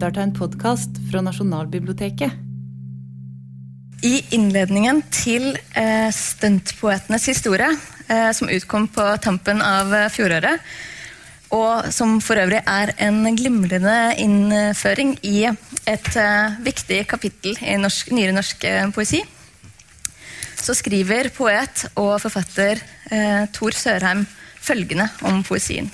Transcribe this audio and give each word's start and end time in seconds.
lytter 0.00 0.14
til 0.16 0.24
en 0.24 0.32
podkast 0.32 0.98
fra 1.10 1.20
Nasjonalbiblioteket. 1.20 2.32
I 4.00 4.22
innledningen 4.32 5.02
til 5.12 5.58
eh, 5.76 6.08
Stuntpoetenes 6.08 7.26
historie, 7.28 7.68
eh, 8.08 8.30
som 8.32 8.48
utkom 8.48 8.86
på 8.88 9.04
tampen 9.20 9.60
av 9.60 9.92
eh, 9.92 10.08
fjoråret, 10.08 10.64
og 11.52 11.92
som 11.92 12.16
for 12.24 12.40
øvrig 12.40 12.62
er 12.64 12.94
en 12.96 13.28
glimrende 13.36 14.14
innføring 14.24 15.18
i 15.20 15.44
et 15.84 16.10
eh, 16.16 16.56
viktig 16.64 17.02
kapittel 17.10 17.60
i 17.60 17.76
norsk, 17.76 18.14
nyere 18.16 18.38
norsk 18.38 18.64
eh, 18.64 18.88
poesi, 18.96 19.20
så 20.56 20.72
skriver 20.80 21.28
poet 21.36 21.90
og 22.00 22.16
forfatter 22.24 22.80
eh, 23.12 23.44
Tor 23.52 23.76
Sørheim 23.76 24.24
følgende 24.64 25.12
om 25.28 25.44
poesien. 25.44 25.92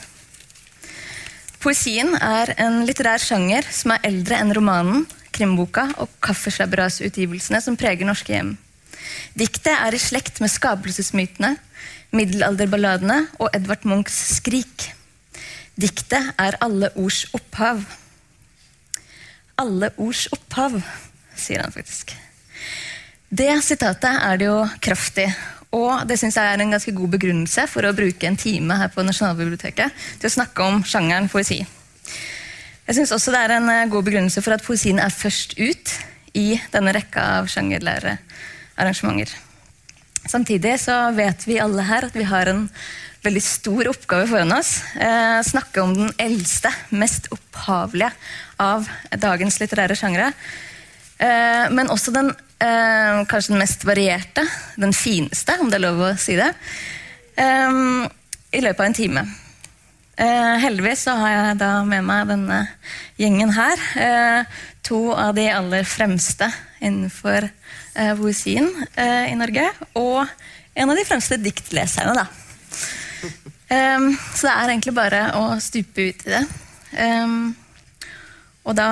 Poesien 1.67 2.13
er 2.23 2.53
en 2.63 2.85
litterær 2.87 3.19
sjanger 3.19 3.67
som 3.75 3.91
er 3.91 4.05
eldre 4.07 4.37
enn 4.39 4.53
romanen, 4.55 5.01
krimboka 5.35 5.89
og 5.99 6.13
kaffeslabberasutgivelsene 6.23 7.59
som 7.65 7.75
preger 7.75 8.07
norske 8.07 8.31
hjem. 8.31 8.53
Diktet 9.35 9.73
er 9.75 9.97
i 9.97 9.99
slekt 9.99 10.39
med 10.39 10.53
skapelsesmytene, 10.53 11.57
middelalderballadene 12.15 13.17
og 13.43 13.51
Edvard 13.51 13.83
Munchs 13.83 14.21
Skrik. 14.37 14.93
Diktet 15.75 16.39
er 16.39 16.61
alle 16.63 16.93
ords 16.95 17.25
opphav. 17.35 17.83
Alle 19.59 19.91
ords 19.99 20.29
opphav, 20.39 20.79
sier 21.35 21.67
han 21.67 21.75
faktisk. 21.75 22.15
Det 23.27 23.51
sitatet 23.67 24.23
er 24.23 24.39
det 24.39 24.53
jo 24.53 24.63
kraftig 24.87 25.33
og 25.77 26.07
det 26.09 26.17
synes 26.21 26.39
jeg 26.39 26.53
er 26.53 26.63
en 26.63 26.73
ganske 26.73 26.95
god 26.97 27.15
begrunnelse 27.17 27.67
for 27.69 27.85
å 27.85 27.95
bruke 27.97 28.29
en 28.29 28.39
time 28.41 28.79
her 28.81 28.93
på 28.93 29.05
Nasjonalbiblioteket 29.05 30.05
til 30.21 30.31
å 30.31 30.37
snakke 30.39 30.65
om 30.65 30.83
sjangeren 30.87 31.29
poesi. 31.33 31.61
Jeg 32.87 32.99
synes 33.01 33.13
også 33.17 33.35
det 33.35 33.41
er 33.43 33.57
en 33.57 33.73
eh, 33.73 33.89
god 33.91 34.07
begrunnelse 34.07 34.43
for 34.45 34.55
at 34.55 34.65
poesien 34.65 35.01
er 35.03 35.13
først 35.13 35.57
ut 35.59 35.97
i 36.39 36.55
denne 36.73 36.95
rekka 36.95 37.25
av 37.41 37.51
sjangerlærerarrangementer. 37.51 39.35
Samtidig 40.27 40.77
så 40.83 40.95
vet 41.15 41.45
vi 41.47 41.59
alle 41.63 41.85
her 41.87 42.07
at 42.09 42.17
vi 42.17 42.27
har 42.27 42.51
en 42.51 42.65
veldig 43.27 43.43
stor 43.43 43.91
oppgave 43.91 44.29
foran 44.31 44.55
oss. 44.55 44.79
Eh, 44.95 45.41
snakke 45.47 45.83
om 45.83 45.95
den 45.97 46.13
eldste, 46.23 46.71
mest 46.95 47.27
opphavlige 47.35 48.13
av 48.63 48.87
dagens 49.19 49.59
litterære 49.63 49.99
sjangre. 49.99 50.31
Eh, 51.19 51.67
men 51.75 51.91
også 51.91 52.15
den 52.15 52.31
eh, 52.59 53.23
kanskje 53.29 53.55
den 53.55 53.63
mest 53.63 53.85
varierte, 53.85 54.47
den 54.77 54.95
fineste, 54.97 55.59
om 55.61 55.71
det 55.71 55.81
er 55.81 55.87
lov 55.89 56.05
å 56.07 56.13
si 56.21 56.37
det, 56.39 56.53
eh, 57.37 57.83
i 58.53 58.63
løpet 58.65 58.81
av 58.81 58.87
en 58.87 59.01
time. 59.01 59.27
Eh, 60.17 60.55
heldigvis 60.63 61.03
så 61.05 61.13
har 61.21 61.33
jeg 61.33 61.57
da 61.61 61.71
med 61.85 62.05
meg 62.09 62.31
denne 62.31 62.63
gjengen 63.21 63.51
her. 63.53 63.83
Eh, 64.01 64.63
to 64.87 65.11
av 65.13 65.35
de 65.37 65.45
aller 65.53 65.85
fremste 65.85 66.49
innenfor 66.81 67.45
eh, 67.45 68.15
poesien 68.17 68.71
i 68.97 69.37
Norge. 69.37 69.67
Og 70.01 70.23
en 70.77 70.93
av 70.93 70.97
de 70.97 71.05
fremste 71.09 71.37
diktleserne, 71.41 72.17
da. 72.17 72.27
så 73.67 74.47
det 74.47 74.53
er 74.53 74.71
egentlig 74.71 74.95
bare 74.95 75.23
å 75.37 75.57
stupe 75.61 76.05
ut 76.09 76.27
i 76.29 76.33
det. 76.33 76.43
og 78.63 78.77
da 78.79 78.91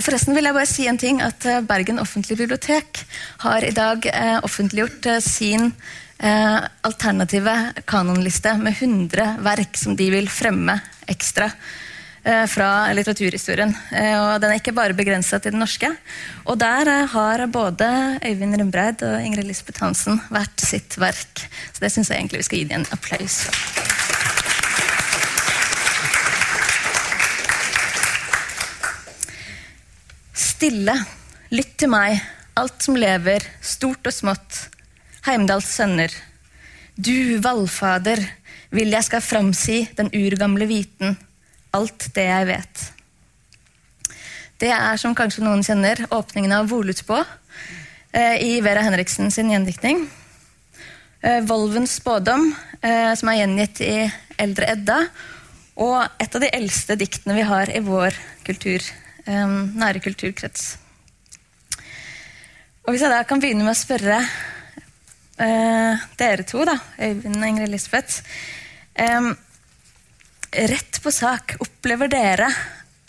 Forresten 0.00 0.36
vil 0.36 0.46
jeg 0.46 0.56
bare 0.56 0.70
si 0.70 0.86
en 0.88 1.00
ting, 1.00 1.22
at 1.24 1.46
eh, 1.48 1.62
Bergen 1.66 2.00
offentlige 2.02 2.44
bibliotek 2.44 3.02
har 3.44 3.64
i 3.66 3.74
dag 3.74 4.06
eh, 4.12 4.38
offentliggjort 4.46 5.08
eh, 5.10 5.22
sin 5.24 5.72
eh, 6.18 6.60
alternative 6.86 7.56
kanonliste 7.88 8.54
med 8.60 8.76
100 8.78 9.36
verk 9.46 9.80
som 9.80 9.96
de 9.98 10.08
vil 10.12 10.30
fremme 10.30 10.78
ekstra 11.10 11.50
eh, 12.22 12.46
fra 12.50 12.70
litteraturhistorien. 12.96 13.74
Eh, 13.90 14.14
og 14.20 14.40
Den 14.42 14.54
er 14.54 14.62
ikke 14.62 14.76
bare 14.76 14.96
begrensa 14.96 15.40
til 15.40 15.56
den 15.56 15.64
norske. 15.64 15.90
Og 16.46 16.58
der 16.62 16.92
har 17.12 17.46
både 17.50 17.90
Øyvind 18.22 18.60
Rundbreid 18.60 19.02
og 19.08 19.20
Ingrid 19.24 19.50
Lisbeth 19.50 19.82
Hansen 19.82 20.22
hvert 20.30 20.62
sitt 20.62 20.98
verk. 21.00 21.46
Så 21.72 21.84
det 21.84 21.94
syns 21.94 22.12
jeg 22.12 22.22
egentlig 22.22 22.44
vi 22.44 22.50
skal 22.50 22.62
gi 22.62 22.68
dem 22.70 22.82
en 22.84 22.90
applaus 22.94 23.44
for. 23.48 23.95
Stille, 30.36 30.92
lytt 31.48 31.78
til 31.80 31.88
meg, 31.88 32.18
alt 32.60 32.82
som 32.84 32.96
lever, 33.00 33.44
stort 33.64 34.04
og 34.04 34.12
smått, 34.12 34.66
Heimdals 35.24 35.70
sønner. 35.72 36.12
Du, 36.92 37.38
vallfader, 37.40 38.20
vil 38.68 38.92
jeg 38.92 39.06
skal 39.06 39.24
framsi 39.24 39.78
den 39.96 40.10
urgamle 40.12 40.68
viten, 40.68 41.16
alt 41.72 42.10
det 42.12 42.26
jeg 42.28 42.48
vet. 42.50 42.84
Det 44.60 44.68
er, 44.72 45.00
som 45.00 45.16
kanskje 45.16 45.44
noen 45.44 45.64
kjenner, 45.64 46.04
åpningen 46.12 46.52
av 46.58 46.68
Volutsbå 46.68 47.16
eh, 47.16 48.36
i 48.44 48.52
Vera 48.64 48.84
Henriksen 48.84 49.32
sin 49.32 49.54
gjendiktning. 49.54 50.04
Eh, 51.24 51.40
Volvens 51.48 51.96
spådom, 51.96 52.50
eh, 52.82 53.14
som 53.16 53.32
er 53.32 53.40
gjengitt 53.40 53.80
i 53.88 53.96
Eldre 54.36 54.68
Edda, 54.76 55.00
og 55.80 55.98
et 56.20 56.36
av 56.36 56.44
de 56.44 56.54
eldste 56.60 57.00
diktene 57.00 57.40
vi 57.40 57.48
har 57.48 57.72
i 57.72 57.84
vår 57.84 58.16
kultur 58.44 58.84
nære 59.26 60.02
kulturkrets. 60.04 60.76
Og 62.86 62.94
Hvis 62.94 63.02
jeg 63.02 63.10
da 63.10 63.24
kan 63.26 63.40
begynne 63.42 63.64
med 63.66 63.74
å 63.74 63.78
spørre 63.78 64.20
eh, 65.42 66.04
dere 66.20 66.46
to, 66.46 66.62
da, 66.68 66.76
Øyvind 67.02 67.40
og 67.40 67.48
Ingrid 67.48 67.72
Lisbeth 67.72 68.20
eh, 68.94 69.32
Rett 70.70 71.00
på 71.02 71.10
sak, 71.10 71.56
opplever 71.60 72.08
dere 72.08 72.46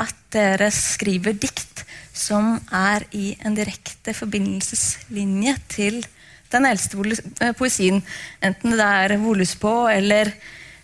at 0.01 0.15
dere 0.33 0.71
skriver 0.73 1.37
dikt 1.37 1.83
som 2.17 2.55
er 2.73 3.05
i 3.13 3.35
en 3.45 3.53
direkte 3.55 4.15
forbindelseslinje 4.17 5.53
til 5.69 6.01
den 6.51 6.65
eldste 6.65 6.97
eh, 7.43 7.53
poesien, 7.53 8.01
enten 8.41 8.73
det 8.73 8.89
er 9.03 9.15
Voluspå 9.21 9.75
eller, 9.91 10.31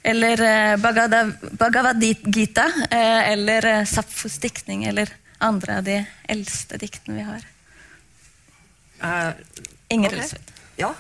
eller 0.06 0.46
uh, 0.78 1.50
Bhagavad 1.58 2.04
Gita, 2.04 2.68
uh, 2.68 3.22
eller 3.32 3.86
Sapfos 3.90 4.38
diktning, 4.44 4.86
eller 4.92 5.10
andre 5.44 5.80
av 5.80 5.88
de 5.88 5.98
eldste 6.32 6.80
diktene 6.82 7.20
vi 7.20 7.26
har. 7.28 7.48
Uh, 9.04 9.32
Inger 9.92 10.16
okay. 10.16 10.40
Ja, 10.80 10.94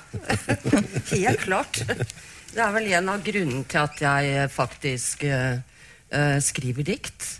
helt 1.11 1.45
klart. 1.45 1.79
Det 2.53 2.61
er 2.61 2.73
vel 2.75 2.91
en 2.93 3.09
av 3.09 3.23
grunnene 3.25 3.63
til 3.69 3.81
at 3.81 4.03
jeg 4.03 4.49
faktisk 4.53 5.23
uh, 5.25 5.55
uh, 6.13 6.37
skriver 6.43 6.85
dikt. 6.85 7.39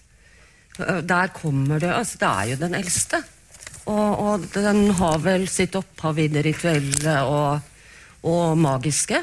der 0.79 1.27
kommer 1.29 1.79
det 1.79 1.91
Altså, 1.93 2.17
det 2.17 2.29
er 2.29 2.47
jo 2.49 2.61
den 2.63 2.73
eldste. 2.73 3.19
Og, 3.85 4.19
og 4.23 4.47
den 4.55 4.89
har 4.97 5.19
vel 5.21 5.45
sitt 5.51 5.75
opphav 5.75 6.17
i 6.17 6.29
det 6.31 6.41
rituelle 6.47 7.19
og, 7.27 7.59
og 8.23 8.57
magiske. 8.57 9.19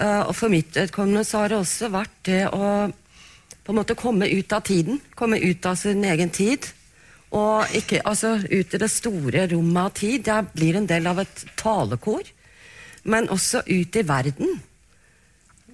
og 0.00 0.32
for 0.34 0.48
mitt 0.48 0.74
vedkommende 0.74 1.22
så 1.24 1.42
har 1.42 1.52
det 1.52 1.58
også 1.60 1.90
vært 1.92 2.16
det 2.24 2.46
å 2.48 2.88
på 3.64 3.72
en 3.72 3.78
måte 3.78 3.98
komme 3.98 4.28
ut 4.28 4.52
av 4.52 4.60
tiden. 4.66 5.00
Komme 5.14 5.38
ut 5.38 5.66
av 5.66 5.76
sin 5.78 6.04
egen 6.04 6.30
tid. 6.30 6.66
Og 7.32 7.76
ikke, 7.78 8.02
altså, 8.04 8.36
ut 8.50 8.74
i 8.74 8.80
det 8.82 8.90
store 8.92 9.46
rommet 9.52 9.82
av 9.84 9.94
tid. 9.96 10.28
Jeg 10.28 10.50
blir 10.52 10.76
en 10.76 10.88
del 10.90 11.06
av 11.08 11.22
et 11.22 11.46
talekor. 11.56 12.26
Men 13.04 13.30
også 13.32 13.62
ut 13.66 13.96
i 13.96 14.04
verden. 14.06 14.60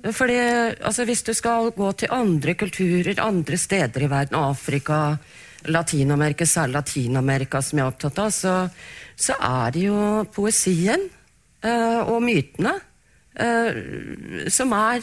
Fordi, 0.04 0.38
altså, 0.81 1.04
Hvis 1.04 1.22
du 1.22 1.32
skal 1.34 1.72
gå 1.75 1.93
til 1.93 2.12
andre 2.12 2.54
kulturer, 2.54 3.21
andre 3.21 3.56
steder 3.56 4.04
i 4.04 4.10
verden, 4.10 4.37
Afrika, 4.37 5.16
Latin-Amerika, 5.66 6.44
særlig 6.44 6.75
Latin-Amerika, 6.75 7.60
som 7.60 7.78
jeg 7.78 7.84
er 7.84 7.93
opptatt 7.93 8.19
av, 8.19 8.31
så, 8.31 8.54
så 9.16 9.34
er 9.43 9.72
det 9.75 9.82
jo 9.88 10.25
poesien 10.34 11.09
uh, 11.65 12.01
og 12.07 12.22
mytene 12.22 12.77
uh, 13.41 14.47
som 14.48 14.72
er 14.72 15.03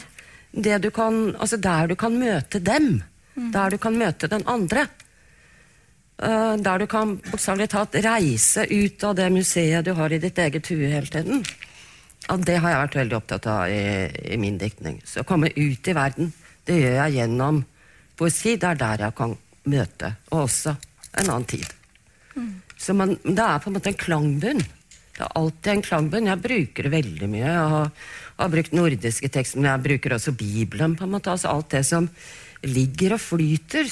du 0.56 0.90
kan, 0.90 1.36
altså 1.36 1.56
der 1.56 1.86
du 1.92 1.96
kan 1.96 2.16
møte 2.18 2.60
dem. 2.60 3.02
Mm. 3.36 3.52
Der 3.52 3.70
du 3.70 3.78
kan 3.78 3.98
møte 3.98 4.28
den 4.28 4.46
andre. 4.46 4.86
Uh, 6.16 6.56
der 6.56 6.78
du 6.80 6.86
kan 6.88 7.18
bokstavelig 7.20 7.68
talt 7.68 7.94
reise 8.00 8.64
ut 8.70 9.04
av 9.04 9.16
det 9.18 9.28
museet 9.34 9.84
du 9.84 9.92
har 9.92 10.12
i 10.12 10.18
ditt 10.18 10.38
eget 10.38 10.70
hue 10.72 10.88
hele 10.88 11.06
tiden. 11.06 11.44
Ja, 12.26 12.36
det 12.36 12.56
har 12.56 12.72
jeg 12.72 12.82
vært 12.86 12.96
veldig 13.02 13.16
opptatt 13.18 13.46
av 13.52 13.68
i, 13.68 14.08
i 14.32 14.38
min 14.40 14.56
diktning. 14.58 15.02
Så 15.04 15.22
å 15.22 15.28
komme 15.28 15.52
ut 15.52 15.88
i 15.88 15.94
verden, 15.94 16.32
det 16.64 16.80
gjør 16.80 16.96
jeg 17.02 17.18
gjennom 17.18 17.60
poesi. 18.16 18.56
Det 18.56 18.70
er 18.70 18.80
der 18.80 19.04
jeg 19.06 19.16
kan 19.18 19.36
møte, 19.68 20.14
og 20.32 20.46
også 20.46 20.72
en 21.20 21.28
annen 21.28 21.46
tid. 21.52 21.68
Mm. 22.34 22.54
Så 22.80 22.96
man, 22.96 23.14
det 23.22 23.44
er 23.44 23.60
på 23.60 23.70
en 23.70 23.76
måte 23.76 23.92
en 23.92 24.00
klangbunn. 24.00 24.64
Det 25.16 25.24
er 25.24 25.36
alltid 25.38 25.72
en 25.72 25.84
klangbunn. 25.84 26.30
Jeg 26.32 26.44
bruker 26.44 26.86
det 26.86 26.92
veldig 26.92 27.28
mye. 27.32 27.52
Jeg 27.52 27.92
har, 28.36 28.50
brukt 28.52 28.74
nordiske 28.76 29.30
tekster, 29.32 29.60
men 29.60 29.70
jeg 29.70 29.84
bruker 29.86 30.16
også 30.16 30.32
Bibelen. 30.36 30.96
på 30.96 31.04
en 31.04 31.14
måte, 31.14 31.30
altså 31.30 31.48
Alt 31.48 31.70
det 31.70 31.84
som 31.86 32.08
ligger 32.62 33.16
og 33.16 33.20
flyter 33.20 33.88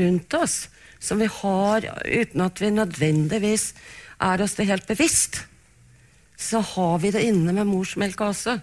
rundt 0.00 0.34
oss, 0.34 0.68
som 1.00 1.18
vi 1.18 1.26
har 1.26 1.88
uten 2.04 2.40
at 2.44 2.60
vi 2.60 2.70
nødvendigvis 2.70 3.72
er 4.22 4.42
oss 4.42 4.54
det 4.54 4.68
helt 4.68 4.86
bevisst, 4.86 5.42
så 6.38 6.60
har 6.60 6.98
vi 7.02 7.10
det 7.10 7.24
inne 7.26 7.52
med 7.52 7.66
morsmelka 7.66 8.30
også. 8.30 8.58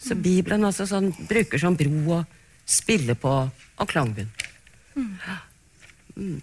Så 0.00 0.16
Bibelen 0.18 0.64
også 0.64 0.86
sånn, 0.88 1.12
bruker 1.28 1.60
som 1.60 1.76
bro 1.78 2.18
og 2.18 2.24
spiller 2.66 3.16
på 3.20 3.34
og 3.44 3.88
klangbunn. 3.90 4.30
Mm. 4.94 6.40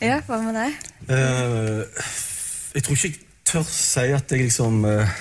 Ja, 0.00 0.20
hva 0.26 0.40
med 0.42 0.56
deg? 0.56 0.78
Uh, 1.10 1.84
jeg 2.74 2.84
tror 2.86 2.96
ikke 2.96 3.10
jeg 3.10 3.18
tør 3.50 3.66
si 3.68 4.06
at 4.14 4.32
jeg 4.32 4.46
liksom 4.46 4.84
uh, 4.86 5.18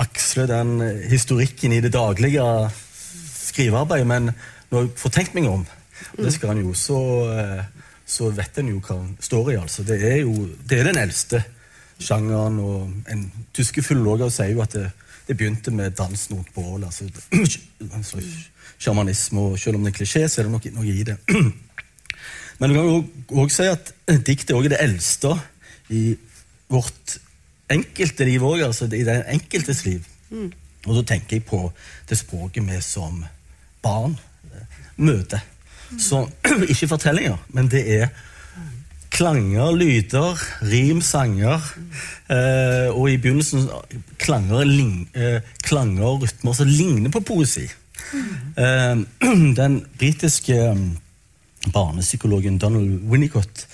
aksler 0.00 0.48
den 0.50 0.80
historikken 1.10 1.72
i 1.72 1.80
det 1.84 1.92
daglige 1.94 2.44
skrivearbeidet, 3.52 4.08
men 4.08 4.30
når 4.72 4.86
jeg 4.86 4.92
får 5.02 5.14
tenkt 5.16 5.34
meg 5.36 5.48
om, 5.50 5.64
og 6.12 6.24
det 6.24 6.32
skal 6.34 6.52
han 6.52 6.62
jo, 6.62 6.72
så, 6.76 7.00
eh, 7.32 7.64
så 8.08 8.30
vet 8.34 8.58
en 8.58 8.70
jo 8.72 8.80
hva 8.80 8.98
han 8.98 9.16
står 9.20 9.52
i. 9.52 9.58
altså. 9.60 9.84
Det 9.86 9.98
er 10.00 10.22
jo 10.22 10.48
det 10.68 10.80
er 10.80 10.88
den 10.90 11.00
eldste 11.02 11.42
sjangeren, 12.02 12.58
og 12.58 13.12
en 13.12 13.26
tyske 13.54 13.84
filologer 13.84 14.32
sier 14.32 14.54
jo 14.56 14.64
at 14.64 14.74
det, 14.76 14.88
det 15.28 15.36
begynte 15.38 15.74
med 15.74 15.94
dansen 15.98 16.36
rundt 16.36 16.54
bål. 16.54 16.84
altså, 16.84 17.08
Sjamanisme, 18.82 19.40
og 19.40 19.58
selv 19.58 19.78
om 19.78 19.84
det 19.84 19.92
er 19.92 19.98
klisjé, 20.00 20.24
så 20.26 20.40
er 20.40 20.48
det 20.48 20.54
noe, 20.54 20.72
noe 20.74 20.88
i 20.90 21.04
det. 21.06 21.18
Men 22.58 22.70
du 22.70 22.76
kan 22.76 22.88
jo 22.88 23.42
også 23.44 23.62
si 23.62 23.68
at 23.70 23.92
diktet 24.26 24.56
er 24.56 24.72
det 24.72 24.80
eldste 24.82 25.36
i 25.90 26.02
vårt 26.72 27.18
enkelte 27.70 28.24
liv 28.24 28.42
òg, 28.42 28.64
altså 28.66 28.88
i 28.90 29.04
den 29.06 29.22
enkeltes 29.32 29.84
liv. 29.86 30.04
Og 30.86 30.96
da 30.98 31.02
tenker 31.12 31.38
jeg 31.38 31.46
på 31.46 31.64
det 32.08 32.18
språket 32.18 32.66
vi 32.66 32.80
som 32.82 33.22
barn 33.82 34.16
møter. 34.96 35.40
Mm. 35.90 35.98
Så 36.00 36.26
ikke 36.72 36.88
fortellinger, 36.88 37.38
men 37.54 37.70
det 37.70 37.82
er 38.00 38.08
klanger, 39.12 39.74
lyder, 39.76 40.40
rim, 40.62 41.00
sanger. 41.04 41.60
Eh, 42.30 42.88
og 42.90 43.10
i 43.10 43.18
begynnelsen 43.20 43.68
klanger, 44.18 44.64
ling, 44.64 45.08
eh, 45.14 45.40
klanger 45.62 46.08
og 46.08 46.22
rytmer 46.24 46.56
som 46.56 46.70
ligner 46.70 47.12
på 47.12 47.20
poesi. 47.20 47.68
Eh, 48.56 48.96
den 49.60 49.80
britiske 49.98 50.56
eh, 50.56 50.84
barnepsykologen 51.72 52.58
Donald 52.58 53.04
Winnicott 53.10 53.66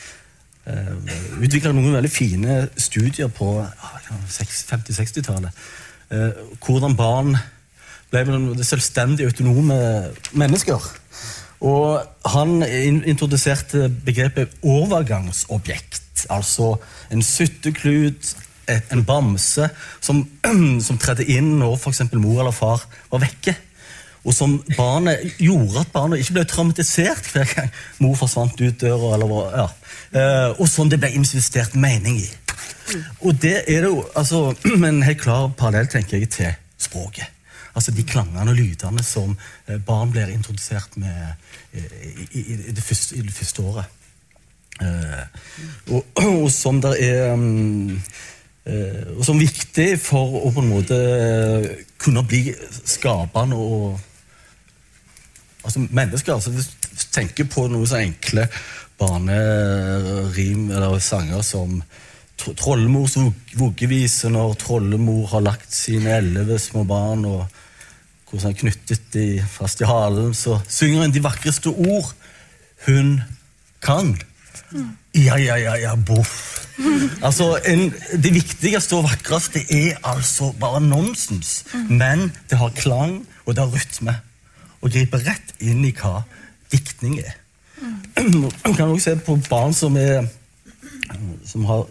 uh, 0.68 1.42
utvikla 1.42 1.72
noen 1.74 1.96
veldig 1.98 2.10
fine 2.12 2.58
studier 2.80 3.30
på 3.32 3.58
uh, 3.60 4.16
50-60-tallet. 4.28 5.62
Uh, 6.12 6.42
hvordan 6.64 6.96
barn 6.98 7.36
ble 8.12 8.64
selvstendige, 8.64 9.28
autonome 9.28 9.78
mennesker. 10.32 10.84
Og 11.68 12.28
han 12.32 12.62
introduserte 12.62 13.88
begrepet 14.04 14.54
overgangsobjekt. 14.62 16.24
Altså 16.32 16.76
en 17.12 17.22
sytteklut, 17.22 18.32
en 18.68 19.04
bamse, 19.04 19.68
som, 20.00 20.22
som 20.86 21.00
tredde 21.00 21.28
inn 21.28 21.58
når 21.60 21.76
f.eks. 21.76 22.06
mor 22.16 22.40
eller 22.40 22.56
far 22.56 22.86
var 23.10 23.26
vekke 23.26 23.58
og 24.28 24.34
som 24.34 24.58
barnet, 24.76 25.22
gjorde 25.40 25.80
at 25.80 25.92
barnet 25.92 26.20
ikke 26.20 26.38
ble 26.38 26.44
traumatisert 26.48 27.30
hver 27.32 27.48
gang 27.54 27.68
mor 28.02 28.16
forsvant 28.18 28.58
ut 28.60 28.80
døra. 28.80 29.14
Eller, 29.16 29.34
ja. 29.54 29.66
Eh, 30.12 30.50
og 30.60 30.68
som 30.68 30.90
det 30.90 31.00
ble 31.00 31.10
investert 31.16 31.74
mening 31.74 32.20
i. 32.22 32.28
Og 33.20 33.36
det 33.42 33.64
er 33.68 33.84
det 33.84 33.90
jo 33.90 34.04
altså, 34.16 34.54
en 34.88 35.02
helt 35.02 35.20
klar 35.20 35.50
parallell 35.58 35.90
tenker 35.92 36.18
jeg, 36.18 36.30
til 36.30 36.54
språket. 36.78 37.26
Altså 37.74 37.92
De 37.94 38.02
klangene 38.02 38.50
og 38.50 38.56
lydene 38.56 39.04
som 39.04 39.36
eh, 39.66 39.78
barn 39.78 40.10
blir 40.12 40.32
introdusert 40.32 40.96
med 40.96 41.34
eh, 41.72 41.84
i, 42.32 42.40
i, 42.40 42.46
i, 42.68 42.72
det, 42.72 42.82
første, 42.82 43.16
i 43.16 43.22
det, 43.22 43.34
første, 43.34 43.62
året. 43.62 43.84
Og, 45.90 46.04
og, 46.24 46.50
som 46.54 46.82
det 46.82 46.96
er 47.02 47.32
um, 47.32 48.02
og 49.16 49.22
som 49.24 49.38
viktig 49.40 49.94
for 49.96 50.42
å 50.44 50.50
på 50.52 50.60
en 50.60 50.68
måte 50.68 50.96
kunne 51.96 52.20
bli 52.28 52.50
skapende 52.84 53.56
og 53.56 53.96
altså 55.64 55.86
mennesker 55.90 56.34
altså, 56.34 56.50
Hvis 56.50 56.68
du 56.68 57.04
tenker 57.12 57.48
på 57.48 57.66
noe 57.72 57.86
så 57.88 58.02
enkle 58.02 58.46
barnerim 58.98 60.70
eller 60.70 60.98
sanger 61.02 61.42
som 61.46 61.80
Trollmors 62.38 63.16
voggevise 63.58 64.30
når 64.30 64.54
trollemor 64.62 65.26
har 65.32 65.42
lagt 65.42 65.74
sine 65.74 66.20
elleve 66.20 66.58
små 66.62 66.84
barn 66.86 67.24
og 67.26 67.46
hvordan 68.28 68.52
han 68.52 68.58
knyttet 68.60 69.08
de 69.14 69.26
fast 69.48 69.80
i 69.82 69.88
halen, 69.88 70.34
så 70.36 70.58
synger 70.68 71.02
hun 71.02 71.14
de 71.14 71.24
vakreste 71.24 71.72
ord 71.72 72.12
hun 72.86 73.16
kan. 73.82 74.12
Ja, 75.16 75.38
ja, 75.40 75.56
ja, 75.56 75.74
ja, 75.80 75.94
boff. 75.96 76.54
Altså, 77.26 77.58
en, 77.66 77.90
Det 78.22 78.30
viktigste 78.34 79.00
og 79.00 79.08
vakreste 79.08 79.64
er 79.66 79.96
altså 80.06 80.52
bare 80.60 80.80
nonsens. 80.80 81.64
Men 81.88 82.28
det 82.50 82.58
har 82.60 82.70
klang, 82.76 83.24
og 83.46 83.56
det 83.56 83.64
har 83.64 83.74
rytme 83.74 84.14
og 84.78 84.92
griper 84.94 85.24
rett 85.26 85.56
inn 85.58 85.82
i 85.88 85.90
hva 85.96 86.20
diktning 86.70 87.18
er. 87.18 87.34
Man 88.18 88.74
kan 88.74 88.88
også 88.88 89.10
se 89.10 89.16
på 89.26 89.38
barn 89.48 89.74
som 89.74 89.96
er 89.96 90.26
som 91.46 91.64
har 91.68 91.86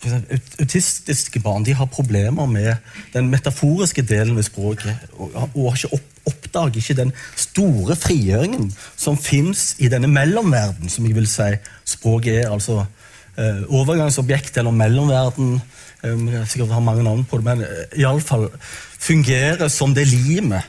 Autistiske 0.00 1.42
barn 1.44 1.64
de 1.64 1.74
har 1.76 1.88
problemer 1.92 2.46
med 2.48 2.70
den 3.12 3.26
metaforiske 3.28 4.02
delen 4.02 4.36
ved 4.36 4.46
språket. 4.46 4.96
Og, 5.18 5.34
og 5.54 5.74
ikke 5.76 5.90
opp, 5.92 6.06
oppdager 6.30 6.80
ikke 6.80 6.96
den 7.02 7.12
store 7.36 7.96
frigjøringen 8.00 8.70
som 8.96 9.18
fins 9.20 9.74
i 9.78 9.90
denne 9.92 10.08
mellomverden, 10.08 10.88
som 10.88 11.04
jeg 11.04 11.18
vil 11.18 11.28
si 11.28 11.50
språket 11.84 12.46
er. 12.46 12.48
altså 12.48 12.78
eh, 13.36 13.60
Overgangsobjekt 13.68 14.56
eller 14.56 14.72
mellomverden. 14.72 15.60
Eh, 16.00 16.48
sikkert 16.48 16.72
har 16.72 16.80
mange 16.80 17.04
navn 17.04 17.26
på 17.28 17.36
det, 17.36 17.44
men 17.50 17.66
eh, 17.68 18.00
iallfall 18.00 18.48
fungerer 18.96 19.68
som 19.68 19.92
det 19.94 20.08
limet 20.08 20.64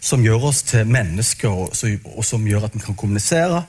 som 0.00 0.24
gjør 0.24 0.48
oss 0.48 0.62
til 0.64 0.88
mennesker, 0.88 1.52
og, 1.52 1.76
og 2.16 2.24
som 2.24 2.46
gjør 2.48 2.64
at 2.70 2.74
vi 2.74 2.80
kan 2.80 2.96
kommunisere 2.96 3.60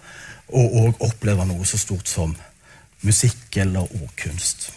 og, 0.52 0.78
og, 0.82 1.04
oppleve 1.08 1.46
noe 1.50 1.66
så 1.68 1.80
stort 1.82 2.08
som 2.08 2.36
musikk 3.02 3.58
eller 3.64 3.88
ordkunst. 3.98 4.72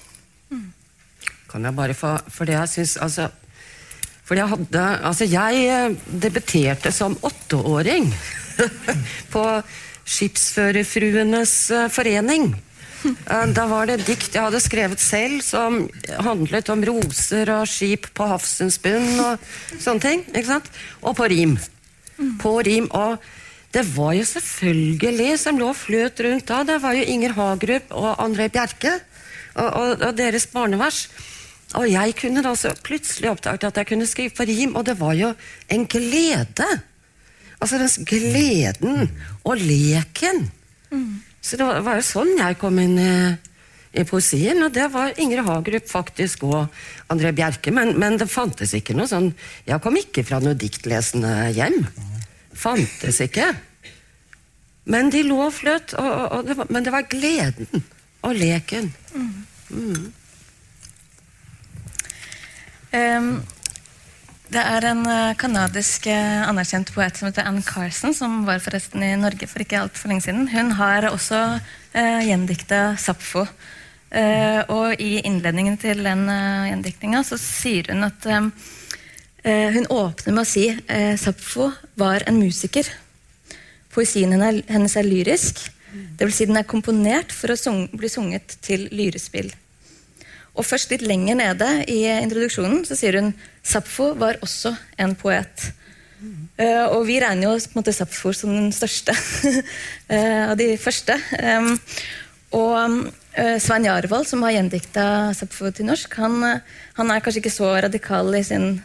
Mm. 0.51 0.73
Kan 1.51 1.65
jeg 1.65 1.77
bare 1.77 1.95
få 1.95 2.17
For 2.33 2.49
det 2.49 2.57
jeg 2.57 2.73
syns 2.73 2.97
altså 2.97 3.29
for 4.25 4.41
jeg 4.41 4.49
hadde 4.49 4.85
Altså, 5.05 5.27
jeg 5.29 5.65
eh, 5.69 5.97
debuterte 6.23 6.93
som 6.93 7.17
åtteåring 7.23 8.09
på 9.35 9.45
Skipsførerfruenes 10.05 11.55
eh, 11.73 11.91
forening. 11.93 12.55
Eh, 13.05 13.47
da 13.57 13.67
var 13.69 13.89
det 13.89 14.05
dikt 14.07 14.37
jeg 14.37 14.47
hadde 14.47 14.63
skrevet 14.65 15.03
selv 15.03 15.43
som 15.45 15.83
handlet 16.25 16.71
om 16.73 16.85
roser 16.89 17.53
og 17.53 17.69
skip 17.69 18.09
på 18.17 18.29
havsens 18.33 18.79
bunn 18.81 19.21
og 19.21 19.45
sånne 19.77 20.05
ting. 20.05 20.25
ikke 20.33 20.55
sant? 20.55 20.71
Og 21.05 21.17
på 21.19 21.29
rim. 21.33 21.57
På 22.41 22.59
rim. 22.65 22.89
Og 22.97 23.19
det 23.75 23.83
var 23.97 24.13
jo 24.15 24.25
selvfølgelig 24.29 25.39
som 25.43 25.59
lå 25.59 25.73
fløt 25.75 26.21
rundt 26.23 26.47
da, 26.47 26.63
det 26.67 26.79
var 26.83 26.95
jo 26.95 27.07
Inger 27.11 27.35
Hagerup 27.35 27.95
og 27.99 28.11
André 28.23 28.47
Bjerke 28.53 28.93
og, 29.55 29.67
og, 29.67 29.89
og 29.99 30.13
deres 30.19 30.47
barnevers. 30.51 31.09
Og 31.75 31.89
jeg 31.91 32.15
kunne 32.21 32.43
da 32.45 32.53
så 32.59 32.71
plutselig 32.87 33.33
oppdaget 33.33 33.67
at 33.67 33.81
jeg 33.81 33.89
kunne 33.91 34.07
skrive 34.07 34.35
på 34.37 34.47
rim, 34.47 34.77
og 34.79 34.87
det 34.87 34.95
var 35.01 35.17
jo 35.19 35.33
en 35.75 35.87
glede. 35.91 36.69
Altså 37.59 37.81
den 37.81 38.07
gleden 38.07 39.11
og 39.43 39.59
leken. 39.59 40.47
Mm. 40.91 41.23
Så 41.43 41.59
det 41.59 41.67
var 41.67 41.99
jo 41.99 42.07
sånn 42.07 42.37
jeg 42.39 42.59
kom 42.61 42.79
inn 42.79 42.95
i, 43.01 43.15
i 43.99 44.07
poesien. 44.07 44.63
Og 44.63 44.71
det 44.75 44.87
var 44.95 45.19
Ingrid 45.19 45.49
Hagerup 45.49 45.91
faktisk 45.91 46.47
og 46.47 46.69
André 47.13 47.35
Bjerke. 47.35 47.75
Men, 47.75 47.97
men, 47.99 48.21
det 48.21 48.31
fantes 48.31 48.77
ikke 48.77 48.95
noe 48.97 49.11
sånn 49.11 49.33
Jeg 49.67 49.83
kom 49.83 49.99
ikke 49.99 50.27
fra 50.29 50.39
noe 50.45 50.55
diktlesende 50.59 51.51
hjem. 51.57 51.83
Fantes 52.55 53.21
ikke. 53.25 53.49
Men 54.91 55.11
de 55.13 55.23
lå 55.27 55.39
og 55.47 55.55
fløt. 55.57 55.97
Og, 55.99 56.11
og, 56.11 56.53
og 56.55 56.71
men 56.73 56.85
det 56.85 56.93
var 56.95 57.09
gleden 57.11 57.85
og 58.25 58.37
leken. 58.39 58.93
Mm. 59.15 59.35
Mm. 59.75 60.13
Um, 62.95 63.31
det 64.55 64.63
er 64.63 64.85
en 64.87 65.07
kanadisk 65.41 66.07
uh, 66.07 66.15
uh, 66.15 66.49
anerkjent 66.51 66.93
poet 66.95 67.17
som 67.19 67.27
heter 67.27 67.49
Ann 67.49 67.63
Carson, 67.65 68.15
som 68.15 68.45
var 68.47 68.63
forresten 68.63 69.03
i 69.03 69.17
Norge 69.19 69.49
for 69.51 69.65
ikke 69.65 69.81
altfor 69.81 70.13
lenge 70.13 70.29
siden. 70.29 70.47
Hun 70.53 70.77
har 70.79 71.09
også 71.11 71.41
uh, 71.59 72.21
gjendikta 72.23 72.93
Sapfo. 73.01 73.49
Uh, 74.15 74.61
og 74.71 75.01
i 75.03 75.19
innledningen 75.27 75.75
til 75.81 76.05
den 76.07 76.29
uh, 76.31 76.69
gjendiktninga 76.69 77.25
så 77.27 77.39
sier 77.41 77.89
hun 77.91 78.07
at 78.07 78.29
um, 78.31 78.53
Hun 79.45 79.87
åpner 79.93 80.33
med 80.33 80.41
å 80.41 80.49
si 80.49 80.71
at 80.73 81.21
Sapfo 81.21 81.67
var 82.01 82.25
en 82.25 82.39
musiker. 82.41 82.89
Poesien 83.93 84.33
hennes 84.33 84.97
er 84.97 85.05
lyrisk. 85.05 85.61
Dvs. 86.19 86.35
Si 86.35 86.47
den 86.49 86.59
er 86.59 86.67
komponert 86.67 87.33
for 87.35 87.53
å 87.53 87.75
bli 87.93 88.09
sunget 88.11 88.57
til 88.65 88.89
lyrespill. 88.91 89.53
Og 90.55 90.67
først 90.67 90.93
litt 90.95 91.03
lenger 91.07 91.39
nede 91.39 91.69
i 91.91 92.05
introduksjonen 92.07 92.85
så 92.87 92.97
sier 92.99 93.19
hun 93.19 93.33
Sapfo 93.65 94.13
var 94.19 94.39
også 94.45 94.75
en 95.03 95.17
poet. 95.19 95.71
Uh, 96.55 96.87
og 96.95 97.05
vi 97.09 97.19
regner 97.21 97.49
jo 97.49 97.55
på 97.59 97.75
en 97.75 97.81
måte 97.81 97.95
Sapfo 97.95 98.33
som 98.37 98.53
den 98.55 98.71
største 98.75 99.15
av 100.51 100.55
de 100.61 100.75
første. 100.81 101.19
Um, 101.43 101.75
og 102.55 103.11
Svein 103.35 103.87
Jarvold, 103.89 104.29
som 104.31 104.45
har 104.47 104.53
gjendikta 104.55 105.05
Sapfo 105.35 105.71
til 105.75 105.89
norsk, 105.89 106.13
han, 106.23 106.61
han, 106.95 107.11
er 107.11 107.23
kanskje 107.25 107.41
ikke 107.41 107.51
så 107.51 107.73
radikal 107.83 108.29
i 108.39 108.45
sin 108.47 108.77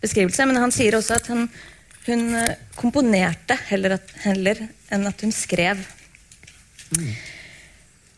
beskrivelse, 0.00 0.46
men 0.48 0.56
han 0.62 0.72
sier 0.72 0.96
også 0.96 1.18
at 1.18 1.28
han, 1.28 1.44
hun 2.06 2.34
eh, 2.34 2.56
komponerte 2.78 3.56
heller, 3.68 3.98
at, 3.98 4.12
heller 4.24 4.62
enn 4.92 5.06
at 5.08 5.24
hun 5.24 5.32
skrev. 5.34 5.82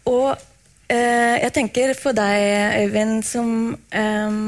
Og 0.09 0.31
eh, 0.93 1.37
jeg 1.43 1.55
tenker 1.57 1.95
for 1.99 2.17
deg, 2.17 2.85
Øyvind, 2.85 3.23
som 3.27 3.75
eh, 3.91 4.39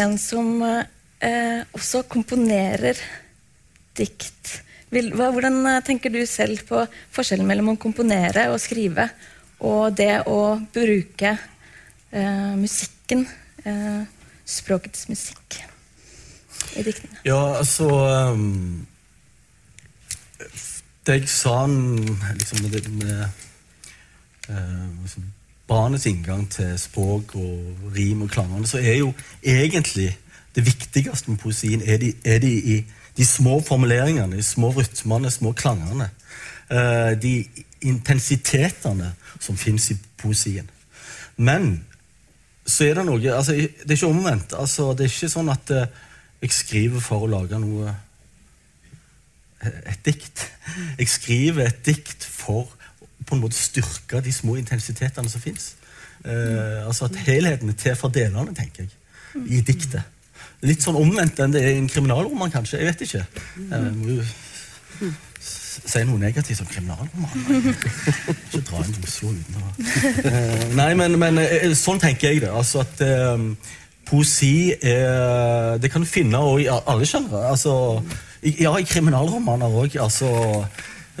en 0.00 0.16
som 0.22 0.50
eh, 0.64 1.60
også 1.76 2.04
komponerer 2.10 2.98
dikt. 3.98 4.56
Hvordan 4.90 5.60
eh, 5.66 5.82
tenker 5.86 6.12
du 6.14 6.22
selv 6.26 6.64
på 6.68 6.82
forskjellen 7.14 7.48
mellom 7.48 7.74
å 7.74 7.80
komponere 7.80 8.48
og 8.54 8.60
skrive, 8.62 9.10
og 9.60 9.96
det 9.96 10.22
å 10.28 10.60
bruke 10.72 11.34
eh, 12.12 12.52
musikken, 12.56 13.26
eh, 13.64 14.02
språkets 14.46 15.08
musikk, 15.10 15.60
i 16.76 16.84
diktene? 16.86 17.18
Ja, 17.26 17.58
altså 17.58 17.88
um, 18.30 18.86
Det 21.06 21.16
jeg 21.18 21.28
sa 21.32 21.64
liksom, 21.66 22.62
med, 22.62 22.88
med 23.00 23.24
liksom, 25.02 25.24
barnets 25.68 26.06
inngang 26.06 26.44
til 26.50 26.78
språk 26.78 27.34
og 27.34 27.90
rim 27.96 28.22
og 28.22 28.30
klangene, 28.30 28.68
så 28.68 28.78
er 28.78 29.00
jo 29.00 29.12
egentlig 29.42 30.12
det 30.54 30.66
viktigste 30.66 31.30
med 31.30 31.38
poesien 31.38 31.82
er 31.82 31.96
de, 32.02 32.12
er 32.24 32.38
de 32.42 32.84
de 33.16 33.26
små 33.26 33.60
formuleringene, 33.60 34.36
de 34.36 34.42
små 34.42 34.70
rytmene, 34.70 35.30
små 35.30 35.52
klangene. 35.52 36.10
Uh, 36.70 37.12
de 37.20 37.44
intensitetene 37.82 39.12
som 39.40 39.56
fins 39.56 39.90
i 39.94 39.96
poesien. 40.20 40.68
Men 41.40 41.72
så 42.66 42.84
er 42.90 42.98
det 43.00 43.06
noe 43.08 43.32
altså, 43.34 43.52
Det 43.56 43.88
er 43.88 43.96
ikke 43.96 44.10
omvendt. 44.12 44.52
Altså, 44.54 44.90
det 44.94 45.06
er 45.06 45.12
ikke 45.14 45.30
sånn 45.32 45.48
at 45.52 45.70
eh, 45.74 45.86
jeg 46.42 46.52
skriver 46.56 47.00
for 47.04 47.24
å 47.24 47.30
lage 47.30 47.58
noe 47.60 47.94
et 49.60 50.00
dikt. 50.06 50.46
Jeg 50.98 51.08
skriver 51.12 51.66
et 51.68 51.82
dikt 51.84 52.24
for 52.24 52.68
på 53.28 53.36
en 53.36 53.42
måte 53.42 53.58
styrke 53.60 54.22
de 54.24 54.32
små 54.32 54.54
intensitetene 54.56 55.28
som 55.30 55.42
fins. 55.42 55.74
Eh, 56.24 56.80
altså 56.86 57.08
at 57.10 57.18
helheten 57.26 57.68
er 57.72 57.76
til 57.80 57.96
for 57.98 58.12
delene, 58.12 58.54
tenker 58.56 58.86
jeg, 58.86 58.94
i 59.46 59.60
diktet. 59.64 60.02
Litt 60.64 60.82
sånn 60.84 60.96
omvendt 61.00 61.38
enn 61.40 61.52
det 61.54 61.60
er 61.64 61.74
i 61.74 61.80
en 61.80 61.88
kriminalroman, 61.92 62.50
kanskje. 62.52 62.80
Jeg 62.80 62.88
vet 62.90 63.04
ikke. 63.06 63.22
S- 65.40 65.59
si 65.70 66.02
noe 66.06 66.18
negativt 66.20 66.62
om 66.64 66.68
kriminalromaner. 66.70 67.74
Ikke 68.50 68.62
dra 68.66 68.82
inn 68.84 68.94
til 68.96 69.06
Oslo 69.06 69.32
uten 69.34 69.60
å 69.60 69.66
Eh, 70.30 70.64
Nei, 70.76 70.90
men, 70.98 71.16
men 71.20 71.38
eh, 71.42 71.70
sånn 71.78 72.00
tenker 72.02 72.32
jeg 72.32 72.42
det. 72.44 72.50
Altså 72.52 72.82
at 72.84 73.00
eh, 73.04 73.44
poesi 74.10 74.72
er 74.74 75.78
Det 75.80 75.90
kan 75.92 76.02
du 76.04 76.08
finne 76.10 76.40
i 76.60 76.68
alle 76.70 77.06
sjangre. 77.08 77.44
Altså, 77.52 77.74
ja, 78.42 78.74
i 78.78 78.86
kriminalromaner 78.88 79.76
òg. 79.82 79.96
Altså, 80.02 80.30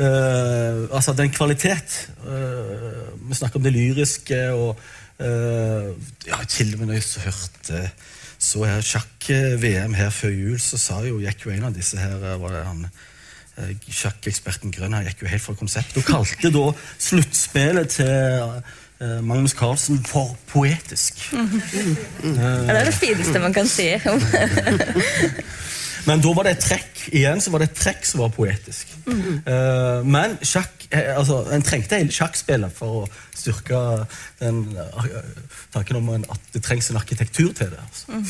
eh, 0.00 0.86
altså 0.90 1.14
den 1.18 1.32
kvalitet. 1.34 2.00
eh, 2.26 3.12
vi 3.28 3.38
snakker 3.38 3.60
om 3.60 3.66
det 3.66 3.74
lyriske 3.76 4.40
og 4.56 4.80
eh, 5.22 5.92
ja, 6.26 6.42
Til 6.48 6.74
og 6.74 6.80
med 6.82 6.90
når 6.90 7.00
jeg 7.00 7.28
hørte 7.28 7.84
så 8.40 8.64
her 8.64 8.80
sjakk-VM 8.80 9.94
her 9.98 10.10
før 10.10 10.32
jul, 10.32 10.60
så 10.64 10.78
sa 10.80 11.02
jo, 11.04 11.18
gikk 11.20 11.44
jo 11.44 11.52
en 11.52 11.66
av 11.68 11.74
disse 11.76 11.98
her 12.00 12.16
eh, 12.24 12.38
var 12.40 12.54
det 12.56 12.62
han 12.64 12.86
eh, 12.88 13.08
Sjakkeksperten 13.90 14.74
Grønn 14.74 14.96
han 14.96 15.08
gikk 15.08 15.24
jo 15.24 15.30
helt 15.32 15.44
fra 15.44 15.56
konseptet 15.58 16.02
og 16.02 16.06
kalte 16.08 16.52
da 16.54 16.66
sluttspillet 16.98 17.96
til 17.96 18.10
eh, 18.10 19.18
Magnus 19.24 19.56
Carlsen 19.58 20.00
for 20.06 20.36
poetisk. 20.52 21.20
Ja, 21.32 21.46
det 22.24 22.78
er 22.78 22.90
det 22.90 22.96
fineste 22.96 23.42
man 23.42 23.56
kan 23.56 23.68
si. 23.68 23.92
Men 26.08 26.22
da 26.24 26.32
var 26.36 26.46
det 26.46 26.54
et 26.56 26.64
trekk 26.64 27.02
igjen 27.12 27.42
så 27.42 27.52
var 27.52 27.62
det 27.62 27.70
et 27.70 27.80
trekk 27.80 28.06
som 28.08 28.22
var 28.24 28.32
poetisk. 28.34 28.94
Eh, 29.10 30.06
men 30.06 30.36
sjakk, 30.46 30.86
eh, 30.90 31.12
altså, 31.16 31.42
en 31.54 31.64
trengte 31.66 31.98
hele 32.00 32.14
sjakkspillet 32.14 32.72
for 32.76 33.02
å 33.02 33.04
styrke 33.36 33.82
den 34.40 34.62
eh, 34.76 35.12
tanken 35.74 36.00
om 36.00 36.08
en, 36.16 36.26
at 36.30 36.54
det 36.54 36.64
trengs 36.66 36.90
en 36.90 37.00
arkitektur 37.00 37.52
til 37.56 37.72
det. 37.74 37.84
Altså. 37.84 38.20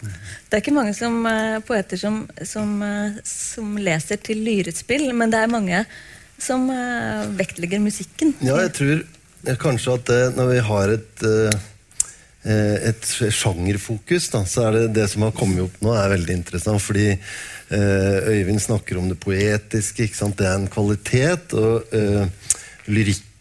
Det 0.00 0.52
er 0.52 0.62
ikke 0.62 0.76
mange 0.76 0.94
som, 0.96 1.18
eh, 1.26 1.58
poeter 1.64 2.00
som, 2.00 2.24
som, 2.44 2.74
eh, 2.84 3.16
som 3.24 3.76
leser 3.80 4.20
til 4.22 4.42
lyrespill, 4.44 5.08
men 5.16 5.32
det 5.32 5.40
er 5.40 5.52
mange 5.52 5.84
som 6.38 6.68
eh, 6.70 7.24
vektlegger 7.38 7.80
musikken. 7.80 8.34
Ja, 8.44 8.58
jeg 8.66 8.74
tror 8.76 9.56
kanskje 9.62 9.96
at 9.96 10.10
det, 10.10 10.20
når 10.36 10.52
vi 10.52 10.60
har 10.72 10.98
et 10.98 11.26
et 12.46 13.06
sjangerfokus, 13.34 14.28
da, 14.30 14.44
så 14.46 14.68
er 14.68 14.76
det 14.76 14.82
det 14.94 15.08
som 15.10 15.24
har 15.26 15.32
kommet 15.34 15.64
opp 15.64 15.80
nå, 15.82 15.90
er 15.98 16.12
veldig 16.12 16.34
interessant. 16.36 16.78
Fordi 16.78 17.08
Øyvind 17.74 18.62
snakker 18.62 19.00
om 19.00 19.08
det 19.10 19.16
poetiske. 19.18 20.06
Det 20.06 20.46
er 20.46 20.54
en 20.54 20.68
kvalitet. 20.70 21.56
Og 21.58 21.90
eh, 21.90 22.28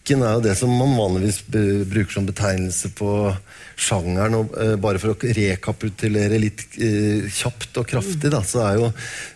lyrikken 0.05 0.21
er 0.21 0.35
jo 0.35 0.41
det 0.45 0.55
som 0.55 0.69
man 0.69 0.97
vanligvis 0.97 1.39
bruker 1.49 2.13
som 2.13 2.25
betegnelse 2.27 2.91
på 2.93 3.35
sjangeren. 3.75 4.35
Og 4.37 4.53
eh, 4.61 4.75
bare 4.77 4.99
for 4.99 5.15
å 5.15 5.17
rekapitulere 5.17 6.37
litt 6.37 6.61
eh, 6.77 7.25
kjapt 7.25 7.77
og 7.81 7.87
kraftig, 7.89 8.29
da, 8.29 8.43
så 8.43 8.61
er 8.67 8.77
jo 8.77 8.91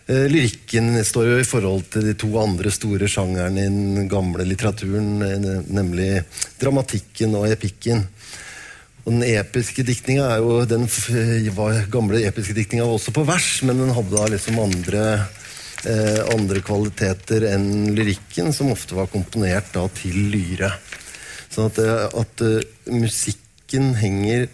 eh, 0.08 0.28
lyrikken 0.30 1.04
står 1.04 1.26
jo 1.26 1.40
i 1.40 1.48
forhold 1.48 1.90
til 1.90 2.06
de 2.06 2.14
to 2.14 2.30
andre 2.38 2.70
store 2.70 3.08
sjangerne 3.10 3.66
i 3.66 3.66
den 3.66 4.08
gamle 4.10 4.46
litteraturen, 4.46 5.18
nemlig 5.70 6.24
dramatikken 6.62 7.34
og 7.36 7.50
epikken. 7.50 8.06
Og 9.10 9.16
Den 10.70 10.86
gamle 11.90 12.20
episke 12.22 12.54
diktninga 12.54 12.86
var 12.86 12.94
også 12.94 13.16
på 13.16 13.26
vers, 13.26 13.64
men 13.66 13.80
den 13.82 13.96
hadde 13.96 14.14
da 14.14 14.28
liksom 14.30 14.60
andre 14.62 15.06
eh, 15.88 16.22
andre 16.34 16.64
kvaliteter 16.66 17.46
enn 17.54 17.94
lyrikken, 17.96 18.54
som 18.56 18.72
ofte 18.74 18.98
var 18.98 19.12
komponert 19.12 19.72
da 19.76 19.86
til 19.96 20.18
lyre. 20.34 20.74
Sånn 21.50 21.70
at, 21.72 21.80
eh, 21.82 22.08
at 22.22 22.44
uh, 22.46 22.60
musikken 22.92 23.94
henger 24.00 24.50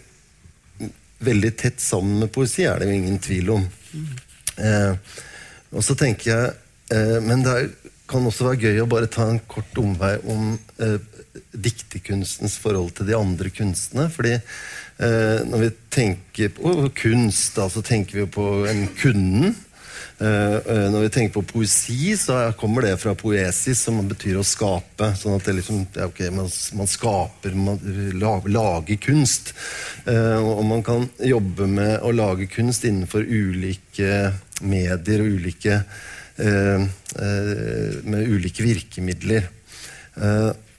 veldig 1.18 1.52
tett 1.56 1.80
sammen 1.80 2.20
med 2.20 2.32
poesi, 2.32 2.66
er 2.66 2.80
det 2.80 2.90
jo 2.90 2.96
ingen 2.98 3.18
tvil 3.22 3.52
om. 3.56 3.66
Eh, 4.56 5.18
og 5.76 5.84
så 5.84 5.96
tenker 5.98 6.30
jeg 6.30 6.52
eh, 6.94 7.18
Men 7.24 7.42
det 7.44 7.52
er, 7.52 7.66
kan 8.08 8.24
også 8.24 8.46
være 8.46 8.70
gøy 8.70 8.80
å 8.84 8.88
bare 8.88 9.10
ta 9.12 9.26
en 9.28 9.42
kort 9.50 9.76
omvei 9.80 10.14
om 10.30 10.54
eh, 10.80 10.96
dikterkunstens 11.52 12.56
forhold 12.62 12.94
til 12.96 13.08
de 13.10 13.16
andre 13.18 13.50
kunstene. 13.52 14.08
fordi 14.12 14.38
når 14.96 15.60
vi 15.60 15.66
tenker 15.92 16.52
på 16.56 16.70
kunst, 16.96 17.50
da, 17.58 17.66
så 17.68 17.82
tenker 17.84 18.16
vi 18.16 18.22
jo 18.22 18.28
på 18.32 18.44
en 18.64 18.86
kunden. 18.96 19.50
Eh, 20.18 20.54
eh, 20.56 20.86
når 20.88 21.00
vi 21.04 21.08
tenker 21.12 21.34
på 21.34 21.42
poesi, 21.44 22.16
så 22.16 22.32
er- 22.40 22.52
kommer 22.56 22.82
det 22.82 22.96
fra 23.00 23.14
poesis, 23.14 23.78
som 23.84 24.08
betyr 24.08 24.38
å 24.38 24.44
skape. 24.44 25.12
sånn 25.16 25.36
at 25.36 25.44
liksom, 25.44 25.86
ja, 25.94 26.06
ok, 26.06 26.20
man, 26.32 26.48
man 26.72 26.86
skaper, 26.86 27.54
man 27.54 27.78
la- 28.14 28.40
lager 28.46 28.96
kunst. 28.96 29.52
Eh, 30.06 30.38
og 30.40 30.64
man 30.64 30.82
kan 30.82 31.08
jobbe 31.20 31.66
med 31.68 32.00
å 32.00 32.12
lage 32.14 32.46
kunst 32.48 32.84
innenfor 32.84 33.20
ulike 33.28 34.32
medier 34.62 35.20
og 35.20 35.26
ulike 35.40 35.84
med 36.36 38.28
ulike 38.28 38.60
virkemidler. 38.62 39.48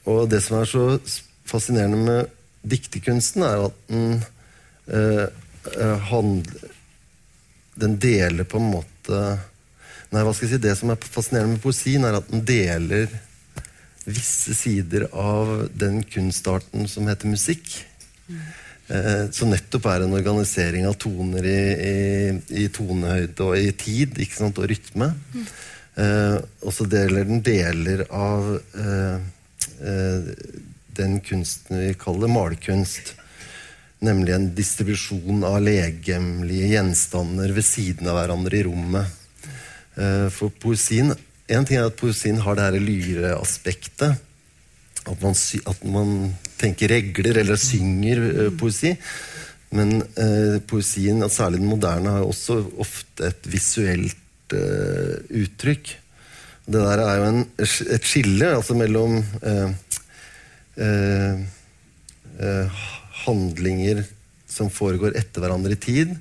Og 0.05 0.29
det 0.29 0.43
som 0.43 0.59
er 0.59 0.65
så 0.65 0.99
fascinerende 1.45 1.97
med 1.97 2.27
dikterkunsten, 2.63 3.41
er 3.41 3.65
at 3.65 3.73
den 3.89 4.23
handler 6.11 6.69
den 7.75 7.97
deler 7.97 8.43
på 8.43 8.57
en 8.57 8.71
måte 8.71 8.96
Nei, 9.09 10.23
hva 10.23 10.31
skal 10.31 10.47
jeg 10.47 10.53
si, 10.55 10.63
Det 10.63 10.75
som 10.79 10.91
er 10.93 11.09
fascinerende 11.11 11.55
med 11.57 11.63
poesien, 11.63 12.05
er 12.07 12.19
at 12.19 12.29
den 12.31 12.45
deler 12.47 13.09
visse 14.07 14.55
sider 14.55 15.09
av 15.11 15.67
den 15.75 15.99
kunstarten 16.07 16.87
som 16.87 17.09
heter 17.11 17.27
musikk. 17.27 17.73
Eh, 18.87 19.25
som 19.35 19.51
nettopp 19.51 19.89
er 19.91 20.05
en 20.05 20.15
organisering 20.15 20.85
av 20.87 20.95
toner 21.01 21.43
i, 21.43 21.57
i, 21.87 21.95
i 22.63 22.67
tonehøyde 22.71 23.43
og 23.43 23.57
i 23.59 23.73
tid 23.75 24.15
ikke 24.23 24.39
sant, 24.39 24.61
og 24.63 24.69
rytme. 24.71 25.11
Eh, 25.97 26.37
og 26.61 26.75
så 26.75 26.87
deler 26.87 27.27
den 27.27 27.43
deler 27.43 28.05
av 28.13 28.47
eh, 28.55 29.17
eh, 29.91 30.31
den 30.97 31.19
kunsten 31.25 31.81
vi 31.81 31.93
kaller 31.99 32.31
malerkunst. 32.31 33.15
Nemlig 34.05 34.33
en 34.35 34.51
distribusjon 34.53 35.41
av 35.47 35.57
legemlige 35.65 36.67
gjenstander 36.75 37.53
ved 37.55 37.65
siden 37.65 38.09
av 38.11 38.19
hverandre 38.19 38.59
i 38.59 38.65
rommet. 38.67 39.09
Eh, 39.97 40.27
For 40.33 40.53
poesien 40.53 41.15
En 41.47 41.63
ting 41.63 41.77
er 41.79 41.87
at 41.87 41.95
poesien 41.95 42.41
har 42.43 42.57
det 42.57 42.65
her 42.65 42.75
lyreaspektet. 42.83 44.17
At 45.07 45.21
at 45.23 45.83
man 45.87 46.33
tenker 46.59 46.91
regler 46.91 47.39
eller 47.39 47.55
synger 47.55 48.19
eh, 48.27 48.49
poesi. 48.51 48.91
Men 49.71 50.01
eh, 50.19 50.59
poesien, 50.67 51.23
særlig 51.31 51.61
den 51.61 51.71
moderne, 51.71 52.11
har 52.11 52.19
jo 52.25 52.33
også 52.33 52.59
ofte 52.83 53.31
et 53.31 53.47
visuelt 53.47 54.55
eh, 54.55 55.15
uttrykk. 55.41 55.95
Det 56.67 56.83
der 56.83 56.99
er 56.99 57.15
jo 57.15 57.25
en, 57.31 57.41
et 57.63 58.07
skille 58.07 58.51
altså 58.57 58.75
mellom 58.75 59.21
eh, 59.39 59.69
eh, 60.83 61.37
handlinger 63.27 64.05
som 64.47 64.71
foregår 64.71 65.17
etter 65.19 65.43
hverandre 65.43 65.75
i 65.75 65.81
tid, 65.83 66.15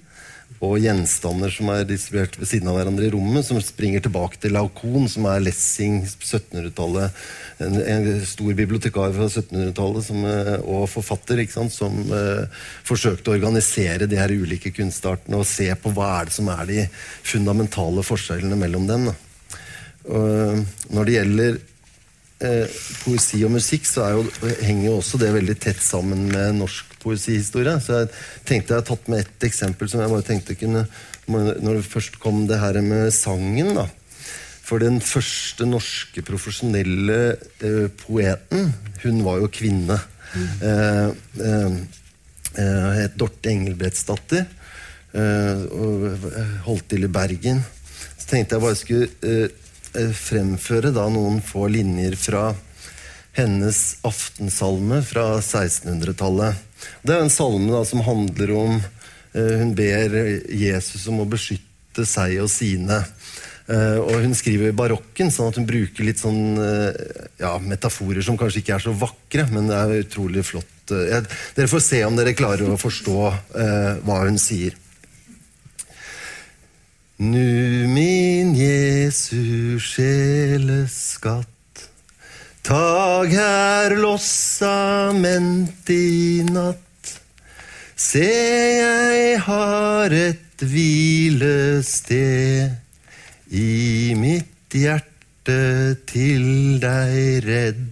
og 0.65 0.79
gjenstander 0.81 1.53
som 1.53 1.69
er 1.69 1.83
distribuert 1.85 2.37
ved 2.41 2.49
siden 2.49 2.71
av 2.71 2.79
hverandre 2.79 3.09
i 3.09 3.11
rommet, 3.13 3.45
som 3.45 3.59
springer 3.61 4.01
tilbake 4.05 4.39
til 4.41 4.55
Laukon, 4.57 5.05
som 5.11 5.27
er 5.29 5.43
Lessing 5.45 5.99
1700-tallet. 6.07 7.13
En, 7.61 7.77
en, 7.83 8.09
stor 8.25 8.57
bibliotekar 8.57 9.13
fra 9.13 9.29
1700-tallet 9.29 10.09
eh, 10.17 10.53
og 10.65 10.89
forfatter 10.89 11.43
sant, 11.53 11.75
som 11.75 11.99
eh, 12.09 12.47
forsøkte 12.89 13.33
å 13.33 13.37
organisere 13.37 14.09
de 14.09 14.21
her 14.21 14.33
ulike 14.33 14.73
kunstartene 14.77 15.43
og 15.43 15.49
se 15.49 15.69
på 15.77 15.93
hva 15.93 16.15
er 16.23 16.31
det 16.31 16.37
som 16.39 16.49
er 16.55 16.65
de 16.71 16.89
fundamentale 17.27 18.07
forskjellene 18.07 18.61
mellom 18.61 18.89
dem. 18.89 19.09
Og, 20.07 20.67
når 20.95 21.09
det 21.09 21.17
gjelder 21.19 21.59
eh, 22.49 22.83
poesi 23.03 23.43
og 23.45 23.57
musikk, 23.59 23.85
så 23.89 24.09
jo, 24.15 24.27
henger 24.63 24.89
jo 24.89 24.99
også 25.03 25.21
det 25.21 25.35
veldig 25.37 25.59
tett 25.61 25.83
sammen 25.85 26.31
med 26.31 26.63
norsk 26.63 26.86
poesihistorie. 27.07 27.77
Så 27.81 28.03
jeg 28.03 28.11
tenkte 28.49 28.75
jeg 28.75 28.83
har 28.83 28.89
tatt 28.91 29.13
med 29.13 29.23
ett 29.23 29.47
eksempel 29.49 29.91
som 29.91 30.03
jeg 30.03 30.13
bare 30.13 30.27
tenkte 30.27 30.59
kunne 30.59 30.87
Når 31.27 31.79
det 31.79 31.87
først 31.87 32.21
kom 32.23 32.45
det 32.47 32.61
her 32.61 32.79
med 32.87 33.11
sangen, 33.15 33.75
da. 33.75 33.89
For 34.67 34.83
den 34.83 35.01
første 35.03 35.67
norske 35.67 36.23
profesjonelle 36.27 37.19
eh, 37.63 37.87
poeten, 38.03 38.73
hun 39.03 39.21
var 39.27 39.41
jo 39.43 39.51
kvinne. 39.51 39.99
Mm. 40.35 40.47
Eh, 40.69 41.09
eh, 42.63 42.89
het 43.01 43.19
Dorte 43.19 43.51
Engelbrektsdatter. 43.51 44.47
Eh, 45.15 45.67
og 45.71 46.07
eh, 46.31 46.57
holdt 46.67 46.89
til 46.91 47.07
i 47.07 47.11
Bergen. 47.11 47.63
Så 48.19 48.31
tenkte 48.31 48.59
jeg 48.59 48.67
bare 48.67 48.81
skulle 48.83 50.11
fremføre 50.13 50.91
da 50.93 51.07
noen 51.09 51.39
få 51.41 51.71
linjer 51.73 52.19
fra 52.21 52.51
hennes 53.37 53.79
aftensalme 54.05 54.99
fra 55.07 55.39
1600-tallet. 55.39 56.66
Det 57.07 57.15
er 57.15 57.25
en 57.25 57.33
salme 57.33 57.73
da, 57.73 57.83
som 57.89 58.05
handler 58.07 58.53
om 58.57 58.77
eh, 58.79 59.57
Hun 59.63 59.75
ber 59.79 60.17
Jesus 60.51 61.07
om 61.11 61.23
å 61.23 61.29
beskytte 61.31 62.07
seg 62.09 62.39
og 62.43 62.51
sine. 62.53 63.03
Eh, 63.67 63.99
og 63.99 64.23
hun 64.23 64.35
skriver 64.39 64.71
i 64.71 64.77
barokken, 64.77 65.33
sånn 65.35 65.51
at 65.51 65.57
hun 65.59 65.67
bruker 65.67 66.07
litt 66.07 66.21
sånn 66.23 66.55
eh, 66.63 66.95
ja, 67.43 67.57
metaforer 67.59 68.23
som 68.23 68.39
kanskje 68.39 68.63
ikke 68.63 68.77
er 68.77 68.85
så 68.85 68.95
vakre, 68.95 69.47
men 69.51 69.67
det 69.71 69.79
er 69.81 70.05
utrolig 70.05 70.45
flott. 70.47 70.71
Jeg, 70.87 71.27
dere 71.57 71.71
får 71.73 71.83
se 71.83 72.05
om 72.07 72.15
dere 72.15 72.37
klarer 72.39 72.71
å 72.71 72.79
forstå 72.79 73.19
eh, 73.59 73.93
hva 74.07 74.21
hun 74.23 74.39
sier. 74.39 74.77
Nu 77.19 77.89
min 77.91 78.55
Jesu 78.55 79.81
sjeleskatt 79.83 81.56
Tag 82.67 83.31
her 83.31 83.93
lossament 83.95 85.87
i 85.87 86.43
natt. 86.51 87.13
Se, 87.95 88.27
jeg 88.27 89.39
har 89.45 90.11
et 90.11 90.65
hvilested 90.67 92.75
i 93.55 94.19
mitt 94.19 94.75
hjerte 94.75 95.95
til 96.11 96.83
deg 96.83 97.47
redd. 97.47 97.87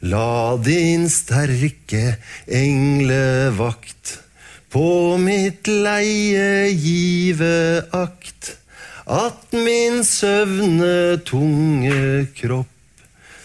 La 0.00 0.56
din 0.56 1.04
sterke 1.12 2.16
englevakt 2.48 4.16
på 4.72 5.20
mitt 5.20 5.68
leie 5.68 6.72
give 6.72 7.84
akt, 8.00 8.56
at 9.04 9.44
min 9.52 10.00
søvne 10.08 11.20
tunge 11.28 12.32
kropp 12.40 12.71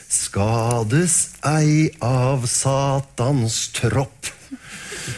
skades 0.09 1.15
ei 1.45 1.89
av 2.03 2.47
Satans 2.49 3.67
tropp. 3.75 4.31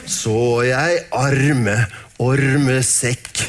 Så 0.10 0.65
jeg 0.67 1.03
arme 1.15 1.77
ormesekk, 2.22 3.43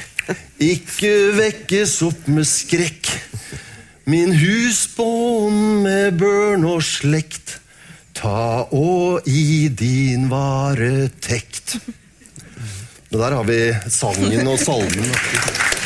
ikke 0.63 1.13
vekkes 1.37 1.97
opp 2.07 2.29
med 2.31 2.49
skrekk. 2.49 3.11
Min 4.11 4.33
husbånd 4.35 5.83
med 5.85 6.21
børn 6.21 6.65
og 6.69 6.85
slekt, 6.85 7.59
ta 8.17 8.67
og 8.75 9.29
i 9.29 9.69
din 9.69 10.29
varetekt. 10.33 11.79
Der 13.11 13.35
har 13.35 13.45
vi 13.49 13.63
sangen 13.91 14.47
og 14.47 14.59
salmen. 14.63 15.80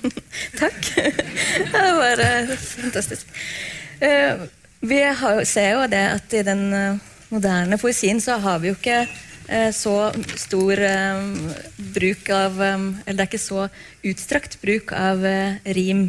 Takk. 0.60 0.88
Det 1.72 1.92
var 1.98 2.20
uh, 2.20 2.54
fantastisk. 2.56 3.26
Uh, 4.02 4.46
vi 4.80 5.00
ser 5.46 5.76
jo 5.76 5.84
det 5.90 6.04
at 6.16 6.34
i 6.34 6.44
den 6.46 6.64
uh, 6.74 7.10
moderne 7.32 7.78
poesien 7.78 8.20
så 8.20 8.38
har 8.42 8.62
vi 8.62 8.72
jo 8.72 8.78
ikke 8.78 9.04
så 9.74 10.12
stor 10.38 10.78
bruk 11.92 12.28
av 12.32 12.60
Eller 12.62 13.16
det 13.18 13.24
er 13.24 13.26
ikke 13.26 13.40
så 13.42 13.64
utstrakt 14.06 14.54
bruk 14.62 14.92
av 14.94 15.24
rim 15.76 16.04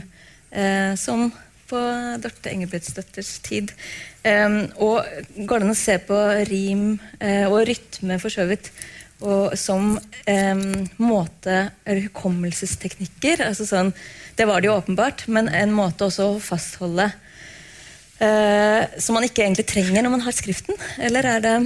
som 1.01 1.25
på 1.67 1.81
Dorte 2.23 2.53
Engelbrektsdatters 2.53 3.31
tid. 3.43 3.73
og 4.77 5.01
går 5.35 5.59
det 5.59 5.65
an 5.65 5.73
å 5.73 5.79
se 5.81 5.97
på 6.07 6.19
rim 6.51 6.85
og 7.49 7.57
rytme 7.67 8.19
for 8.21 8.31
så 8.31 8.45
vidt 8.47 8.69
og 9.23 9.55
som 9.59 9.95
eh, 10.29 10.63
måte 10.99 11.57
eller 11.85 12.07
hukommelsesteknikker. 12.09 13.45
Altså 13.47 13.67
sånn, 13.67 13.93
det 14.37 14.47
var 14.49 14.61
det 14.61 14.69
jo 14.69 14.77
åpenbart, 14.77 15.27
men 15.31 15.51
en 15.51 15.73
måte 15.75 16.09
også 16.09 16.33
å 16.33 16.41
fastholde 16.43 17.07
eh, 18.19 18.99
som 18.99 19.17
man 19.17 19.27
ikke 19.27 19.45
egentlig 19.45 19.67
trenger 19.69 20.03
når 20.03 20.15
man 20.17 20.25
har 20.27 20.35
skriften? 20.35 20.77
Eller 21.01 21.35
er 21.35 21.43
det 21.43 21.57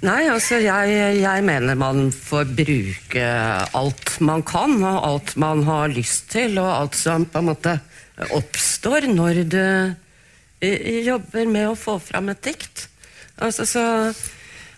Nei, 0.00 0.30
altså 0.32 0.56
jeg, 0.64 0.92
jeg, 1.20 1.44
mener 1.44 1.76
man 1.76 2.06
får 2.08 2.54
bruke 2.56 3.24
alt 3.76 4.14
man 4.24 4.40
kan, 4.48 4.78
og 4.80 5.02
alt 5.04 5.34
man 5.36 5.60
har 5.66 5.92
lyst 5.92 6.30
til, 6.32 6.56
og 6.56 6.70
alt 6.72 6.96
som 6.96 7.26
på 7.28 7.42
en 7.42 7.50
måte 7.50 7.74
oppstår 8.32 9.10
når 9.12 9.42
du 9.52 9.60
eh, 9.60 11.04
jobber 11.04 11.44
med 11.52 11.68
å 11.68 11.76
få 11.76 11.98
fram 12.00 12.32
et 12.32 12.40
dikt. 12.48 12.86
Altså 13.44 13.68
så 13.68 13.84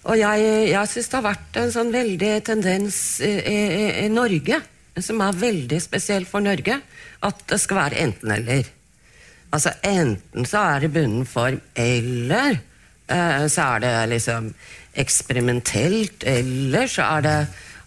og 0.02 0.18
jeg, 0.18 0.46
jeg 0.72 0.90
syns 0.90 1.08
det 1.10 1.18
har 1.18 1.28
vært 1.28 1.58
en 1.60 1.72
sånn 1.74 1.92
veldig 1.94 2.30
tendens 2.46 2.96
i, 3.22 3.30
i, 3.38 3.58
i, 4.02 4.06
Norge, 4.10 4.58
som 4.98 5.22
er 5.22 5.38
veldig 5.38 5.78
spesiell 5.82 6.26
for 6.28 6.42
Norge, 6.42 6.80
at 7.22 7.44
det 7.48 7.58
skal 7.62 7.84
være 7.84 8.00
enten-eller. 8.02 8.70
Altså 9.54 9.74
enten 9.86 10.48
så 10.48 10.64
er 10.72 10.82
det 10.82 10.92
bunnen 10.96 11.26
form, 11.28 11.60
eller 11.78 12.58
eh, 12.58 13.44
så 13.52 13.68
er 13.76 13.84
det 13.84 13.92
liksom 14.16 14.50
eksperimentelt, 14.98 16.26
eller 16.26 16.90
så 16.90 17.06
er 17.18 17.26
det 17.28 17.38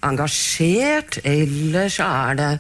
engasjert, 0.05 1.19
eller 1.27 1.91
så 1.91 2.07
er 2.29 2.39
det 2.39 2.51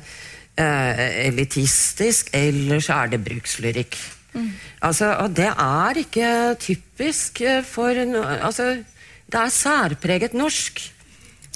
eh, 0.59 1.05
elitistisk, 1.29 2.33
eller 2.35 2.83
så 2.83 3.05
er 3.05 3.13
det 3.13 3.23
brukslyrikk. 3.23 3.97
Mm. 4.35 4.51
Altså, 4.83 5.13
og 5.23 5.31
det 5.37 5.47
er 5.47 6.01
ikke 6.01 6.33
typisk 6.59 7.39
for 7.69 7.95
altså, 7.95 8.83
det 9.31 9.41
er 9.41 9.53
særpreget 9.53 10.35
norsk. 10.37 10.81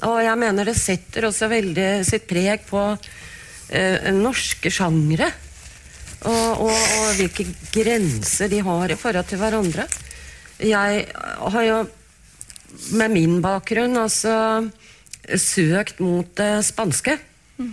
Og 0.08 0.22
jeg 0.24 0.40
mener 0.40 0.70
det 0.70 0.78
setter 0.80 1.28
også 1.28 1.50
veldig 1.52 1.90
sitt 2.08 2.26
preg 2.30 2.64
på 2.70 2.82
eh, 2.96 4.10
norske 4.16 4.72
sjangre. 4.72 5.30
Og, 6.28 6.66
og, 6.68 6.74
og, 6.76 7.10
hvilke 7.16 7.46
grenser 7.72 8.52
de 8.52 8.60
har 8.66 8.92
i 8.92 9.00
forhold 9.00 9.28
til 9.30 9.40
hverandre. 9.40 9.86
Jeg 10.60 11.06
har 11.16 11.64
jo 11.64 11.78
med 13.00 13.14
min 13.14 13.38
bakgrunn 13.44 13.96
altså 13.98 14.34
søkt 15.40 16.02
mot 16.04 16.28
det 16.40 16.66
spanske. 16.68 17.16
Mm. 17.60 17.72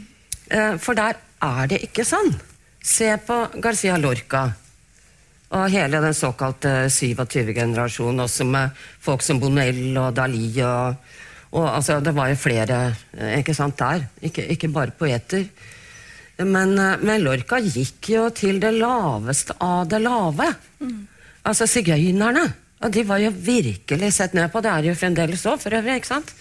Eh, 0.51 0.77
for 0.83 0.99
der 0.99 1.19
er 1.43 1.73
det 1.73 1.83
ikke 1.89 2.07
sånn. 2.07 2.35
Se 2.83 3.11
på 3.27 3.41
Garcia 3.63 3.99
Lorca. 3.99 4.49
Og 5.55 5.71
hele 5.71 6.01
den 6.03 6.17
såkalte 6.17 6.89
27-generasjonen, 6.91 8.25
også 8.25 8.47
med 8.51 8.75
folk 9.03 9.23
som 9.23 9.39
Bonell 9.39 9.95
og 10.01 10.17
Dali 10.17 10.51
og, 10.67 10.97
og 11.55 11.69
altså, 11.71 12.01
Det 12.03 12.15
var 12.15 12.33
jo 12.33 12.39
flere 12.41 12.81
eh, 13.15 13.39
ikke 13.39 13.55
sant, 13.55 13.79
der, 13.79 14.09
ikke, 14.27 14.47
ikke 14.57 14.73
bare 14.75 14.91
poeter. 14.99 15.47
Men, 16.43 16.75
eh, 16.79 16.99
men, 17.01 17.23
Lorca 17.23 17.61
gikk 17.63 18.11
jo 18.11 18.27
til 18.35 18.59
det 18.61 18.75
laveste 18.75 19.55
av 19.63 19.87
det 19.89 20.03
lave. 20.03 20.51
Mm. 20.81 21.07
Altså 21.47 21.69
sigøynerne. 21.71 22.49
Og 22.83 22.93
de 22.93 23.07
var 23.09 23.23
jo 23.23 23.31
virkelig 23.31 24.13
sett 24.13 24.35
ned 24.37 24.51
på. 24.53 24.61
Det 24.61 24.73
er 24.73 24.91
jo 24.91 24.99
fremdeles 24.99 25.47
òg, 25.47 25.63
for 25.63 25.79
øvrig. 25.79 25.97
ikke 26.03 26.11
sant? 26.11 26.35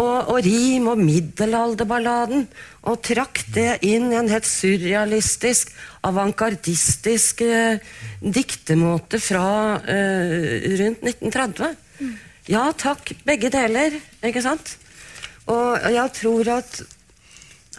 Og, 0.00 0.32
og 0.32 0.38
rim 0.44 0.88
og 0.92 1.00
middelalderballaden. 1.00 2.46
Og 2.88 3.00
trakk 3.04 3.42
det 3.54 3.82
inn 3.86 4.10
i 4.12 4.18
en 4.18 4.30
helt 4.32 4.48
surrealistisk, 4.48 5.72
avantgardistisk 6.08 7.44
eh, 7.46 7.82
diktemåte 8.20 9.20
fra 9.22 9.46
eh, 9.82 10.68
rundt 10.80 11.04
1930. 11.04 11.76
Mm. 12.00 12.14
Ja 12.50 12.64
takk, 12.74 13.14
begge 13.26 13.52
deler. 13.54 13.98
Ikke 14.24 14.42
sant? 14.44 14.76
Og 15.50 15.92
jeg 15.92 16.14
tror 16.18 16.54
at 16.58 16.82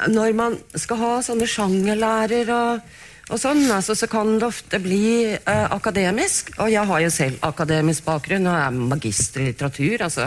når 0.09 0.35
man 0.35 0.55
skal 0.75 0.99
ha 0.99 1.15
sånne 1.23 1.47
sjangerlærer 1.49 2.53
og, 2.53 2.93
Og 3.31 3.39
sånn, 3.39 3.61
altså, 3.71 3.95
så 3.95 4.07
kan 4.11 4.33
det 4.35 4.47
ofte 4.49 4.79
bli 4.83 5.31
eh, 5.31 5.67
akademisk. 5.71 6.51
Og 6.59 6.67
jeg 6.73 6.83
har 6.89 7.03
jo 7.05 7.11
selv 7.13 7.45
akademisk 7.47 8.03
bakgrunn 8.03 8.49
og 8.51 8.57
er 8.57 8.81
magister 8.91 9.39
i 9.39 9.45
litteratur. 9.47 10.03
Altså? 10.09 10.25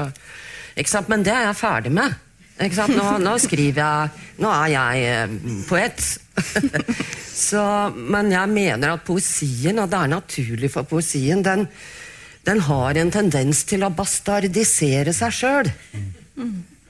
Men 1.09 1.25
det 1.25 1.33
er 1.33 1.49
jeg 1.49 1.59
ferdig 1.59 1.93
med. 1.97 2.15
Ikke 2.57 2.79
sant? 2.79 2.97
Nå, 2.97 3.09
nå 3.21 3.35
skriver 3.41 3.83
jeg 3.83 4.25
Nå 4.41 4.53
er 4.53 4.71
jeg 4.73 5.03
eh, 5.11 5.35
poet. 5.69 6.07
så, 7.49 7.65
men 7.97 8.31
jeg 8.33 8.53
mener 8.53 8.95
at 8.95 9.05
poesien, 9.05 9.81
og 9.81 9.91
det 9.93 10.01
er 10.01 10.12
naturlig 10.12 10.71
for 10.73 10.89
poesien, 10.89 11.41
den, 11.45 11.65
den 12.45 12.61
har 12.69 13.01
en 13.01 13.12
tendens 13.12 13.62
til 13.69 13.85
å 13.85 13.93
bastardisere 13.97 15.15
seg 15.17 15.37
sjøl. 15.37 15.71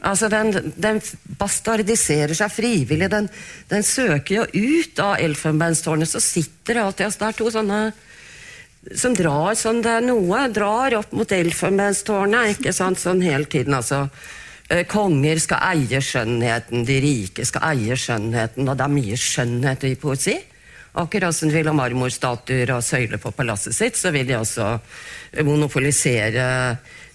Altså, 0.07 0.29
den, 0.31 0.73
den 0.79 1.01
bastardiserer 1.39 2.35
seg 2.37 2.53
frivillig. 2.53 3.09
Den, 3.11 3.31
den 3.71 3.87
søker 3.87 4.43
jo 4.43 4.45
ut 4.53 5.01
av 5.03 5.17
elfenbenstårnet. 5.23 6.11
Så 6.11 6.23
sitter 6.23 6.77
det 6.77 6.85
alltid 6.85 7.07
altså, 7.09 7.23
Det 7.23 7.31
er 7.31 7.39
to 7.41 7.55
sånne 7.55 7.81
som 8.95 9.15
drar 9.17 9.57
sånn 9.59 9.83
det 9.83 9.93
er 9.99 10.05
noe 10.07 10.47
drar 10.55 10.95
opp 11.01 11.15
mot 11.17 11.33
elfenbenstårnet 11.33 12.57
ikke 12.57 12.75
sant, 12.77 13.01
sånn 13.03 13.23
hele 13.25 13.49
tiden. 13.51 13.75
altså. 13.75 14.07
Eh, 14.69 14.85
Konger 14.87 15.39
skal 15.43 15.63
eie 15.75 16.01
skjønnheten, 16.03 16.85
de 16.87 16.99
rike 17.03 17.47
skal 17.47 17.73
eie 17.73 17.97
skjønnheten. 17.99 18.67
Og 18.67 18.77
det 18.77 18.85
er 18.85 18.95
mye 18.95 19.19
skjønnhet 19.21 19.87
i 19.87 19.95
poesi. 20.01 20.37
Akkurat 20.97 21.37
som 21.37 21.51
de 21.51 21.59
vil 21.59 21.69
ha 21.69 21.75
marmorstatuer 21.77 22.71
og 22.73 22.85
søyler 22.85 23.21
på 23.21 23.35
palasset 23.37 23.77
sitt, 23.77 23.99
så 24.01 24.11
vil 24.15 24.27
de 24.29 24.39
også 24.39 24.69
monopolisere 25.45 26.47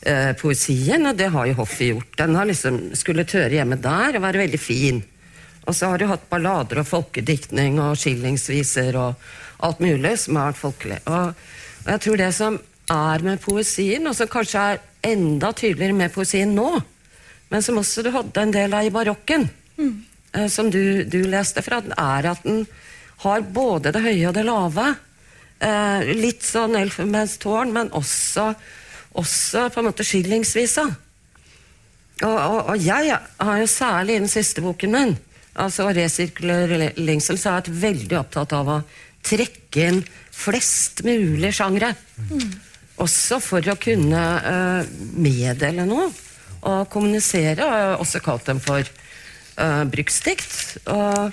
eh, 0.01 0.33
poesien, 0.37 1.07
og 1.09 1.17
det 1.17 1.31
har 1.33 1.47
jo 1.49 1.57
hoffet 1.63 1.87
gjort. 1.89 2.17
Den 2.19 2.37
har 2.37 2.45
liksom 2.45 2.81
skulle 2.99 3.25
tøre 3.25 3.57
hjemme 3.57 3.79
der 3.81 4.19
og 4.19 4.27
være 4.27 4.43
veldig 4.43 4.61
fin. 4.61 5.01
Og 5.65 5.75
så 5.77 5.91
har 5.91 6.01
du 6.01 6.07
hatt 6.09 6.29
ballader 6.29 6.81
og 6.81 6.89
folkediktning 6.89 7.79
og 7.81 7.97
skillingsviser 7.99 8.97
og 8.97 9.25
alt 9.65 9.81
mulig 9.81 10.15
som 10.21 10.39
har 10.39 10.51
vært 10.51 10.61
folkelig. 10.61 11.01
Og, 11.09 11.33
og 11.83 11.89
jeg 11.93 12.03
tror 12.05 12.21
det 12.21 12.31
som 12.37 12.57
er 12.91 13.25
med 13.25 13.41
poesien, 13.43 14.07
og 14.07 14.15
som 14.17 14.29
kanskje 14.31 14.65
er 14.73 14.81
enda 15.11 15.51
tydeligere 15.57 15.97
med 15.97 16.13
poesien 16.13 16.53
nå, 16.55 16.69
men 17.51 17.65
som 17.65 17.79
også 17.81 18.03
du 18.05 18.11
hadde 18.13 18.43
en 18.43 18.53
del 18.53 18.75
av 18.77 18.87
i 18.87 18.93
barokken, 18.93 19.47
mm. 19.77 19.95
eh, 20.37 20.49
som 20.51 20.69
du, 20.71 21.03
du, 21.03 21.21
leste 21.29 21.63
fra, 21.65 21.81
er 21.81 22.29
at 22.31 22.43
den 22.45 22.65
har 23.25 23.47
både 23.53 23.93
det 23.93 24.01
høye 24.01 24.29
og 24.29 24.37
det 24.37 24.45
lave. 24.47 24.91
Eh, 25.61 26.13
litt 26.17 26.45
sånn 26.45 26.77
elfenbenstårn, 26.79 27.73
men 27.75 27.91
også 27.97 28.51
også 29.19 29.67
på 29.73 29.81
en 29.81 29.89
måte 29.89 30.05
skillingsvisa. 30.07 30.85
Og, 32.21 32.37
og, 32.37 32.59
og, 32.71 32.75
jeg 32.79 33.15
har 33.17 33.59
jo 33.59 33.67
særlig 33.69 34.15
i 34.15 34.23
den 34.23 34.31
siste 34.31 34.63
boken 34.63 34.93
min, 34.93 35.15
altså 35.59 35.89
resirkulering 35.89 36.99
lengsel', 37.01 37.39
så 37.39 37.55
er 37.55 37.65
jeg 37.65 37.81
veldig 37.81 38.19
opptatt 38.19 38.53
av 38.55 38.69
å 38.69 38.81
trekke 39.25 39.87
inn 39.87 40.01
flest 40.41 41.03
mulig 41.05 41.53
sjangre. 41.57 41.93
Mm. 42.29 42.49
Også 43.01 43.39
for 43.41 43.65
å 43.65 43.77
kunne 43.81 44.21
uh, 44.21 44.89
meddele 45.17 45.85
noe 45.89 46.09
og 46.61 46.89
kommunisere. 46.93 47.63
Og 47.65 47.71
jeg 47.77 47.87
har 47.87 48.03
også 48.03 48.21
kalt 48.23 48.49
dem 48.49 48.61
for 48.63 48.81
uh, 48.81 49.83
bruksdikt. 49.89 50.81
Og 50.91 51.31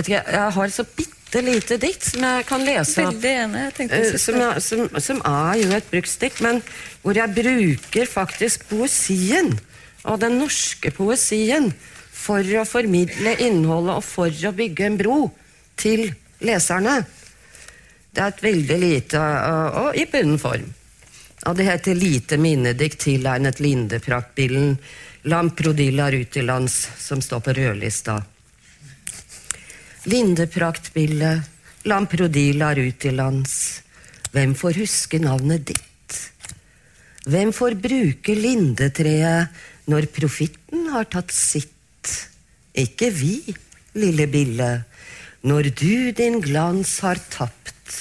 ikke, 0.00 0.20
jeg 0.20 0.52
har 0.56 0.74
så 0.74 0.86
bitte 0.86 1.42
lite 1.46 1.78
dikt 1.82 2.06
som 2.12 2.26
jeg 2.26 2.46
kan 2.48 2.66
lese. 2.66 3.06
Tenkte 3.76 4.02
uh, 4.04 4.18
som, 4.22 4.38
jeg, 4.42 4.64
som, 4.66 4.86
som, 4.98 5.22
er 5.26 5.62
jo 5.64 5.72
et 5.76 5.90
bruksdikt, 5.90 6.42
men 6.46 6.62
hvor 7.02 7.18
jeg 7.18 7.34
bruker 7.36 8.10
faktisk 8.10 8.68
poesien, 8.70 9.56
og 10.08 10.22
den 10.22 10.38
norske 10.40 10.92
poesien, 10.96 11.72
for 12.20 12.44
å 12.44 12.66
formidle 12.68 13.32
innholdet 13.40 13.96
og 13.96 14.04
for 14.04 14.28
å 14.28 14.52
bygge 14.52 14.86
en 14.90 14.98
bro 15.00 15.20
til 15.80 16.10
leserne. 16.46 17.00
Det 18.10 18.22
er 18.22 18.32
et 18.32 18.42
veldig 18.42 18.78
lite 18.80 19.20
og, 19.20 19.80
og 19.84 19.98
i 19.98 20.06
bunnform. 20.10 20.68
Og 21.48 21.56
det 21.56 21.64
heter 21.64 21.94
'Lite 21.94 22.36
minnedikt 22.36 22.98
tilegnet 23.06 23.60
Lindepraktbillen', 23.60 24.76
Lamprodilla 25.24 26.10
Rutilands, 26.10 26.88
som 26.98 27.20
står 27.20 27.40
på 27.40 27.52
rødlista. 27.56 28.22
Lindepraktbille, 30.04 31.42
Lamprodi 31.84 32.52
lar 32.52 32.78
ut 32.78 32.98
til 33.00 33.16
lands. 33.16 33.82
Hvem 34.32 34.54
får 34.54 34.76
huske 34.80 35.18
navnet 35.18 35.64
ditt? 35.72 36.16
Hvem 37.24 37.52
får 37.52 37.76
bruke 37.80 38.34
lindetreet 38.36 39.48
når 39.88 40.08
profitten 40.12 40.88
har 40.92 41.08
tatt 41.08 41.32
sitt? 41.32 42.12
Ikke 42.76 43.10
vi, 43.12 43.40
lille 43.96 44.26
bille, 44.30 44.70
når 45.42 45.70
du 45.72 46.10
din 46.12 46.40
glans 46.44 46.98
har 47.00 47.20
tapt, 47.32 47.94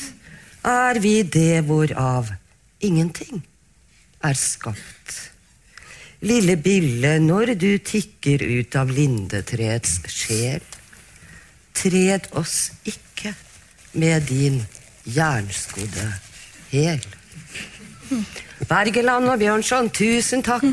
er 0.68 1.00
vi 1.00 1.22
det 1.24 1.64
hvorav 1.68 2.34
ingenting 2.84 3.44
er 4.24 4.36
skapt. 4.36 5.32
Lille 6.20 6.58
bille, 6.60 7.14
når 7.24 7.54
du 7.56 7.78
tikker 7.80 8.44
ut 8.44 8.76
av 8.76 8.92
lindetreets 8.92 10.02
sjel, 10.12 10.66
Tred 11.80 12.28
oss 12.36 12.74
ikke 12.84 13.32
med 13.94 14.28
din 14.28 14.60
jernskodde 15.08 16.10
hæl. 16.74 17.06
Bergeland 18.68 19.32
og 19.32 19.40
Bjørnson, 19.40 19.90
tusen 19.96 20.44
takk. 20.44 20.66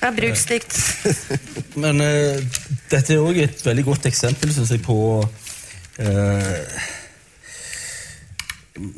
Det 0.04 0.10
bruk 0.16 0.36
stygt. 0.36 0.74
Men 1.82 2.02
uh, 2.04 2.36
dette 2.92 3.14
er 3.14 3.22
òg 3.22 3.38
et 3.40 3.62
veldig 3.64 3.84
godt 3.86 4.08
eksempel, 4.10 4.52
syns 4.52 4.74
jeg, 4.74 4.82
på 4.84 4.98
uh, 5.24 6.58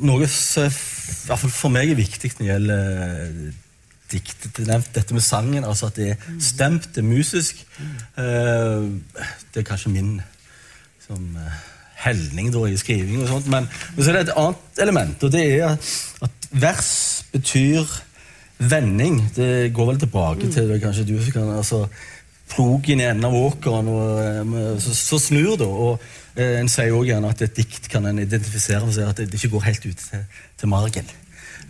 noe 0.03 0.27
som 0.33 0.67
i 0.67 1.29
hvert 1.29 1.43
fall 1.45 1.53
for 1.53 1.71
meg 1.71 1.93
er 1.93 1.99
viktig 1.99 2.33
når 2.35 2.43
det 2.43 2.49
gjelder 2.49 3.55
diktet 4.11 4.59
nevnt 4.67 4.91
dette 4.95 5.15
med 5.15 5.23
sangen, 5.23 5.67
altså 5.67 5.91
at 5.91 5.99
det 5.99 6.11
er 6.15 6.27
stemt, 6.43 6.91
det 6.95 7.03
er 7.03 7.09
musisk. 7.09 7.63
Uh, 8.19 8.99
det 9.55 9.63
er 9.63 9.67
kanskje 9.67 9.95
min 9.95 10.13
som, 11.07 11.23
uh, 11.39 11.57
helning 12.03 12.51
da, 12.55 12.65
i 12.67 12.79
skriving 12.79 13.23
og 13.23 13.31
sånt. 13.31 13.51
Men, 13.53 13.69
men, 13.95 14.03
så 14.03 14.11
er 14.11 14.19
det 14.19 14.27
et 14.27 14.37
annet 14.39 14.83
element, 14.83 15.23
og 15.23 15.33
det 15.35 15.45
er 15.61 15.77
at 16.27 16.51
vers 16.51 16.93
betyr 17.33 17.87
vending. 18.59 19.21
Det 19.37 19.73
går 19.77 19.91
vel 19.91 19.99
tilbake 20.01 20.51
til 20.53 20.71
det, 20.71 20.81
kanskje 20.83 21.09
du 21.09 21.17
kan 21.33 21.57
altså, 21.59 21.87
Plogen 22.47 23.01
i 23.03 23.05
enden 23.09 23.27
av 23.27 23.35
åkeren, 23.35 23.89
og 23.91 24.47
uh, 24.47 24.77
så, 24.79 24.93
så, 24.95 25.19
snur 25.19 25.57
det. 25.59 25.67
og 25.67 25.99
En 26.39 26.69
sier 26.71 26.95
også 26.95 27.09
gjerne 27.09 27.31
at 27.33 27.41
et 27.43 27.57
dikt 27.59 27.89
kan 27.91 28.07
en 28.07 28.21
identifisere 28.23 28.87
med 28.87 29.01
at 29.03 29.19
det 29.19 29.35
ikke 29.35 29.57
går 29.57 29.65
helt 29.67 29.87
ut 29.89 30.05
til, 30.05 30.23
til 30.61 30.71
margen. 30.71 31.09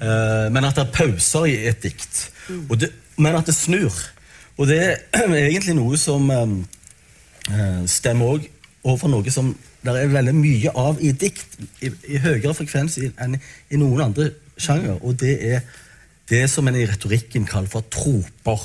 Eh, 0.00 0.52
men 0.52 0.64
at 0.64 0.76
det 0.76 0.84
er 0.84 0.92
pauser 0.92 1.46
i 1.48 1.54
et 1.70 1.82
dikt. 1.82 2.26
Mm. 2.48 2.66
Det, 2.78 2.90
men 3.16 3.38
at 3.38 3.46
det 3.46 3.54
snur. 3.54 3.94
Og 4.56 4.66
det 4.68 4.80
er 4.82 4.96
egentlig 5.48 5.76
noe 5.78 5.96
som 6.00 6.28
eh, 6.30 7.82
stemmer 7.88 8.36
òg 8.36 8.50
overfor 8.86 9.10
noe 9.10 9.32
som 9.32 9.54
det 9.86 9.94
er 9.94 10.10
veldig 10.10 10.34
mye 10.34 10.70
av 10.74 10.98
i 11.04 11.12
dikt, 11.14 11.60
i, 11.78 11.92
i 12.10 12.18
høyere 12.18 12.54
frekvens 12.58 12.98
enn 13.06 13.36
i 13.38 13.78
noen 13.78 14.08
andre 14.08 14.32
sjanger. 14.58 14.98
Og 14.98 15.14
det 15.20 15.36
er 15.46 15.60
det 16.30 16.44
som 16.50 16.68
en 16.68 16.76
i 16.76 16.86
retorikken 16.88 17.46
kaller 17.46 17.70
for 17.70 17.86
troper. 17.90 18.62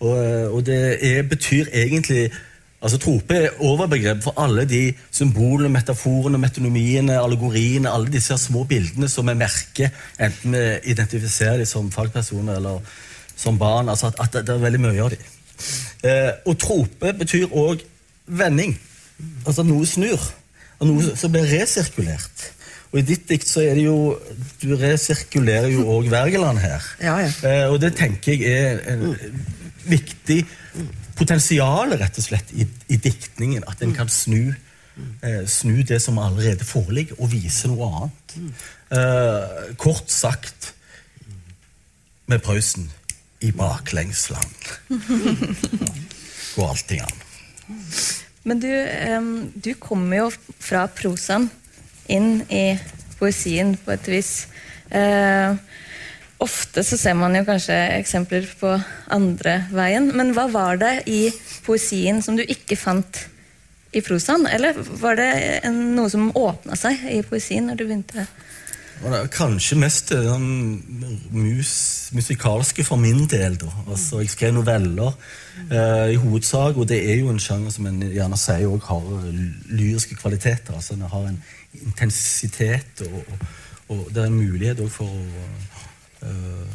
Og, 0.00 0.18
og 0.54 0.60
det 0.66 0.78
er, 1.04 1.22
betyr 1.28 1.72
egentlig 1.72 2.30
Altså 2.78 2.98
Trope 3.02 3.34
er 3.34 3.56
overbegrep 3.58 4.20
for 4.22 4.38
alle 4.38 4.62
de 4.70 4.92
symbolene, 5.10 5.68
metaforene, 5.68 6.38
metonomiene, 6.38 7.16
allegoriene, 7.18 7.90
alle 7.90 8.06
disse 8.12 8.36
små 8.38 8.62
bildene 8.70 9.08
som 9.10 9.26
vi 9.26 9.34
merker, 9.34 9.90
enten 10.20 10.54
vi 10.54 10.92
identifiserer 10.92 11.58
dem 11.58 11.66
som 11.66 11.90
fagpersoner 11.90 12.60
eller 12.60 12.78
som 13.36 13.58
barn. 13.58 13.88
altså 13.88 14.06
at, 14.06 14.20
at 14.20 14.46
Det 14.46 14.54
er 14.54 14.62
veldig 14.62 14.80
mye 14.80 15.02
av 15.02 15.10
dem. 15.10 15.26
Eh, 16.06 16.30
og 16.46 16.58
trope 16.58 17.12
betyr 17.18 17.50
òg 17.50 17.82
vending. 18.26 18.78
Altså 19.46 19.64
at 19.64 19.72
noe 19.72 19.86
snur. 19.86 20.30
Og 20.78 20.86
noe 20.86 21.16
som 21.18 21.34
blir 21.34 21.50
resirkulert. 21.50 22.52
Og 22.88 23.00
i 23.02 23.04
ditt 23.04 23.26
dikt 23.28 23.48
så 23.48 23.62
er 23.66 23.76
det 23.76 23.84
jo 23.84 24.16
Du 24.62 24.72
resirkulerer 24.80 25.68
jo 25.74 25.84
òg 25.98 26.08
Wergeland 26.12 26.60
her. 26.62 26.84
Ja, 27.02 27.18
ja. 27.24 27.32
Eh, 27.44 27.66
og 27.68 27.80
det 27.82 27.94
tenker 27.98 28.32
jeg 28.32 28.48
er 28.48 28.80
en 28.94 29.12
viktig 29.88 30.40
potensial, 31.18 31.92
rett 31.98 32.18
og 32.20 32.24
slett 32.24 32.52
i, 32.54 32.66
i 32.88 32.98
diktningen. 33.00 33.66
At 33.68 33.82
en 33.84 33.94
kan 33.96 34.10
snu, 34.12 34.54
eh, 35.22 35.44
snu, 35.50 35.82
det 35.82 36.00
som 36.04 36.20
allerede 36.22 36.66
foreligger, 36.66 37.18
og 37.18 37.32
vise 37.32 37.70
noe 37.70 37.88
annet. 37.88 38.36
Eh, 38.94 39.74
kort 39.80 40.12
sagt 40.12 40.72
med 42.28 42.42
Prøysen 42.44 42.90
i 43.40 43.52
baklengsland. 43.56 44.72
Går 46.54 46.68
allting 46.68 47.04
an. 47.04 47.24
Men 48.48 48.60
du, 48.62 48.70
um, 49.18 49.32
du 49.54 49.74
kommer 49.80 50.24
jo 50.24 50.28
fra 50.58 50.86
prosaen 50.88 51.50
inn 52.08 52.42
i 52.48 52.78
poesien 53.18 53.74
på 53.84 53.94
et 53.94 54.10
vis. 54.10 54.32
Eh, 54.90 55.56
ofte 56.38 56.84
så 56.86 56.98
ser 56.98 57.16
man 57.18 57.34
jo 57.36 57.44
kanskje 57.48 57.76
eksempler 57.98 58.46
på 58.60 58.74
andre 59.14 59.60
veien. 59.74 60.10
Men 60.16 60.32
hva 60.36 60.46
var 60.52 60.80
det 60.80 60.94
i 61.10 61.26
poesien 61.66 62.22
som 62.24 62.38
du 62.38 62.44
ikke 62.46 62.78
fant 62.78 63.24
i 63.92 64.02
prosaen? 64.04 64.46
Eller 64.46 64.76
var 65.00 65.18
det 65.18 65.30
en, 65.64 65.80
noe 65.96 66.10
som 66.12 66.30
åpna 66.36 66.78
seg 66.78 67.08
i 67.12 67.22
poesien 67.26 67.68
når 67.68 67.80
du 67.80 67.88
begynte? 67.88 68.28
Kanskje 69.30 69.76
mest 69.78 70.08
den 70.10 70.46
mus, 71.30 71.72
musikalske 72.12 72.82
for 72.82 72.98
min 72.98 73.28
del. 73.30 73.54
da. 73.60 73.70
Altså, 73.86 74.20
Jeg 74.20 74.30
skrev 74.30 74.56
noveller 74.56 75.12
eh, 75.70 76.14
i 76.14 76.18
hovedsak, 76.18 76.76
og 76.76 76.88
det 76.88 76.98
er 77.10 77.20
jo 77.20 77.30
en 77.30 77.38
sjanger 77.38 77.70
som 77.70 77.86
en 77.86 78.02
gjerne 78.02 78.36
sier 78.36 78.88
har 78.88 79.06
lyriske 79.70 80.18
kvaliteter. 80.18 80.74
altså 80.74 80.94
Den 80.94 81.06
har 81.06 81.28
en 81.28 81.42
intensitet, 81.82 83.02
og, 83.06 83.24
og, 83.88 84.08
det 84.14 84.22
er 84.22 84.26
en 84.26 84.38
mulighet 84.38 84.80
òg 84.84 84.90
for 84.92 85.08
å 85.08 85.22
øh, 86.28 86.66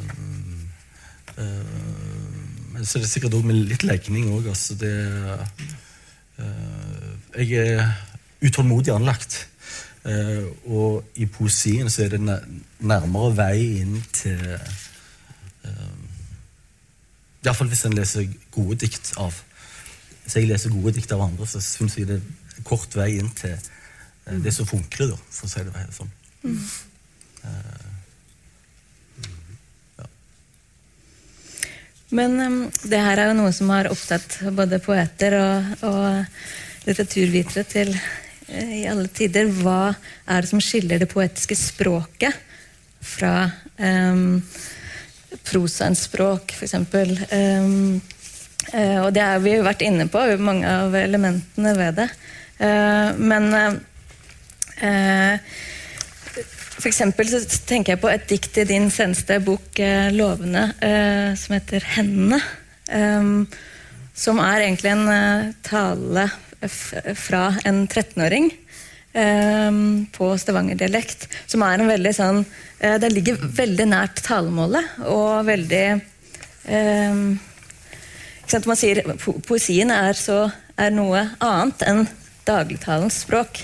øh, 1.37 1.65
Så 2.73 2.85
så 2.85 2.97
er 2.97 3.03
det 3.03 3.09
sikkert 3.09 3.33
også 3.33 3.47
med 3.47 3.55
litt 3.69 3.83
legning 3.83 4.31
òg. 4.33 4.47
Altså 4.49 4.75
det 4.75 4.93
øh, 6.39 6.47
Jeg 7.37 7.67
er 7.67 7.91
utålmodig 8.41 8.93
anlagt. 8.93 9.47
Og 10.65 11.03
i 11.15 11.25
poesien 11.25 11.89
så 11.89 12.03
er 12.03 12.09
det 12.09 12.39
nærmere 12.79 13.35
vei 13.37 13.59
inn 13.79 14.01
til 14.11 14.41
uh, 15.63 16.01
Iallfall 17.45 17.71
hvis 17.71 17.85
en 17.87 17.95
leser 17.95 18.27
gode 18.51 18.75
dikt 18.83 19.13
av 19.15 19.37
Hvis 20.23 20.35
jeg 20.35 20.49
leser 20.49 20.75
gode 20.75 20.91
dikt 20.97 21.11
av 21.11 21.23
andre, 21.23 21.47
så 21.47 21.61
syns 21.63 21.97
jeg 21.97 22.07
det 22.07 22.19
er 22.19 22.67
kort 22.67 22.95
vei 22.95 23.13
inn 23.21 23.31
til 23.39 23.55
uh, 23.55 23.82
det 24.25 24.51
som 24.55 24.67
funkler, 24.67 25.13
da, 25.13 25.17
for 25.29 25.47
å 25.47 25.51
si 25.51 25.63
det 25.67 25.85
sånn. 25.95 26.11
Mm. 26.43 26.59
Ja. 29.97 30.07
Men 32.13 32.37
um, 32.39 32.57
det 32.85 32.99
her 33.01 33.19
er 33.19 33.31
jo 33.31 33.37
noe 33.39 33.53
som 33.55 33.71
har 33.73 33.89
opptatt 33.91 34.37
både 34.53 34.81
poeter 34.83 35.33
og, 35.39 35.85
og 35.87 36.85
litteraturvitere 36.85 37.65
til 37.65 37.93
uh, 37.95 38.73
i 38.77 38.83
alle 38.89 39.09
tider. 39.09 39.49
Hva 39.49 39.95
er 40.29 40.43
det 40.43 40.51
som 40.51 40.61
skiller 40.61 41.01
det 41.01 41.09
poetiske 41.11 41.57
språket 41.57 42.37
fra 43.03 43.47
um, 43.79 44.37
prosaens 45.49 46.05
språk, 46.05 46.53
f.eks.? 46.53 46.77
Um, 47.33 47.97
uh, 48.75 48.99
og 49.07 49.09
det 49.15 49.25
har 49.25 49.41
vi 49.41 49.57
jo 49.57 49.65
vært 49.65 49.81
inne 49.87 50.05
på, 50.11 50.21
mange 50.37 50.69
av 50.69 50.93
elementene 51.01 51.73
ved 51.79 51.97
det. 52.03 52.07
Uh, 52.61 53.09
men 53.17 53.49
uh, 53.57 53.81
for 56.73 56.89
eksempel 56.89 57.29
så 57.31 57.39
tenker 57.69 57.93
jeg 57.93 58.01
på 58.01 58.09
et 58.11 58.25
dikt 58.27 58.57
i 58.59 58.65
din 58.67 58.89
seneste 58.91 59.37
bok, 59.39 59.79
'Lovene', 60.11 60.65
som 61.39 61.55
heter 61.55 61.85
'Hendene'. 61.93 62.41
Som 64.13 64.41
er 64.43 64.65
egentlig 64.65 64.91
en 64.91 65.53
tale 65.63 66.27
fra 67.15 67.55
en 67.65 67.87
13-åring 67.87 68.51
eh, 69.13 69.71
på 70.11 70.37
stavangerdialekt. 70.37 71.27
Som 71.47 71.63
er 71.65 71.79
en 71.79 71.91
veldig 71.91 72.13
sånn 72.15 72.43
eh, 72.79 72.97
Det 73.01 73.11
ligger 73.13 73.41
veldig 73.41 73.87
nært 73.89 74.23
talemålet 74.25 75.03
og 75.07 75.45
veldig 75.47 75.85
eh, 76.65 77.23
Man 78.53 78.79
sier 78.79 79.03
poesien 79.47 79.91
er, 79.93 80.17
så, 80.17 80.45
er, 80.77 80.91
noe 80.93 81.27
annet 81.41 81.85
enn 81.87 82.03
dagligtalens 82.45 83.23
språk. 83.23 83.63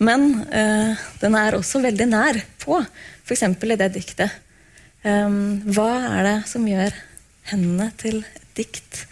Men 0.00 0.30
eh, 0.48 1.00
den 1.20 1.36
er 1.36 1.56
også 1.58 1.82
veldig 1.84 2.06
nær 2.08 2.40
på, 2.62 2.78
f.eks. 3.26 3.44
i 3.44 3.76
det 3.80 3.90
diktet. 3.98 4.38
Um, 5.00 5.60
hva 5.72 5.90
er 6.18 6.26
det 6.26 6.38
som 6.48 6.66
gjør 6.68 6.96
hendene 7.52 7.88
til 8.00 8.20
et 8.24 8.48
dikt? 8.58 9.04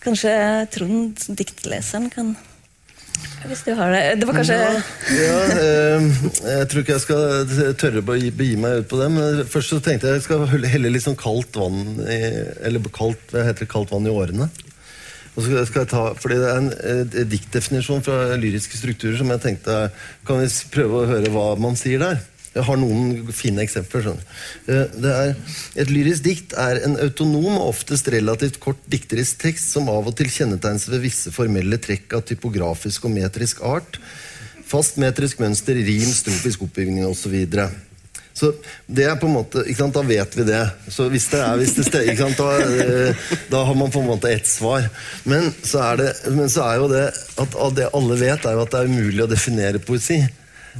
Kanskje 0.00 0.32
Trond, 0.72 1.26
diktleseren, 1.36 2.08
kan 2.12 2.32
hvis 3.48 3.62
du 3.64 3.70
har 3.76 3.92
det. 3.92 4.00
Det 4.20 4.26
var 4.28 4.36
kanskje 4.36 4.56
ja, 4.56 4.72
ja, 5.16 5.36
eh, 5.60 6.08
Jeg 6.44 6.68
tror 6.68 6.82
ikke 6.82 6.96
jeg 6.96 7.04
skal 7.04 7.74
tørre 7.80 8.02
å 8.02 8.06
begi 8.10 8.50
meg 8.60 8.82
ut 8.82 8.90
på 8.90 9.00
det. 9.00 9.08
Men 9.14 9.40
først 9.48 9.72
så 9.72 9.80
tenkte 9.84 10.10
jeg 10.10 10.20
jeg 10.20 10.26
skal 10.26 10.44
helle 10.68 10.92
litt 10.92 11.06
sånn 11.06 11.18
kaldt 11.20 11.56
vann 11.56 12.00
i, 12.04 12.18
Eller 12.68 12.84
kaldt, 12.92 13.22
hva 13.32 13.46
heter 13.48 13.64
det, 13.64 13.70
kaldt 13.72 13.94
vann 13.94 14.08
i 14.08 14.12
årene. 14.12 14.50
Skal 15.40 15.82
jeg 15.82 15.90
ta, 15.92 16.02
fordi 16.18 16.40
Det 16.40 16.50
er 16.50 16.60
en 16.60 16.72
eh, 16.72 17.22
diktdefinisjon 17.28 18.04
fra 18.06 18.36
lyriske 18.40 18.78
strukturer 18.78 19.18
som 19.20 19.30
jeg 19.34 19.42
tenkte 19.44 19.78
Kan 20.26 20.42
vi 20.42 20.50
prøve 20.74 21.00
å 21.00 21.08
høre 21.10 21.32
hva 21.34 21.54
man 21.60 21.78
sier 21.78 22.02
der? 22.02 22.20
Jeg 22.50 22.66
har 22.66 22.80
noen 22.80 23.28
fine 23.30 23.62
eksempler. 23.62 24.08
det 24.66 25.10
er, 25.10 25.36
et 25.78 25.90
lyrisk 25.90 26.24
dikt 26.24 26.54
er 26.58 26.80
en 26.82 26.96
autonom 26.98 27.60
og 27.60 27.68
oftest 27.68 28.10
relativt 28.10 28.58
kort 28.58 28.80
dikterisk 28.90 29.38
tekst 29.44 29.70
som 29.70 29.86
av 29.92 30.08
og 30.10 30.16
til 30.18 30.26
kjennetegnes 30.34 30.88
ved 30.90 31.04
visse 31.04 31.30
formelle 31.30 31.78
trekk 31.78 32.16
av 32.18 32.24
typografisk 32.26 33.06
og 33.06 33.14
metrisk 33.14 33.62
art. 33.62 34.00
Fast 34.66 34.98
metrisk 34.98 35.38
mønster, 35.38 35.78
rim, 35.78 36.10
strofisk 36.10 36.66
oppbygning 36.66 37.06
osv. 37.06 37.38
Så 38.40 38.52
det 38.88 39.04
er 39.04 39.18
på 39.20 39.28
en 39.28 39.36
måte, 39.36 39.64
ikke 39.68 39.82
sant, 39.82 39.96
Da 39.96 40.04
vet 40.06 40.36
vi 40.38 40.46
det. 40.48 40.62
Så 40.88 41.10
hvis 41.12 41.28
det 41.32 41.42
er, 41.44 41.60
hvis 41.60 41.76
det 41.76 42.04
ikke 42.08 42.24
sant, 42.24 42.40
da, 42.40 42.50
eh, 42.56 43.30
da, 43.52 43.64
har 43.68 43.76
man 43.76 43.92
på 43.92 44.00
en 44.00 44.08
måte 44.14 44.32
ett 44.32 44.48
svar. 44.48 44.88
Men 45.28 45.50
så, 45.60 45.82
er 45.90 46.00
det, 46.00 46.10
men 46.32 46.48
så 46.52 46.64
er 46.70 46.80
jo 46.80 46.90
det 46.92 47.06
at 47.40 47.56
det 47.76 47.90
alle 47.96 48.20
vet, 48.20 48.46
er 48.46 48.56
jo 48.56 48.64
at 48.64 48.72
det 48.72 48.80
er 48.80 48.92
umulig 48.92 49.26
å 49.26 49.30
definere 49.30 49.82
poesi. 49.84 50.22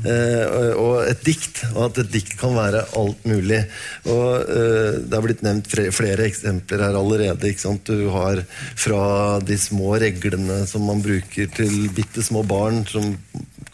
Eh, 0.06 0.74
og 0.78 1.02
et 1.02 1.22
dikt, 1.26 1.64
og 1.74 1.88
at 1.88 1.98
et 2.04 2.12
dikt 2.14 2.36
kan 2.40 2.54
være 2.54 2.84
alt 2.96 3.24
mulig. 3.28 3.58
Og 4.06 4.52
eh, 4.54 5.00
Det 5.02 5.16
har 5.16 5.24
blitt 5.26 5.42
nevnt 5.44 5.70
flere 5.96 6.28
eksempler 6.28 6.84
her 6.86 6.98
allerede. 6.98 7.50
ikke 7.50 7.66
sant? 7.66 7.90
Du 7.90 8.08
har 8.14 8.44
fra 8.78 9.02
de 9.44 9.58
små 9.58 9.96
reglene 10.00 10.62
som 10.70 10.86
man 10.86 11.02
bruker 11.04 11.50
til 11.56 11.90
bitte 11.96 12.24
små 12.24 12.44
barn, 12.46 12.84
som 12.88 13.12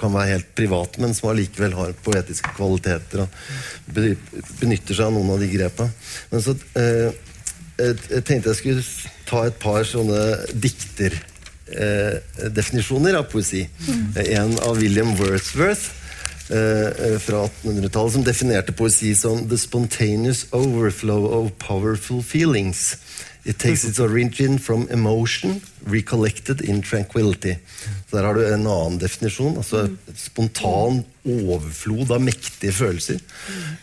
kan 0.00 0.14
være 0.14 0.32
helt 0.35 0.50
privat, 0.59 0.92
men 1.02 1.11
som 1.16 1.30
allikevel 1.30 1.72
har 1.78 1.90
poetiske 2.04 2.50
kvaliteter. 2.56 3.18
Og 3.24 3.28
benytter 4.61 4.94
seg 4.94 5.04
av 5.09 5.14
noen 5.16 5.32
av 5.35 5.38
de 5.42 5.48
grepa. 5.52 5.85
Men 6.32 6.38
så 6.44 6.50
eh, 6.80 7.11
jeg 7.76 8.22
tenkte 8.24 8.50
jeg 8.52 8.61
skulle 8.61 8.85
ta 9.28 9.38
et 9.46 9.59
par 9.61 9.82
sånne 9.88 10.20
dikterdefinisjoner 10.66 13.12
eh, 13.14 13.20
av 13.20 13.24
poesi. 13.32 13.62
Mm. 13.87 14.06
En 14.26 14.52
av 14.64 14.72
William 14.80 15.11
Wordsworth, 15.20 15.87
Eh, 16.48 16.87
eh, 16.87 17.18
fra 17.18 17.48
1800-tallet 17.48 18.12
som 18.12 18.24
definerte 18.24 18.72
poesi 18.72 19.14
som 19.14 19.48
'the 19.48 19.59
spontaneous 19.59 20.46
overflow 20.52 21.26
of 21.26 21.50
powerful 21.59 22.22
feelings'. 22.22 22.96
It 23.46 23.59
takes 23.59 23.85
its 23.85 24.00
origin 24.00 24.59
from 24.59 24.88
emotion 24.90 25.61
recollected 25.87 26.61
in 26.61 26.82
tranquility. 26.82 27.54
Så 28.11 28.16
Der 28.16 28.24
har 28.24 28.35
du 28.35 28.44
en 28.46 28.66
annen 28.66 28.98
definisjon. 28.98 29.56
altså 29.56 29.88
Spontan 30.16 31.04
overflod 31.24 32.11
av 32.11 32.20
mektige 32.20 32.72
følelser. 32.72 33.20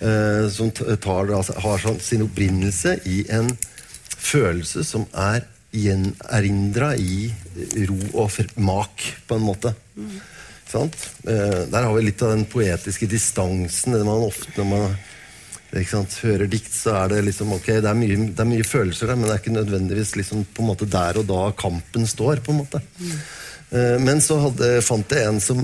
Eh, 0.02 0.50
som 0.50 0.72
tar, 0.72 1.32
altså, 1.32 1.56
har 1.60 1.80
sånn 1.80 2.00
sin 2.00 2.26
opprinnelse 2.28 3.00
i 3.06 3.24
en 3.30 3.58
følelse 4.18 4.84
som 4.84 5.08
er 5.14 5.48
gjenerindra 5.74 6.94
i 7.00 7.32
ro 7.88 7.98
og 8.14 8.32
mak, 8.58 9.08
på 9.28 9.36
en 9.36 9.48
måte. 9.48 9.74
Eh, 10.74 11.66
der 11.70 11.84
har 11.84 11.94
vi 11.94 12.04
litt 12.04 12.22
av 12.22 12.36
den 12.36 12.46
poetiske 12.50 13.08
distansen. 13.08 13.94
Det 13.94 14.06
man 14.06 14.28
ofte 14.28 14.58
når 14.58 14.70
man 14.70 14.96
hører 15.74 16.48
dikt, 16.48 16.74
så 16.74 16.94
er 17.02 17.14
det 17.14 17.24
liksom 17.26 17.54
ok, 17.56 17.68
det 17.82 17.90
er, 17.90 17.98
mye, 17.98 18.18
det 18.30 18.40
er, 18.40 18.50
mye, 18.50 18.64
følelser 18.64 19.10
der, 19.10 19.18
men 19.18 19.28
det 19.28 19.34
er 19.34 19.42
ikke 19.42 19.56
nødvendigvis 19.56 20.16
liksom, 20.20 20.46
på 20.54 20.62
en 20.62 20.70
måte 20.70 20.86
der 20.86 21.18
og 21.18 21.26
da 21.30 21.52
kampen 21.58 22.06
står. 22.08 22.44
på 22.46 22.52
en 22.52 22.62
måte. 22.62 22.82
Mm. 23.00 23.16
Uh, 23.74 23.98
men 24.06 24.22
så 24.22 24.38
hadde, 24.38 24.82
fant 24.86 25.12
jeg 25.12 25.26
en 25.26 25.40
som 25.42 25.64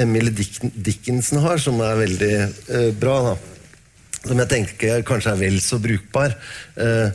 Emily 0.00 0.32
Dickinson 0.32 1.42
har, 1.44 1.60
som 1.60 1.80
er 1.84 2.00
veldig 2.00 2.32
uh, 2.70 2.92
bra. 2.96 3.18
da. 3.28 3.34
Som 4.24 4.40
jeg 4.40 4.48
tenker 4.48 5.04
kanskje 5.04 5.34
er 5.34 5.42
vel 5.42 5.60
så 5.60 5.78
brukbar. 5.78 6.36
Uh, 6.76 7.12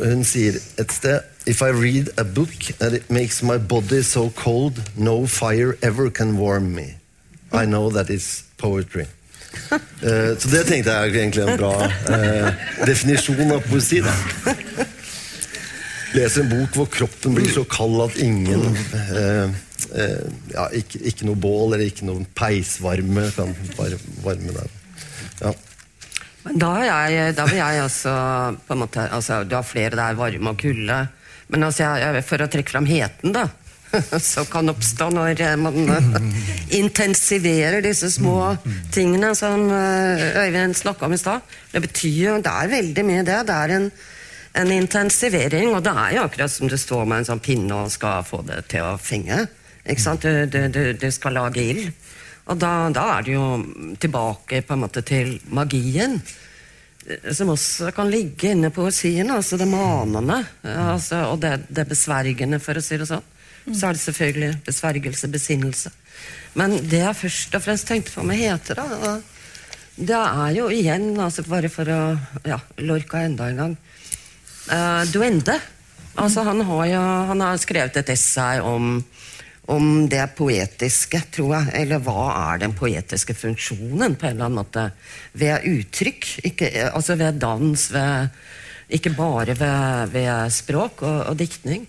hun 0.00 0.24
sier 0.24 0.56
et 0.80 0.92
sted 0.92 1.20
If 1.46 1.62
I 1.62 1.68
read 1.68 2.10
a 2.16 2.24
book 2.24 2.70
and 2.80 2.94
it 2.94 3.10
makes 3.10 3.42
my 3.42 3.56
body 3.58 4.02
so 4.02 4.30
cold, 4.30 4.80
no 4.96 5.26
fire 5.26 5.76
ever 5.82 6.10
can 6.10 6.38
warm 6.38 6.74
me. 6.74 6.96
I 7.52 7.64
know 7.64 7.90
that 7.90 8.10
is 8.10 8.44
poetry. 8.58 9.06
Uh, 9.70 10.32
så 10.38 10.50
det 10.50 10.64
tenkte 10.68 10.92
jeg 10.94 11.10
er 11.10 11.16
egentlig 11.20 11.44
en 11.46 11.58
bra 11.60 11.74
uh, 11.86 12.48
definisjon 12.86 13.54
av 13.56 13.64
poesi. 13.70 14.00
da. 14.04 14.14
Leser 16.14 16.42
en 16.42 16.50
bok 16.50 16.78
hvor 16.78 16.90
kroppen 16.90 17.36
blir 17.36 17.50
så 17.54 17.62
kald 17.70 18.00
at 18.02 18.16
ingen 18.18 18.64
eh, 19.94 20.24
ja, 20.50 20.64
ikke, 20.74 20.98
ikke, 21.06 21.26
noe 21.28 21.38
bål 21.38 21.76
eller 21.76 21.86
ikke 21.86 22.08
noe 22.08 22.24
peisvarme 22.34 23.28
kan 23.36 23.54
varme 23.76 24.56
deg. 24.56 24.74
Ja. 25.40 25.52
Da, 26.50 26.72
jeg, 26.82 27.34
da 27.36 27.46
vil 27.46 27.60
jeg 27.60 27.82
altså 27.84 28.12
på 28.66 28.74
en 28.74 28.82
måte, 28.82 29.06
altså, 29.12 29.42
Du 29.44 29.54
har 29.58 29.66
flere 29.66 29.94
der, 29.94 30.18
varme 30.18 30.54
og 30.54 30.58
kulde. 30.60 30.98
Men 31.50 31.66
altså, 31.66 31.92
jeg, 32.00 32.24
for 32.26 32.42
å 32.42 32.50
trekke 32.50 32.74
fram 32.74 32.88
heten, 32.90 33.34
da. 33.36 33.46
som 34.32 34.46
kan 34.50 34.70
oppstå 34.70 35.08
når 35.14 35.40
eh, 35.42 35.56
man 35.58 35.76
eh, 35.90 36.38
intensiverer 36.80 37.82
disse 37.84 38.10
små 38.12 38.54
tingene 38.94 39.32
som 39.38 39.66
eh, 39.74 40.26
Øyvind 40.44 40.76
snakka 40.78 41.06
om 41.06 41.16
i 41.16 41.20
stad. 41.20 41.46
Det 41.72 41.82
betyr 41.86 42.18
jo 42.24 42.38
Det 42.44 42.52
er 42.52 42.74
veldig 42.74 43.06
mye 43.06 43.24
det. 43.26 43.38
Det 43.48 43.56
er 43.56 43.76
en, 43.76 43.88
en 44.62 44.74
intensivering, 44.74 45.74
og 45.74 45.82
det 45.86 45.94
er 46.04 46.16
jo 46.16 46.26
akkurat 46.26 46.52
som 46.52 46.70
du 46.70 46.76
står 46.78 47.06
med 47.06 47.22
en 47.22 47.30
sånn 47.32 47.42
pinne 47.42 47.82
og 47.84 47.94
skal 47.94 48.26
få 48.26 48.42
det 48.46 48.64
til 48.70 48.86
å 48.86 48.98
fenge. 49.00 49.46
Ikke 49.84 50.04
sant? 50.04 50.22
Du, 50.22 50.46
du, 50.46 50.68
du, 50.68 50.82
du 50.94 51.08
skal 51.10 51.38
lage 51.38 51.64
ild. 51.64 51.90
Og 52.50 52.58
da, 52.58 52.90
da 52.94 53.06
er 53.16 53.26
det 53.26 53.34
jo 53.36 53.48
tilbake 54.00 54.62
på 54.66 54.74
en 54.74 54.84
måte 54.86 55.02
til 55.06 55.36
magien 55.54 56.18
som 57.34 57.50
også 57.50 57.90
kan 57.96 58.10
ligge 58.10 58.52
inne 58.52 58.68
i 58.70 58.74
poesien. 58.74 59.30
altså 59.30 59.56
Det 59.56 59.66
manende 59.68 60.42
altså, 60.62 61.24
og 61.32 61.40
det, 61.42 61.66
det 61.68 61.88
besvergende, 61.88 62.60
for 62.62 62.78
å 62.78 62.84
si 62.84 62.98
det 63.00 63.08
sånn. 63.08 63.24
Så 63.76 63.88
er 63.88 63.96
det 63.96 64.02
selvfølgelig 64.02 64.52
besvergelse, 64.66 65.28
besinnelse. 65.30 65.92
Men 66.58 66.78
det 66.90 67.02
jeg 67.04 67.16
først 67.16 67.54
og 67.54 67.64
fremst 67.64 67.88
tenkte 67.88 68.14
på 68.14 68.24
med 68.26 68.40
Hete, 68.40 68.74
da, 68.74 69.18
det 70.00 70.16
er 70.16 70.54
jo 70.56 70.70
igjen, 70.72 71.12
altså 71.20 71.44
bare 71.46 71.68
for 71.72 71.88
å 71.92 72.00
ja, 72.48 72.58
lorke 72.80 73.20
enda 73.26 73.50
en 73.50 73.60
gang 73.60 73.76
uh, 74.70 75.02
Duende. 75.12 75.58
Altså, 76.20 76.42
han 76.46 76.62
har 76.66 76.86
jo 76.90 77.02
han 77.30 77.44
har 77.44 77.60
skrevet 77.60 78.00
et 78.00 78.14
essay 78.16 78.62
om 78.64 78.98
om 79.70 80.08
det 80.10 80.24
poetiske, 80.34 81.20
tror 81.34 81.54
jeg. 81.54 81.74
Eller 81.84 82.02
hva 82.02 82.30
er 82.52 82.62
den 82.64 82.74
poetiske 82.76 83.36
funksjonen, 83.38 84.16
på 84.18 84.26
en 84.26 84.34
eller 84.34 84.48
annen 84.48 84.58
måte. 84.58 84.86
Ved 85.38 85.66
uttrykk. 85.70 86.26
Ikke, 86.50 86.70
altså 86.90 87.16
ved 87.20 87.38
dans, 87.42 87.86
ved, 87.94 88.40
ikke 88.98 89.14
bare 89.14 89.54
ved, 89.58 90.14
ved 90.14 90.54
språk 90.54 91.04
og, 91.06 91.20
og, 91.30 91.36
diktning. 91.38 91.86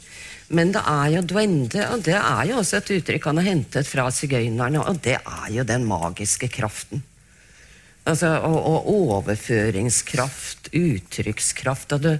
Men 0.51 0.73
det 0.75 0.81
er 0.87 1.13
jo 1.15 1.21
duende, 1.27 1.85
og 1.93 2.03
det 2.05 2.17
er 2.17 2.43
jo 2.49 2.59
også 2.59 2.81
et 2.81 2.91
uttrykk 2.97 3.29
han 3.29 3.39
har 3.39 3.47
hentet 3.47 3.87
fra 3.87 4.09
sigøynerne. 4.11 4.83
Og 4.83 4.99
det 5.03 5.17
er 5.19 5.47
jo 5.53 5.65
den 5.67 5.87
magiske 5.87 6.51
kraften. 6.51 7.03
Altså, 8.09 8.31
og, 8.47 8.57
og 8.65 8.87
overføringskraft, 8.95 10.71
uttrykkskraft. 10.73 11.93
Og 11.97 12.05
du, 12.05 12.11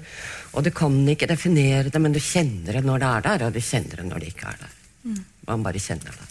og 0.54 0.68
du 0.68 0.72
kan 0.76 1.00
ikke 1.10 1.30
definere 1.32 1.90
det, 1.90 2.02
men 2.02 2.14
du 2.14 2.22
kjenner 2.22 2.78
det 2.78 2.86
når 2.86 3.02
det 3.02 3.10
er 3.10 3.26
der, 3.28 3.48
og 3.48 3.56
du 3.56 3.64
kjenner 3.66 4.02
det 4.02 4.10
når 4.12 4.22
det 4.22 4.34
ikke 4.34 4.52
er 4.52 4.62
der. 4.62 4.78
Mm. 5.02 5.24
Man 5.50 5.66
bare 5.66 5.82
kjenner 5.82 6.22
det. 6.22 6.30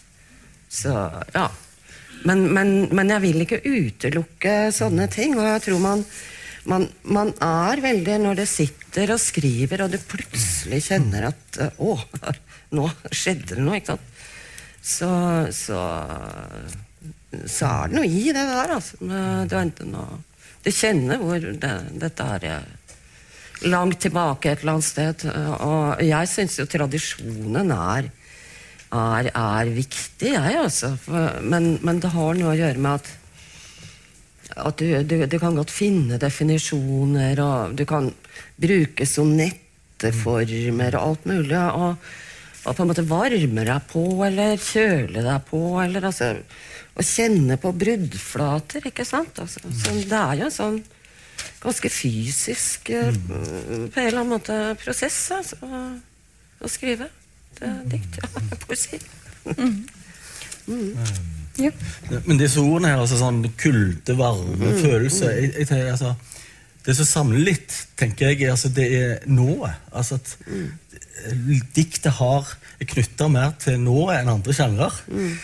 Så, 0.71 0.95
ja. 1.35 1.49
Men, 2.29 2.45
men, 2.55 2.75
men, 2.95 3.11
jeg 3.11 3.25
vil 3.25 3.43
ikke 3.43 3.63
utelukke 3.65 4.55
sånne 4.77 5.09
ting. 5.11 5.35
Og 5.39 5.49
jeg 5.49 5.65
tror 5.67 5.83
man, 5.83 6.05
man, 6.68 6.87
man, 7.09 7.33
er 7.40 7.81
veldig 7.81 8.18
Når 8.25 8.40
det 8.42 8.49
sitter 8.51 9.14
og 9.14 9.23
skriver, 9.23 9.85
og 9.85 9.94
du 9.94 9.99
plutselig 10.11 10.83
kjenner 10.90 11.31
at 11.31 11.61
Å, 11.81 11.96
nå 12.77 12.88
skjedde 13.09 13.57
det 13.57 13.64
noe. 13.64 13.79
ikke 13.81 13.94
sant? 13.94 14.07
Så, 14.81 15.09
så, 15.53 15.81
så 17.44 17.66
er 17.68 17.90
det 17.90 17.99
noe 17.99 18.09
i 18.09 18.31
det 18.33 18.44
der, 18.49 18.70
altså. 18.73 18.96
Du, 19.01 19.88
du 20.64 20.70
kjenner 20.73 21.20
hvor 21.20 21.37
det, 21.37 21.73
dette 22.01 22.29
er 22.38 22.46
langt 23.68 24.01
tilbake 24.01 24.55
et 24.55 24.62
eller 24.62 24.79
annet 24.79 24.88
sted. 24.88 25.27
Og 25.66 26.01
jeg 26.07 26.31
syns 26.33 26.57
jo 26.62 26.68
tradisjonen 26.70 27.77
er 27.77 28.09
er, 28.90 29.31
er 29.31 29.70
viktig, 29.75 30.33
jeg, 30.35 30.57
altså. 30.59 30.94
Men, 31.42 31.77
men, 31.83 32.01
det 32.03 32.12
har 32.14 32.38
noe 32.38 32.55
å 32.55 32.59
gjøre 32.59 32.83
med 32.83 32.99
at, 32.99 33.11
at 34.57 34.81
du, 34.81 35.03
du, 35.07 35.17
du, 35.27 35.37
kan 35.39 35.57
godt 35.57 35.73
finne 35.73 36.19
definisjoner, 36.21 37.41
og 37.45 37.77
du 37.79 37.85
kan 37.89 38.11
bruke 38.61 39.07
sonetteformer 39.07 40.97
og 40.99 41.03
alt 41.03 41.29
mulig. 41.31 41.57
Og, 41.57 42.11
og, 42.65 42.75
på 42.75 42.83
en 42.83 42.91
måte 42.91 43.07
varme 43.09 43.67
deg 43.67 43.89
på, 43.91 44.05
eller 44.27 44.61
kjøle 44.61 45.25
deg 45.27 45.49
på, 45.51 45.63
eller 45.85 46.11
altså 46.11 46.35
Å 47.01 47.05
kjenne 47.07 47.55
på 47.57 47.71
bruddflater, 47.81 48.89
ikke 48.91 49.07
sant? 49.07 49.39
Altså, 49.41 49.63
så 49.63 49.95
det 49.95 50.19
er 50.19 50.41
jo 50.41 50.49
en 50.49 50.53
sånn 50.53 50.81
ganske 51.63 51.89
fysisk 51.93 52.91
eh, 52.93 53.15
mm. 53.15 53.87
på 53.93 54.01
en 54.01 54.07
eller 54.09 54.19
annen 54.19 54.33
måte 54.35 54.57
prosess 54.81 55.17
altså, 55.33 55.71
å 56.61 56.69
skrive 56.69 57.09
dikt. 57.89 58.19
Ja, 58.21 58.43
poesi. 58.67 59.01
Mm. 59.57 59.87
Mm. 60.67 61.39
Ja. 61.59 61.71
Men 62.27 62.39
disse 62.39 62.63
ordene 62.63 62.93
her, 62.93 63.03
altså 63.03 63.19
sånn 63.21 63.43
kulde, 63.59 64.15
varme, 64.19 64.55
mm. 64.61 64.83
følelse 64.85 65.33
jeg, 65.35 65.53
jeg 65.59 65.71
tenker, 65.71 65.95
altså, 65.97 66.15
Det 66.81 66.95
som 66.97 67.05
samler 67.05 67.43
litt, 67.45 67.75
tenker 68.01 68.31
jeg, 68.31 68.49
altså, 68.49 68.71
det 68.73 68.87
er 68.97 69.27
nået. 69.29 69.75
Altså 69.93 70.17
at 70.17 70.31
mm. 70.47 71.59
diktet 71.77 72.15
har 72.17 72.55
knytta 72.81 73.29
mer 73.29 73.53
til 73.61 73.77
nået 73.83 74.23
enn 74.23 74.31
andre 74.33 74.55
sjangrer. 74.57 75.01
Mm. 75.13 75.35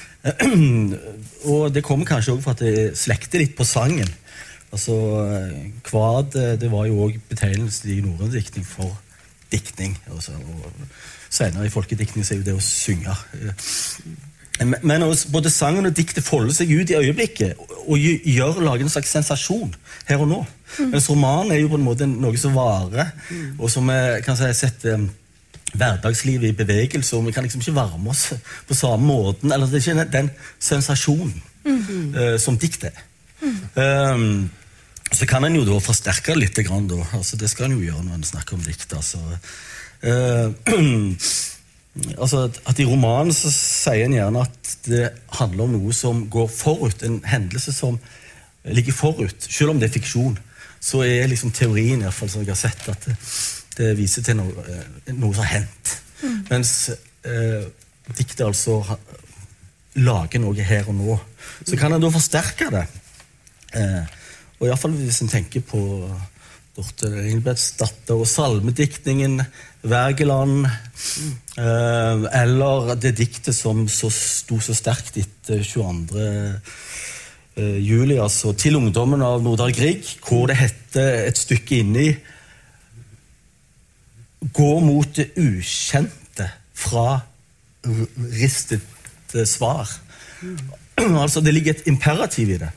og 1.53 1.69
det 1.75 1.85
kommer 1.85 2.09
kanskje 2.09 2.33
òg 2.35 2.41
for 2.43 2.57
at 2.57 2.65
det 2.65 2.97
slekter 2.99 3.43
litt 3.43 3.53
på 3.59 3.69
sangen. 3.69 4.09
Altså, 4.73 4.97
Kvad 5.87 6.39
det 6.61 6.71
var 6.73 6.89
jo 6.89 7.05
òg 7.05 7.21
betegnelsen 7.29 7.93
i 7.93 8.01
norrøn 8.05 8.33
diktning 8.33 8.67
for 8.67 8.97
diktning. 9.53 9.95
Altså, 10.11 10.33
og, 10.41 10.73
senere 11.31 11.67
i 11.67 11.73
folkediktning 11.73 12.27
så 12.27 12.35
er 12.35 12.41
jo 12.41 12.49
det 12.49 12.57
å 12.57 12.65
synge. 12.65 13.15
Men 14.57 15.05
både 15.33 15.51
sangen 15.53 15.89
og 15.89 15.97
diktet 15.97 16.25
folder 16.25 16.55
seg 16.57 16.71
ut 16.73 16.91
i 16.91 16.97
øyeblikket 16.97 17.59
og 17.87 17.99
gjør 18.01 18.63
lager 18.65 18.87
en 18.87 18.93
slags 18.93 19.13
sensasjon 19.13 19.75
her 20.09 20.23
og 20.25 20.31
nå. 20.31 20.39
Mm. 20.79 20.95
Mens 20.95 21.11
romanen 21.11 21.53
er 21.53 21.61
jo 21.61 21.69
på 21.73 21.79
en 21.79 21.85
måte 21.85 22.09
noe 22.09 22.41
som 22.41 22.57
varer, 22.57 23.13
mm. 23.29 23.61
og 23.61 23.71
som 23.71 23.93
kan 24.25 24.39
si, 24.39 24.49
setter 24.57 25.05
hverdagslivet 25.77 26.51
i 26.51 26.57
bevegelse. 26.57 27.17
og 27.17 27.27
Vi 27.27 27.35
kan 27.37 27.45
liksom 27.45 27.61
ikke 27.61 27.77
varme 27.77 28.11
oss 28.11 28.33
på 28.69 28.75
samme 28.75 29.07
måten. 29.07 29.53
eller 29.53 29.67
Det 29.67 29.81
er 29.81 29.93
ikke 29.93 30.13
den 30.13 30.31
sensasjonen 30.59 31.43
mm. 31.65 32.15
uh, 32.15 32.39
som 32.41 32.59
diktet 32.59 32.93
er. 32.93 33.05
Um, 34.13 34.51
så 35.13 35.27
kan 35.27 35.45
en 35.45 35.57
jo 35.57 35.65
da 35.67 35.79
forsterke 35.81 36.35
det 36.35 36.41
litt. 36.41 36.63
Grann, 36.67 36.89
da. 36.89 37.03
Altså, 37.15 37.37
det 37.37 37.51
skal 37.51 37.69
en 37.69 37.79
jo 37.79 37.85
gjøre 37.85 38.05
når 38.05 38.21
en 38.21 38.31
snakker 38.33 38.59
om 38.59 38.67
dikt. 38.67 38.93
altså 38.93 39.19
Uh, 40.05 40.53
altså 42.17 42.47
at 42.69 42.81
I 42.81 42.87
romanen 42.89 43.33
så 43.35 43.51
sier 43.53 44.07
en 44.07 44.17
gjerne 44.17 44.45
at 44.45 44.73
det 44.87 45.07
handler 45.39 45.67
om 45.67 45.77
noe 45.79 45.95
som 45.97 46.27
går 46.33 46.49
forut. 46.53 47.05
En 47.07 47.21
hendelse 47.27 47.73
som 47.75 47.99
ligger 48.65 48.97
forut. 48.97 49.37
Selv 49.49 49.73
om 49.73 49.81
det 49.81 49.89
er 49.89 49.97
fiksjon, 49.97 50.37
så 50.81 51.03
er 51.07 51.31
liksom 51.31 51.55
teorien 51.57 52.03
i 52.03 52.07
hvert 52.07 52.15
fall, 52.15 52.31
som 52.31 52.45
jeg 52.45 52.53
har 52.53 52.61
sett, 52.61 52.85
at 52.93 53.09
det, 53.09 53.17
det 53.79 53.95
viser 53.99 54.27
til 54.27 54.39
noe, 54.39 54.67
eh, 54.69 55.15
noe 55.15 55.33
som 55.35 55.43
har 55.45 55.55
hendt. 55.59 55.97
Mm. 56.23 56.39
Mens 56.51 56.75
eh, 56.91 57.67
diktet 58.17 58.47
altså 58.47 58.81
lager 59.97 60.43
noe 60.43 60.69
her 60.69 60.89
og 60.91 60.97
nå. 60.99 61.19
Så 61.65 61.79
kan 61.81 61.95
en 61.95 62.03
da 62.03 62.13
forsterke 62.13 62.71
det. 62.75 62.87
Eh, 63.77 64.17
og 64.61 64.69
Iallfall 64.69 64.97
hvis 64.97 65.23
en 65.25 65.33
tenker 65.33 65.65
på 65.65 65.81
Dorte 66.77 67.09
Engelbrektsdatter 67.09 68.19
og 68.21 68.29
salmediktningen 68.29 69.41
Wergeland. 69.91 70.67
Eh, 70.67 72.27
eller 72.43 72.95
det 73.01 73.17
diktet 73.19 73.57
som 73.57 73.87
så 73.89 74.11
sto 74.13 74.59
så 74.61 74.75
sterkt 74.77 75.19
etter 75.23 75.63
22. 75.65 76.27
Eh, 77.57 77.79
juli, 77.81 78.19
altså 78.21 78.53
'Til 78.53 78.77
ungdommen' 78.77 79.25
av 79.25 79.43
Nordahl 79.43 79.73
Grieg, 79.73 80.05
hvor 80.29 80.47
det 80.47 80.57
heter 80.57 81.27
et 81.29 81.39
stykke 81.39 81.79
inni 81.79 82.17
Gå 84.53 84.81
mot 84.81 85.09
det 85.17 85.33
ukjente 85.37 86.51
fra 86.75 87.21
ristet 88.33 89.49
svar. 89.49 89.89
Altså, 91.23 91.41
Det 91.41 91.55
ligger 91.55 91.71
et 91.75 91.87
imperativ 91.87 92.51
i 92.51 92.57
det. 92.57 92.69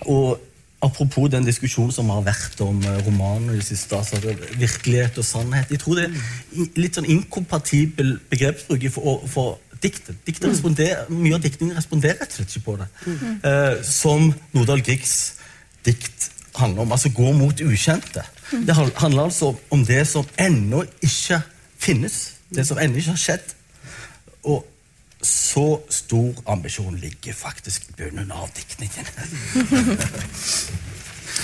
Og 0.00 0.40
Apropos 0.84 1.30
den 1.32 1.46
diskusjonen 1.46 1.92
som 1.94 2.10
har 2.12 2.24
vært 2.26 2.60
om 2.64 2.82
eh, 2.84 2.98
romanen 3.06 3.54
i 3.54 3.60
det 3.60 3.66
siste. 3.66 3.96
altså 3.96 4.20
Virkelighet 4.60 5.18
og 5.18 5.24
sannhet. 5.24 5.70
Jeg 5.72 5.80
tror 5.80 6.00
det 6.00 6.08
er 6.10 6.66
litt 6.76 6.98
sånn 6.98 7.08
inkompatibel 7.08 8.18
begrepsbruk 8.30 8.84
for, 8.92 9.24
for 9.30 9.56
diktet. 9.84 10.44
responderer, 10.44 11.08
mye 11.12 11.38
av 11.38 11.44
diktningen 11.44 11.76
responderer 11.76 12.20
rett 12.20 12.32
og 12.32 12.38
slett 12.40 12.52
ikke 12.52 12.66
på 12.68 12.76
det. 12.80 12.90
Mm. 13.06 13.32
Eh, 13.50 13.80
som 13.88 14.28
Nordahl 14.56 14.84
Griegs 14.84 15.16
dikt 15.86 16.30
handler 16.58 16.84
om. 16.84 16.92
Altså 16.92 17.12
gå 17.14 17.32
mot 17.32 17.64
ukjente. 17.64 18.24
Mm. 18.52 18.66
Det 18.66 18.76
handler 18.76 19.24
altså 19.24 19.54
om 19.70 19.84
det 19.86 20.04
som 20.08 20.28
ennå 20.38 20.84
ikke 21.02 21.40
finnes. 21.78 22.20
Det 22.54 22.66
som 22.66 22.78
ennå 22.78 23.00
ikke 23.00 23.16
har 23.16 23.24
skjedd. 23.24 23.54
Og 24.44 24.64
så 25.24 25.80
stor 25.88 26.34
ambisjon 26.46 26.96
ligger 27.00 27.32
faktisk 27.36 27.88
i 27.88 27.96
bunnen 28.02 28.32
av 28.32 28.50
diktningen. 28.56 29.06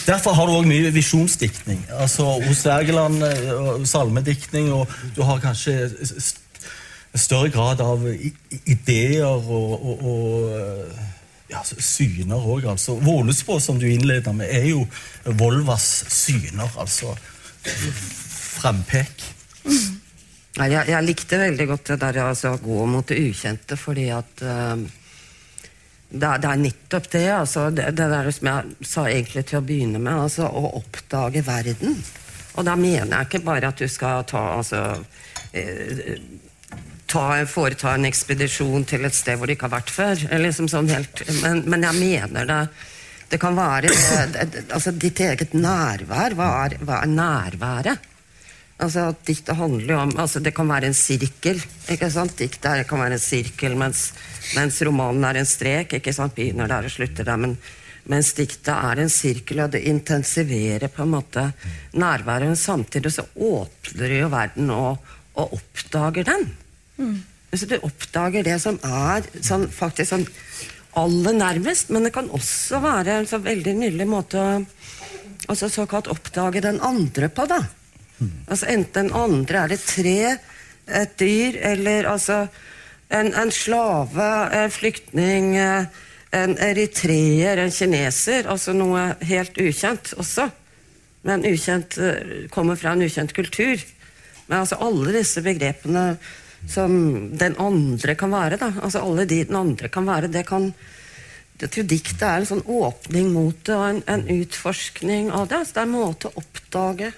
Derfor 0.06 0.36
har 0.36 0.46
du 0.46 0.54
òg 0.54 0.68
mye 0.68 0.92
visjonsdiktning. 0.94 1.82
Altså, 1.98 2.24
hos 2.44 2.62
Wergeland 2.66 3.24
eh, 3.26 3.86
salmediktning, 3.88 4.70
og 4.72 4.90
du 5.16 5.22
har 5.26 5.42
kanskje 5.42 5.90
større 7.14 7.50
grad 7.50 7.80
av 7.82 8.04
ideer 8.06 9.26
og, 9.26 9.72
og, 9.82 10.04
og 10.06 11.50
ja, 11.50 11.64
syner 11.64 12.38
òg. 12.38 12.68
Altså. 12.70 12.94
Vålesbå, 13.02 13.58
som 13.60 13.80
du 13.80 13.88
innleder 13.90 14.32
med, 14.36 14.48
er 14.50 14.70
jo 14.70 14.86
Volvas 15.40 15.88
syner. 16.14 16.70
Altså 16.78 17.16
frampek. 18.60 19.24
Nei, 19.64 19.99
jeg, 20.58 20.86
jeg 20.90 21.06
likte 21.06 21.38
veldig 21.38 21.66
godt 21.70 21.92
det 21.92 22.00
der 22.02 22.22
altså, 22.24 22.54
å 22.56 22.62
gå 22.62 22.86
mot 22.90 23.06
det 23.06 23.20
ukjente, 23.22 23.78
fordi 23.78 24.08
at 24.14 24.42
uh, 24.42 24.74
det, 26.10 26.26
er, 26.26 26.42
det 26.42 26.50
er 26.50 26.62
nettopp 26.64 27.10
det, 27.12 27.26
altså, 27.34 27.68
det, 27.70 27.92
det 27.98 28.08
der 28.10 28.30
som 28.34 28.50
jeg 28.50 28.88
sa 28.90 29.06
egentlig 29.06 29.46
til 29.46 29.60
å 29.60 29.66
begynne 29.66 30.02
med, 30.02 30.24
altså, 30.26 30.48
å 30.50 30.74
oppdage 30.80 31.44
verden. 31.46 31.98
Og 32.58 32.66
da 32.66 32.74
mener 32.76 33.14
jeg 33.14 33.28
ikke 33.28 33.44
bare 33.46 33.70
at 33.70 33.78
du 33.78 33.86
skal 33.88 34.26
ta 34.28 34.42
altså, 34.56 34.82
eh, 35.54 36.16
ta, 37.06 37.24
foreta 37.46 37.94
en 37.94 38.08
ekspedisjon 38.10 38.88
til 38.90 39.06
et 39.06 39.14
sted 39.14 39.38
hvor 39.38 39.46
du 39.46 39.54
ikke 39.54 39.68
har 39.68 39.78
vært 39.78 39.94
før. 39.94 40.24
Liksom 40.42 40.70
sånn 40.72 40.90
helt, 40.90 41.22
men, 41.44 41.62
men 41.70 41.86
jeg 41.86 42.02
mener 42.02 42.50
det 42.50 42.64
det 43.30 43.38
kan 43.38 43.54
være 43.54 43.92
altså 44.74 44.90
ditt 44.98 45.20
eget 45.22 45.52
nærvær. 45.54 46.34
Hva 46.34 46.48
er, 46.64 46.72
hva 46.82 46.96
er 47.04 47.12
nærværet? 47.12 48.09
Altså, 48.80 49.10
Diktet 49.26 49.58
handler 49.58 49.92
jo 49.92 49.98
om 50.00 50.14
altså 50.22 50.40
Det 50.40 50.54
kan 50.56 50.68
være 50.68 50.88
en 50.88 50.96
sirkel. 50.96 51.60
ikke 51.90 52.10
sant? 52.12 52.36
Diktet 52.38 52.86
kan 52.88 53.02
være 53.02 53.18
en 53.18 53.22
sirkel, 53.22 53.76
mens, 53.76 54.10
mens 54.56 54.80
romanen 54.86 55.24
er 55.28 55.40
en 55.40 55.48
strek. 55.48 55.98
ikke 55.98 56.14
sant? 56.16 56.34
Begynner 56.34 56.70
der 56.70 56.88
og 56.88 56.94
slutter 56.94 57.28
der. 57.28 57.36
Men, 57.36 57.56
mens 58.10 58.32
diktet 58.34 58.72
er 58.72 59.02
en 59.02 59.12
sirkel, 59.12 59.60
og 59.60 59.74
det 59.74 59.84
intensiverer 59.86 60.88
på 60.88 61.04
en 61.04 61.12
måte 61.14 61.50
nærværet. 61.92 62.48
Men 62.48 62.56
samtidig 62.56 63.12
så 63.12 63.26
åpner 63.36 64.16
jo 64.16 64.30
verden 64.32 64.72
og, 64.74 65.12
og 65.36 65.58
oppdager 65.60 66.24
den. 66.32 66.48
Mm. 66.96 67.18
Så 67.52 67.66
du 67.66 67.76
oppdager 67.82 68.46
det 68.46 68.60
som 68.62 68.78
er 68.86 69.26
sånn, 69.42 69.66
faktisk 69.74 70.14
sånn 70.14 70.26
aller 70.98 71.36
nærmest, 71.36 71.90
men 71.90 72.06
det 72.06 72.14
kan 72.14 72.30
også 72.34 72.80
være 72.82 73.20
en 73.20 73.28
så 73.30 73.38
veldig 73.42 73.74
nydelig 73.78 74.06
måte 74.10 74.40
å 74.40 74.54
altså 75.50 75.68
såkalt 75.70 76.10
oppdage 76.10 76.62
den 76.62 76.80
andre 76.84 77.28
på. 77.30 77.46
da. 77.50 77.60
Altså 78.20 78.68
Enten 78.72 79.12
andre 79.16 79.64
er 79.64 79.72
det 79.72 79.80
tre, 79.86 80.36
et 80.90 81.12
dyr, 81.20 81.56
eller 81.70 82.08
altså 82.10 82.42
en, 83.10 83.30
en 83.34 83.52
slave, 83.54 84.30
en 84.56 84.72
flyktning, 84.74 85.54
en 85.56 86.56
eritreer, 86.62 87.62
en 87.62 87.72
kineser. 87.74 88.48
Altså 88.50 88.74
noe 88.76 89.12
helt 89.26 89.58
ukjent 89.58 90.12
også. 90.18 90.48
Men 91.26 91.46
ukjent 91.46 91.98
kommer 92.50 92.78
fra 92.80 92.94
en 92.94 93.06
ukjent 93.06 93.34
kultur. 93.36 93.82
Men 94.48 94.62
altså 94.64 94.80
alle 94.82 95.14
disse 95.14 95.42
begrepene 95.46 96.04
som 96.68 96.92
den 97.38 97.56
andre 97.62 98.16
kan 98.18 98.32
være. 98.34 98.58
Da. 98.60 98.72
Altså 98.82 99.02
Alle 99.04 99.26
de 99.28 99.44
den 99.44 99.56
andre 99.56 99.88
kan 99.88 100.06
være. 100.06 100.28
det 100.28 100.46
kan 100.46 100.72
jeg 101.60 101.70
tror 101.70 101.84
diktet 101.84 102.22
er 102.24 102.38
en 102.40 102.48
sånn 102.48 102.62
åpning 102.64 103.34
mot 103.34 103.56
det, 103.68 103.74
og 103.76 103.84
en, 103.84 103.98
en 104.08 104.22
utforskning 104.32 105.28
av 105.28 105.50
det. 105.50 105.58
Altså 105.58 105.74
det 105.76 105.82
er 105.82 105.88
en 105.88 105.92
måte 105.92 106.30
å 106.30 106.40
oppdage 106.40 107.10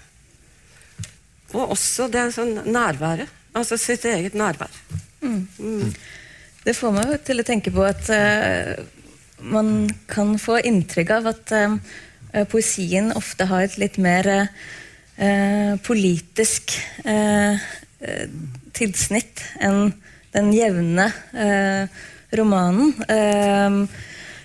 Og 1.53 1.75
også 1.77 2.09
det 2.13 2.29
sånn 2.35 2.59
nærværet. 2.67 3.31
Altså 3.53 3.77
sitt 3.77 4.05
eget 4.09 4.35
nærvær. 4.39 4.73
Mm. 5.21 5.47
Mm. 5.59 5.93
Det 6.65 6.75
får 6.79 6.95
meg 6.95 7.15
til 7.27 7.43
å 7.43 7.47
tenke 7.47 7.73
på 7.75 7.85
at 7.85 8.09
uh, 8.15 8.79
man 9.53 9.91
kan 10.11 10.37
få 10.41 10.61
inntrykk 10.65 11.11
av 11.19 11.29
at 11.35 11.53
uh, 11.53 11.75
poesien 12.49 13.13
ofte 13.19 13.49
har 13.51 13.67
et 13.67 13.77
litt 13.83 13.99
mer 14.03 14.29
uh, 14.33 15.73
politisk 15.85 16.73
tilsnitt 18.73 19.43
enn 19.63 19.93
den 20.33 20.49
jevne 20.57 21.05
romanen. 22.35 22.95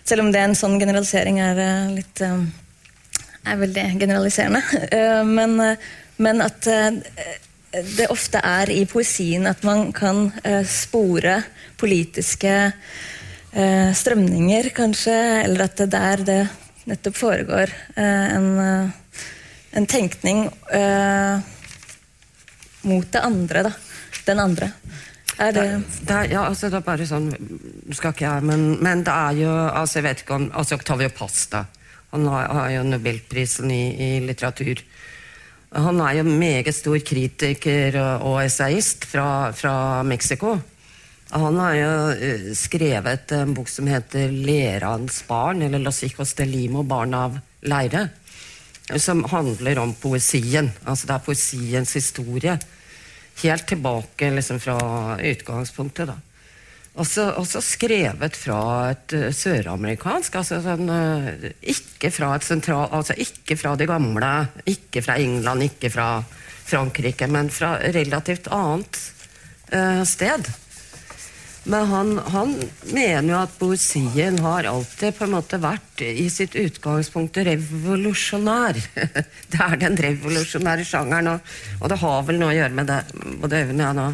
Selv 0.06 0.26
om 0.26 0.30
det 0.30 0.42
er 0.42 0.50
en 0.50 0.58
sånn 0.60 0.76
generalisering 0.78 1.40
er 1.42 1.62
litt 1.96 2.22
er 2.22 3.62
veldig 3.64 3.86
generaliserende. 4.04 4.62
Men, 5.40 5.56
men, 6.18 6.42
at 6.42 6.68
det 7.98 8.08
ofte 8.10 8.42
er 8.42 8.72
i 8.74 8.86
poesien 8.90 9.46
at 9.50 9.64
man 9.68 9.92
kan 9.94 10.32
spore 10.66 11.42
politiske 11.78 12.54
strømninger, 13.54 14.70
kanskje, 14.76 15.18
eller 15.44 15.68
at 15.68 15.78
det 15.84 15.90
der 15.94 16.24
det 16.26 16.40
nettopp 16.88 17.20
foregår 17.20 17.74
en, 18.00 18.48
en 19.72 19.90
tenkning 19.90 20.46
mot 22.88 23.12
det 23.12 23.22
andre. 23.22 23.68
da 23.68 23.74
den 24.28 24.40
andre? 24.40 24.72
Er 25.38 25.54
det 25.54 25.66
det 26.08 26.16
er, 26.16 26.30
Ja, 26.32 26.46
altså 26.48 26.70
det 26.70 26.80
er 26.80 26.86
bare 26.86 27.08
sånn 27.08 27.30
skal 27.94 28.14
ikke 28.14 28.26
jeg, 28.26 28.46
men, 28.50 28.68
men 28.84 29.04
det 29.06 29.14
er 29.14 29.42
jo 29.44 29.52
altså 29.52 30.00
Jeg 30.00 30.08
vet 30.08 30.24
ikke 30.24 30.38
om 30.38 30.48
altså 30.54 30.78
Octavio 30.80 31.10
Pasta. 31.14 31.66
Han 32.12 32.28
har, 32.32 32.48
har 32.56 32.70
jo 32.72 32.86
Nobelprisen 32.88 33.72
i, 33.72 33.84
i, 33.94 34.10
litteratur. 34.24 34.82
Han 35.76 36.00
er 36.00 36.20
jo 36.20 36.24
meget 36.24 36.76
stor 36.76 36.98
kritiker 37.04 37.98
og, 38.22 38.40
essayist 38.46 39.06
fra, 39.06 39.52
fra 39.52 40.04
Mexico. 40.08 40.56
Han 41.34 41.60
har 41.60 41.74
jo 41.76 41.92
uh, 42.16 42.46
skrevet 42.56 43.34
en 43.36 43.52
bok 43.54 43.68
som 43.68 43.88
heter 43.88 44.32
'Lerans 44.32 45.24
barn', 45.28 45.62
eller 45.62 45.80
'Los 45.80 46.02
hijos 46.06 46.34
de 46.34 46.46
Limo', 46.46 46.88
barn 46.88 47.14
av 47.14 47.40
leire. 47.62 48.10
Som 48.96 49.26
handler 49.28 49.80
om 49.80 49.94
poesien. 49.94 50.72
Altså 50.86 51.08
det 51.08 51.16
er 51.16 51.26
poesiens 51.26 51.94
historie 51.94 52.58
helt 53.44 53.68
tilbake 53.68 54.32
liksom 54.32 54.60
fra 54.60 54.78
utgangspunktet. 55.22 56.08
da. 56.08 56.16
Også, 56.98 57.28
også 57.38 57.62
skrevet 57.62 58.38
fra 58.38 58.60
et 58.90 59.14
uh, 59.14 59.28
søramerikansk, 59.36 60.40
altså 60.40 60.62
sånn, 60.66 60.90
uh, 60.90 61.50
ikke 61.62 62.10
fra 62.14 62.32
et 62.38 62.48
sentral, 62.48 62.88
altså 62.90 63.14
ikke 63.22 63.58
fra 63.60 63.76
det 63.78 63.86
gamle, 63.90 64.32
ikke 64.66 65.04
fra 65.06 65.20
England, 65.22 65.68
ikke 65.68 65.92
fra 65.94 66.08
Frankrike, 66.68 67.30
men 67.30 67.52
fra 67.54 67.76
relativt 67.94 68.50
annet 68.50 68.98
uh, 69.76 70.02
sted. 70.10 70.50
Men 71.68 71.86
han, 71.92 72.12
han, 72.32 72.54
mener 72.94 73.28
jo 73.28 73.38
at 73.42 73.56
poesien 73.60 74.38
har 74.40 74.70
alltid 74.70 75.18
på 75.18 75.26
en 75.26 75.34
måte 75.36 75.60
vært 75.60 76.02
i 76.02 76.30
sitt 76.32 76.56
utgangspunkt 76.56 77.38
revolusjonær. 77.44 78.80
Det 79.52 79.60
er 79.66 79.76
den 79.82 79.98
revolusjonære 80.00 80.86
sjangeren, 80.88 81.34
og, 81.34 81.58
og 81.82 81.92
det 81.92 82.00
har 82.02 82.24
vel 82.30 82.40
noe 82.40 82.54
å 82.54 82.58
gjøre 82.58 82.78
med 82.78 82.90
det 82.90 83.02
både 83.44 83.62
Øyvind 83.62 83.84
og 83.84 83.86
jeg 83.86 83.98
nå, 84.00 84.08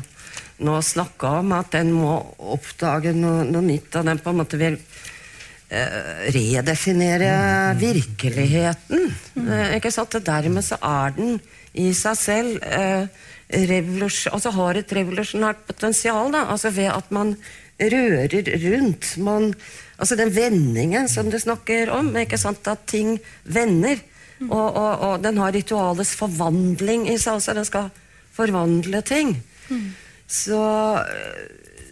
nå 0.64 0.78
snakka 0.82 1.40
om, 1.40 1.52
at 1.58 1.74
den 1.74 1.92
må 1.96 2.18
oppdage 2.54 3.14
noe, 3.18 3.44
noe 3.48 3.66
nytt, 3.66 3.96
og 3.98 4.08
den 4.10 4.22
på 4.22 4.34
en 4.34 4.40
måte 4.44 4.60
vil 4.62 4.78
eh, 4.78 6.30
redefinere 6.36 7.34
virkeligheten. 7.82 9.10
Eh, 9.44 9.76
ikke 9.80 9.92
sant? 9.94 10.20
Dermed 10.26 10.66
så 10.66 10.78
er 10.78 11.18
den 11.18 11.40
i 11.74 11.90
seg 11.98 12.20
selv 12.20 12.66
eh, 12.70 13.08
altså 13.54 14.54
har 14.56 14.78
et 14.78 14.94
revolusjonært 14.94 15.66
potensial. 15.68 16.32
Da. 16.34 16.46
Altså 16.50 16.72
ved 16.74 16.92
at 16.94 17.12
man 17.12 17.36
rører 17.80 18.50
rundt. 18.64 19.18
Man, 19.18 19.54
altså 19.98 20.16
den 20.16 20.34
vendingen 20.36 21.10
som 21.10 21.30
du 21.30 21.40
snakker 21.40 21.92
om, 21.92 22.16
ikke 22.18 22.38
sant? 22.38 22.68
at 22.68 22.86
ting 22.88 23.20
vender. 23.44 24.02
Og, 24.44 24.76
og, 24.76 25.00
og, 25.00 25.24
den 25.24 25.38
har 25.38 25.54
ritualets 25.56 26.16
forvandling 26.20 27.08
i 27.08 27.18
seg. 27.18 27.38
Altså 27.38 27.54
den 27.54 27.68
skal 27.68 27.92
forvandle 28.34 29.02
ting. 29.06 29.38
Mm. 29.70 29.94
Så, 30.28 30.60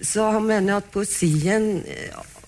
så 0.02 0.30
han 0.36 0.48
mener 0.48 0.80
at 0.80 0.92
poesien 0.94 1.84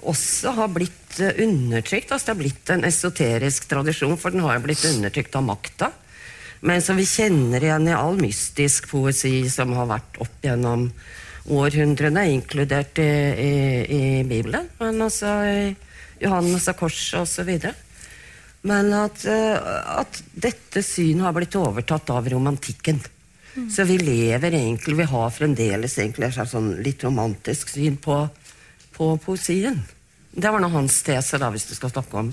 også 0.03 0.55
har 0.57 0.71
blitt 0.73 1.19
undertrykt. 1.19 2.11
Altså 2.11 2.31
det 2.31 2.33
har 2.33 2.41
blitt 2.41 2.71
en 2.73 2.87
esoterisk 2.87 3.67
tradisjon, 3.69 4.17
for 4.17 4.33
den 4.33 4.45
har 4.45 4.57
jo 4.57 4.65
blitt 4.67 4.87
undertrykt 4.89 5.37
av 5.39 5.45
makta 5.47 5.91
men 6.63 6.81
som 6.81 6.95
vi 6.95 7.03
kjenner 7.07 7.63
igjen 7.63 7.89
i 7.91 7.95
all 7.95 8.15
mystisk 8.21 8.87
poesi 8.93 9.49
som 9.51 9.73
har 9.75 9.89
vært 9.89 10.19
opp 10.23 10.45
gjennom 10.45 10.85
århundrene, 11.51 12.23
inkludert 12.37 13.01
i, 13.03 13.07
i, 13.43 13.55
i 13.83 14.03
Bibelen, 14.23 14.69
men 14.79 15.03
også 15.03 15.33
i 15.43 15.57
Johannes 16.23 16.69
av 16.71 16.77
Korset 16.79 17.19
osv. 17.19 17.51
Men 18.63 18.93
at, 18.95 19.25
eh, 19.27 19.73
at, 19.99 20.21
dette 20.31 20.85
synet 20.87 21.25
har 21.27 21.35
blitt 21.35 21.57
overtatt 21.59 22.13
av 22.15 22.31
romantikken. 22.31 23.03
Mm. 23.55 23.69
Så 23.69 23.85
vi 23.89 23.97
lever 24.01 24.55
egentlig, 24.57 24.97
vi 24.97 25.09
har 25.09 25.33
fremdeles 25.33 25.97
egentlig 25.99 26.29
et 26.29 26.49
sånn 26.49 26.71
litt 26.85 27.03
romantisk 27.05 27.73
syn 27.73 27.99
på, 28.01 28.21
på 28.95 29.09
poesien. 29.21 29.81
Det 30.33 30.49
var 30.49 30.61
nå 30.63 30.71
hans 30.73 31.01
tese, 31.05 31.37
da, 31.41 31.51
hvis 31.53 31.67
du 31.69 31.75
skal 31.77 31.93
snakke 31.93 32.23
om, 32.23 32.31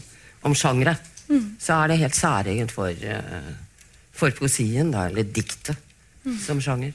om 0.49 0.55
sjangre. 0.57 0.97
Mm. 1.29 1.57
Så 1.61 1.77
er 1.77 1.91
det 1.91 2.01
helt 2.01 2.17
særegent 2.17 2.73
for 2.73 2.89
uh, 2.89 3.51
for 4.21 4.37
poesien, 4.37 4.93
da, 4.93 5.07
eller 5.09 5.25
diktet, 5.25 5.79
mm. 6.25 6.39
som 6.45 6.61
sjanger. 6.63 6.93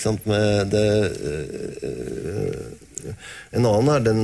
En 3.51 3.67
annen 3.67 3.89
er 3.91 4.01
den 4.07 4.23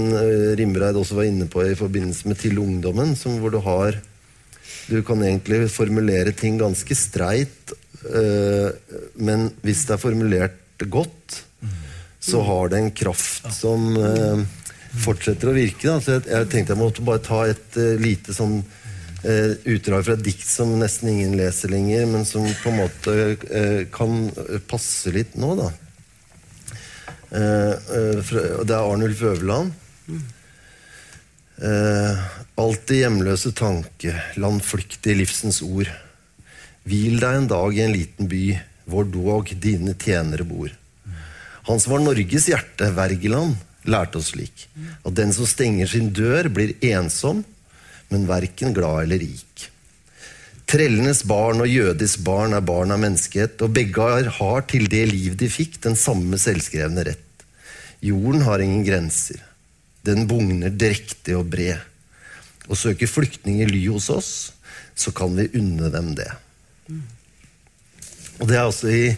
Rimreid 0.59 0.95
også 0.95 1.15
var 1.19 1.25
inne 1.27 1.47
på 1.51 1.59
i 1.67 1.75
forbindelse 1.75 2.29
med 2.29 2.39
Til 2.39 2.59
ungdommen, 2.59 3.17
hvor 3.17 3.51
du 3.51 3.59
har 3.59 4.01
Du 4.89 5.03
kan 5.03 5.23
egentlig 5.23 5.71
formulere 5.71 6.33
ting 6.33 6.59
ganske 6.59 6.95
streit, 6.95 7.73
men 8.03 9.45
hvis 9.63 9.85
det 9.87 9.95
er 9.95 10.01
formulert 10.03 10.83
godt 10.91 11.43
så 12.23 12.43
har 12.43 12.69
det 12.69 12.79
en 12.79 12.91
kraft 12.91 13.49
som 13.55 13.97
uh, 13.99 14.39
fortsetter 15.03 15.51
å 15.51 15.57
virke. 15.57 15.89
Da. 15.89 15.99
Så 15.99 16.17
jeg, 16.17 16.29
jeg, 16.31 16.49
tenkte 16.53 16.77
jeg 16.77 16.83
måtte 16.83 17.07
bare 17.07 17.23
ta 17.25 17.41
et 17.51 17.79
uh, 17.81 17.97
lite 17.99 18.35
sånn 18.37 18.61
uh, 18.63 19.51
utdrag 19.75 20.05
fra 20.07 20.15
et 20.15 20.23
dikt 20.29 20.47
som 20.47 20.77
nesten 20.79 21.11
ingen 21.11 21.35
leser 21.41 21.73
lenger, 21.75 22.07
men 22.13 22.27
som 22.29 22.47
på 22.63 22.71
en 22.71 22.79
måte 22.85 23.17
kan 23.95 24.31
passe 24.71 25.11
litt 25.15 25.35
nå, 25.41 25.57
da. 25.59 25.73
Fra, 27.33 28.41
det 28.61 28.75
er 28.77 28.83
Arnulf 28.85 29.23
Øverland. 29.25 29.71
alltid 32.61 32.99
hjemløse 32.99 33.55
tanke, 33.57 34.13
landflyktig 34.37 35.17
livsens 35.17 35.63
ord. 35.65 35.89
Hvil 36.89 37.21
deg 37.23 37.39
en 37.39 37.51
dag 37.51 37.77
i 37.77 37.83
en 37.85 37.95
liten 37.95 38.31
by, 38.31 38.47
hvor 38.91 39.07
dog 39.07 39.53
dine 39.63 39.95
tjenere 39.95 40.47
bor. 40.47 40.73
Han 41.69 41.79
som 41.79 41.95
var 41.95 42.03
Norges 42.03 42.49
hjerte, 42.51 42.91
Wergeland, 42.97 43.55
lærte 43.87 44.19
oss 44.19 44.33
slik 44.33 44.67
at 45.03 45.15
den 45.19 45.33
som 45.35 45.47
stenger 45.47 45.91
sin 45.91 46.11
dør, 46.15 46.49
blir 46.51 46.75
ensom, 46.93 47.45
men 48.11 48.27
verken 48.29 48.75
glad 48.75 49.07
eller 49.07 49.23
rik. 49.23 49.69
Trellenes 50.69 51.23
barn 51.29 51.61
og 51.63 51.69
jødis 51.69 52.17
barn 52.25 52.55
er 52.57 52.65
barn 52.65 52.95
av 52.95 53.01
menneskehet, 53.03 53.61
og 53.63 53.75
begge 53.77 54.09
har 54.39 54.67
til 54.71 54.87
det 54.91 55.05
liv 55.11 55.35
de 55.39 55.51
fikk, 55.53 55.79
den 55.85 55.99
samme 55.99 56.39
selvskrevne 56.41 57.05
rett. 57.11 57.47
Jorden 58.03 58.43
har 58.47 58.63
ingen 58.63 58.85
grenser. 58.87 59.43
Den 60.03 60.27
bugner 60.31 60.73
drektig 60.75 61.37
og 61.39 61.51
bred. 61.53 61.83
Og 62.71 62.79
søker 62.79 63.11
flyktninger 63.11 63.69
ly 63.71 63.85
hos 63.91 64.09
oss, 64.11 64.33
så 64.95 65.13
kan 65.15 65.35
vi 65.37 65.51
unne 65.59 65.91
dem 65.93 66.15
det. 66.19 66.31
Og 68.41 68.49
det 68.49 68.57
er 68.57 68.65
altså 68.65 68.91
i 68.91 69.15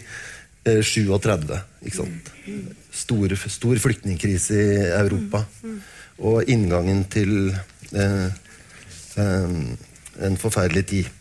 37. 0.65 1.53
Eh, 1.53 1.59
ikke 1.85 1.97
sant? 1.97 2.31
Stor, 2.95 3.35
stor 3.49 3.81
flyktningkrise 3.81 4.55
i 4.55 4.79
Europa. 5.01 5.43
Og 6.19 6.49
inngangen 6.49 7.03
til 7.11 7.51
eh, 7.91 8.27
eh, 9.19 9.55
en 10.25 10.37
forferdelig 10.39 10.85
tid. 10.93 11.13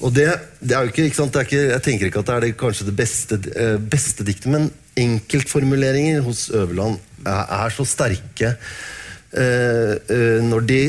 Og 0.00 0.14
det, 0.16 0.26
det, 0.60 0.72
er 0.72 0.86
jo 0.86 0.92
ikke, 0.92 1.04
ikke 1.10 1.24
er 1.28 1.44
ikke, 1.44 1.62
Jeg 1.74 1.82
tenker 1.84 2.08
ikke 2.08 2.22
at 2.22 2.26
det 2.30 2.34
er 2.34 2.44
det, 2.46 2.56
kanskje 2.60 2.88
det 2.88 2.96
beste, 2.96 3.36
eh, 3.52 3.76
beste 3.76 4.24
diktet, 4.24 4.48
men 4.52 4.70
enkeltformuleringer 4.96 6.24
hos 6.24 6.48
Øverland 6.50 6.98
er, 7.26 7.44
er 7.66 7.74
så 7.74 7.84
sterke 7.84 8.54
eh, 9.36 9.94
eh, 10.08 10.40
når 10.44 10.66
de 10.66 10.80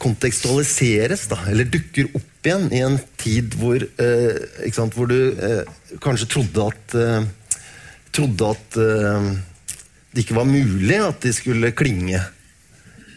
kontekstualiseres, 0.00 1.26
da, 1.28 1.42
eller 1.50 1.68
dukker 1.68 2.14
opp 2.14 2.29
igjen 2.48 2.66
i 2.72 2.82
en 2.84 2.98
tid 3.20 3.54
hvor, 3.60 3.76
eh, 3.76 4.70
sant, 4.72 4.94
hvor 4.96 5.10
du 5.10 5.32
eh, 5.32 5.62
kanskje 6.02 6.28
trodde 6.34 6.66
at, 6.72 6.96
eh, 6.96 7.24
trodde 8.16 8.52
at 8.54 8.78
eh, 8.80 9.30
det 10.10 10.24
ikke 10.24 10.38
var 10.38 10.48
mulig 10.48 11.00
at 11.04 11.20
de 11.22 11.34
skulle 11.36 11.72
klinge. 11.76 12.22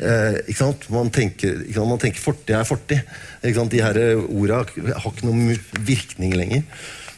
Eh, 0.03 0.57
man 0.93 1.13
tenker, 1.13 1.63
man 1.77 2.01
tenker 2.01 2.21
fortid 2.21 2.55
er 2.57 2.67
fortid. 2.67 3.01
De 3.41 3.81
her 3.81 4.01
orda 4.27 4.63
har 4.65 5.09
ikke 5.09 5.25
noen 5.25 5.55
virkning 5.87 6.35
lenger. 6.37 6.67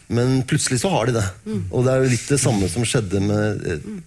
Men 0.08 0.42
plutselig 0.46 0.84
så 0.84 0.90
har 0.92 1.08
de 1.08 1.16
det. 1.18 1.26
Mm. 1.46 1.62
Og 1.72 1.84
det 1.84 1.92
er 1.92 2.04
jo 2.04 2.12
litt 2.12 2.28
det 2.30 2.38
samme 2.40 2.68
som 2.70 2.86
skjedde 2.86 3.20
med 3.24 3.64
Eh, 3.66 4.02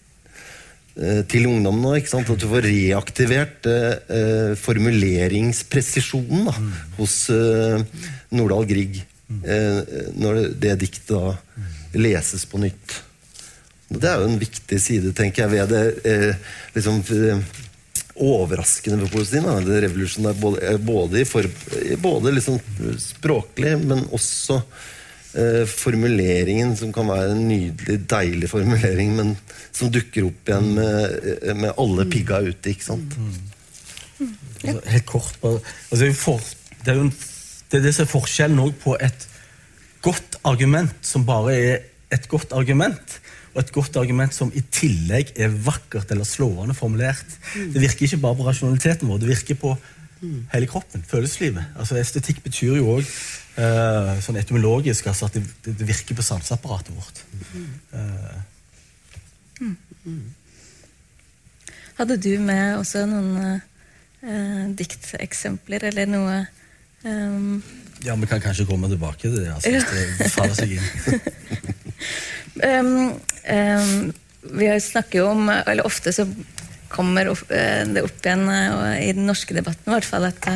til 1.32 1.46
ungdom 1.48 1.78
nå. 1.80 1.94
ikke 1.96 2.12
sant? 2.12 2.30
At 2.30 2.42
du 2.42 2.48
får 2.52 2.66
reaktivert 2.68 3.68
eh, 3.72 4.56
formuleringspresisjonen 4.60 6.50
da, 6.50 6.56
mm. 6.60 6.74
hos 6.98 7.16
eh, 7.32 8.04
Nordahl 8.36 8.68
Grieg 8.68 9.00
eh, 9.00 9.80
når 10.20 10.42
det 10.60 10.76
diktet 10.84 11.14
da 11.14 11.36
leses 12.00 12.46
på 12.50 12.62
nytt. 12.62 13.00
Det 13.90 14.06
er 14.06 14.22
jo 14.22 14.30
en 14.30 14.42
viktig 14.42 14.78
side, 14.82 15.16
tenker 15.18 15.46
jeg, 15.48 15.54
ved 15.56 15.72
det 15.74 15.84
eh, 16.06 16.52
liksom, 16.76 17.02
eh, 17.16 17.42
overraskende 18.20 19.00
ved 19.02 19.14
poesien. 19.14 19.48
Da. 19.48 19.58
Det 19.66 19.82
revolusjonære 19.88 20.42
både, 20.42 20.76
både, 20.86 21.26
for, 21.26 21.50
både 22.04 22.36
liksom 22.38 22.60
språklig, 23.02 23.78
men 23.82 24.06
også 24.14 24.62
eh, 25.38 25.66
formuleringen, 25.70 26.76
som 26.80 26.94
kan 26.96 27.10
være 27.10 27.34
en 27.36 27.46
nydelig, 27.50 28.00
deilig 28.10 28.50
formulering, 28.52 29.16
men 29.18 29.36
som 29.72 29.92
dukker 29.94 30.30
opp 30.30 30.50
igjen 30.50 30.72
med, 30.78 31.18
eh, 31.42 31.56
med 31.56 31.74
alle 31.78 32.08
pigga 32.10 32.42
ute. 32.48 32.74
ikke 32.74 32.88
sant? 32.88 33.18
Mm. 33.18 34.36
Altså, 34.60 34.82
helt 34.92 35.08
kort 35.08 35.38
bare, 35.42 35.62
altså, 35.90 36.04
det, 36.04 36.10
er 36.10 36.20
for, 36.20 36.40
det, 36.84 36.88
er 36.92 36.98
jo 36.98 37.08
en, 37.08 37.14
det 37.72 37.80
er 37.80 37.86
det 37.86 37.96
som 37.96 38.06
er 38.06 38.12
forskjellen 38.12 38.60
også 38.60 38.82
på 38.84 38.96
et 39.00 39.28
godt 40.04 40.40
argument 40.48 40.96
som 41.06 41.26
bare 41.28 41.56
er 41.56 41.86
et 42.12 42.26
godt 42.28 42.54
argument, 42.58 43.20
og 43.54 43.62
et 43.62 43.72
godt 43.74 43.98
argument 43.98 44.34
som 44.34 44.52
i 44.54 44.62
tillegg 44.74 45.32
er 45.40 45.54
vakkert 45.66 46.12
eller 46.14 46.28
slående 46.28 46.76
formulert. 46.78 47.26
Mm. 47.56 47.72
Det 47.74 47.82
virker 47.82 48.06
ikke 48.06 48.22
bare 48.24 48.38
på 48.38 48.46
rasjonaliteten 48.48 49.10
vår, 49.10 49.22
det 49.22 49.32
virker 49.32 49.60
på 49.62 49.74
hele 50.54 50.68
kroppen, 50.68 51.04
følelseslivet. 51.08 51.64
Altså 51.80 51.98
Estetikk 52.00 52.44
betyr 52.44 52.80
jo 52.80 52.96
òg 52.98 53.06
uh, 53.06 54.16
sånn 54.24 54.40
etymologisk 54.40 55.08
altså 55.12 55.30
at 55.30 55.38
det, 55.38 55.46
det, 55.66 55.88
virker 55.88 56.18
på 56.18 56.26
sanseapparatet 56.26 56.96
vårt. 56.96 57.24
Uh, 57.94 58.38
mm. 59.62 60.24
Hadde 62.00 62.20
du 62.24 62.32
med 62.44 62.78
også 62.80 63.06
noen 63.10 63.60
uh, 64.24 64.64
dikteksempler, 64.80 65.90
eller 65.92 66.10
noe 66.10 66.40
um... 67.04 67.60
Ja, 68.04 68.16
vi 68.16 68.30
kan 68.32 68.40
kanskje 68.40 68.64
komme 68.68 68.88
tilbake 68.88 69.20
til 69.26 69.34
det. 69.36 69.50
Altså, 69.52 69.72
det 70.20 70.32
faller 70.32 70.56
seg 70.56 70.78
inn. 70.78 70.86
um, 72.80 72.92
um, 73.44 74.14
vi 74.56 74.70
snakker 74.80 75.20
jo 75.20 75.26
om, 75.34 75.50
eller 75.52 75.84
ofte 75.84 76.14
så 76.16 76.24
kommer 76.90 77.30
det 77.30 78.02
opp 78.04 78.26
igjen 78.26 78.48
i 79.00 79.12
den 79.14 79.28
norske 79.30 79.54
debatten, 79.54 79.88
i 79.88 79.96
hvert 79.96 80.08
fall 80.08 80.26
at 80.30 80.48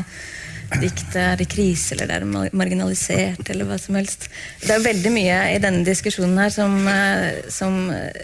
diktet 0.81 1.17
er 1.19 1.41
i 1.41 1.47
krise, 1.49 1.93
eller 1.93 2.09
det 2.09 2.17
er 2.19 2.55
marginalisert, 2.55 3.49
eller 3.51 3.67
hva 3.67 3.77
som 3.81 3.97
helst. 3.97 4.27
Det 4.63 4.71
er 4.73 4.83
veldig 4.83 5.11
mye 5.13 5.39
i 5.53 5.59
denne 5.63 5.83
diskusjonen 5.85 6.39
her 6.41 6.53
som, 6.53 6.75
eh, 6.89 7.43
som 7.53 7.89
eh, 7.93 8.23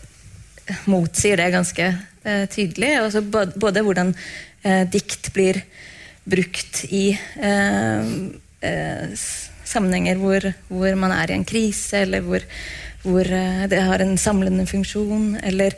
motsier 0.89 1.39
det 1.39 1.49
ganske 1.53 1.89
uh, 1.89 2.45
tydelig. 2.51 2.91
Altså 2.99 3.23
både, 3.25 3.57
både, 3.57 3.83
hvordan 3.85 4.13
uh, 4.13 4.83
dikt 4.91 5.31
blir 5.33 5.63
brukt 6.29 6.83
i 6.93 7.17
uh, 7.41 8.05
sammenhenger 9.65 10.19
hvor, 10.21 10.45
hvor, 10.67 10.93
man 10.99 11.13
er 11.15 11.31
i 11.31 11.37
en 11.39 11.47
krise, 11.47 12.03
eller 12.03 12.21
hvor, 12.25 12.45
hvor 13.05 13.23
det 13.71 13.81
har 13.87 14.03
en 14.03 14.17
samlende 14.19 14.65
funksjon, 14.67 15.37
eller 15.45 15.77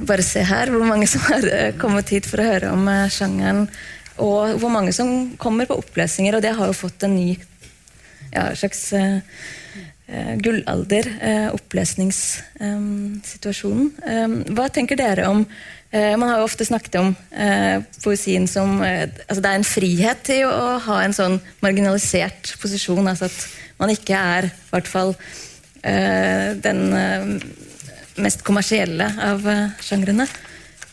Bare 0.00 0.24
se 0.24 0.40
her 0.46 0.72
hvor 0.72 0.86
mange 0.88 1.08
som 1.10 1.20
har 1.28 1.74
kommet 1.80 2.14
hit 2.14 2.28
for 2.28 2.40
å 2.40 2.48
høre 2.48 2.72
om 2.72 2.88
sjangeren 3.12 3.66
og 4.20 4.58
hvor 4.60 4.68
mange 4.72 4.92
som 4.94 5.36
kommer 5.40 5.66
på 5.68 5.76
opplesninger. 5.80 6.36
Og 6.36 6.42
det 6.44 6.54
har 6.56 6.66
jo 6.68 6.72
fått 6.76 7.02
en 7.06 7.14
ny 7.16 7.38
ja, 8.32 8.54
slags 8.56 8.92
uh, 8.96 9.20
gullalder, 10.42 11.04
uh, 11.20 11.48
opplesningssituasjonen. 11.56 13.92
Um, 14.04 14.44
hva 14.56 14.68
tenker 14.72 14.96
dere 15.00 15.28
om 15.30 15.40
uh, 15.44 15.48
Man 15.92 16.28
har 16.28 16.38
jo 16.40 16.48
ofte 16.48 16.64
snakket 16.68 16.94
om 17.00 17.08
poesien 18.02 18.46
som 18.48 18.68
altså 18.82 19.40
Det 19.42 19.50
er 19.50 19.58
en 19.58 19.72
frihet 19.72 20.18
til 20.24 20.42
å 20.48 20.78
ha 20.86 20.96
en 21.04 21.16
sånn 21.16 21.40
marginalisert 21.64 22.42
posisjon. 22.62 23.08
altså 23.08 23.24
At 23.28 23.38
man 23.80 23.90
ikke 23.92 24.16
er 24.16 24.42
i 24.48 24.52
hvert 24.72 24.88
fall 24.88 25.10
den 25.82 26.80
mest 28.20 28.42
kommersielle 28.46 29.08
av 29.30 29.46
sjangrene. 29.80 30.26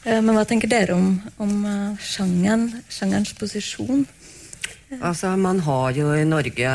Eh, 0.06 0.22
men 0.22 0.36
hva 0.36 0.46
tenker 0.48 0.72
dere 0.72 0.96
om, 0.96 1.12
om 1.44 1.56
uh, 1.66 2.00
sjangeren, 2.00 2.70
sjangerens 2.88 3.34
posisjon? 3.38 4.06
Altså, 5.02 5.36
Man 5.38 5.60
har 5.66 5.92
jo 5.98 6.14
i 6.16 6.26
Norge 6.26 6.70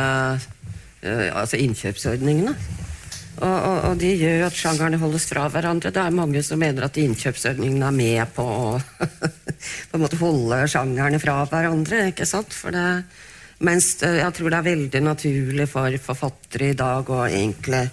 altså 1.05 1.59
innkjøpsordningene. 1.61 2.55
Og, 3.43 3.51
og, 3.51 3.79
og, 3.89 3.95
de 3.99 4.13
gjør 4.15 4.45
at 4.47 4.57
sjangerne 4.57 4.99
holdes 5.03 5.27
fra 5.27 5.49
hverandre. 5.51 5.91
Det 5.91 6.03
er 6.03 6.15
mange 6.15 6.43
som 6.47 6.61
mener 6.63 6.87
at 6.87 6.99
innkjøpsordningene 7.03 7.89
er 7.89 7.97
med 7.97 8.35
på 8.37 8.45
å 8.47 8.69
på 9.91 9.99
en 9.99 10.05
måte 10.05 10.21
holde 10.21 10.61
sjangerne 10.71 11.19
fra 11.23 11.41
hverandre. 11.51 12.09
ikke 12.13 12.29
sant? 12.31 12.55
For 12.55 12.75
det, 12.75 13.03
mens 13.67 13.97
jeg 14.03 14.31
tror 14.37 14.53
det 14.53 14.61
er 14.61 14.69
veldig 14.71 15.03
naturlig 15.09 15.67
for 15.71 15.99
forfattere 16.07 16.71
i 16.71 16.79
dag 16.79 17.11
å 17.11 17.25
egentlig 17.27 17.89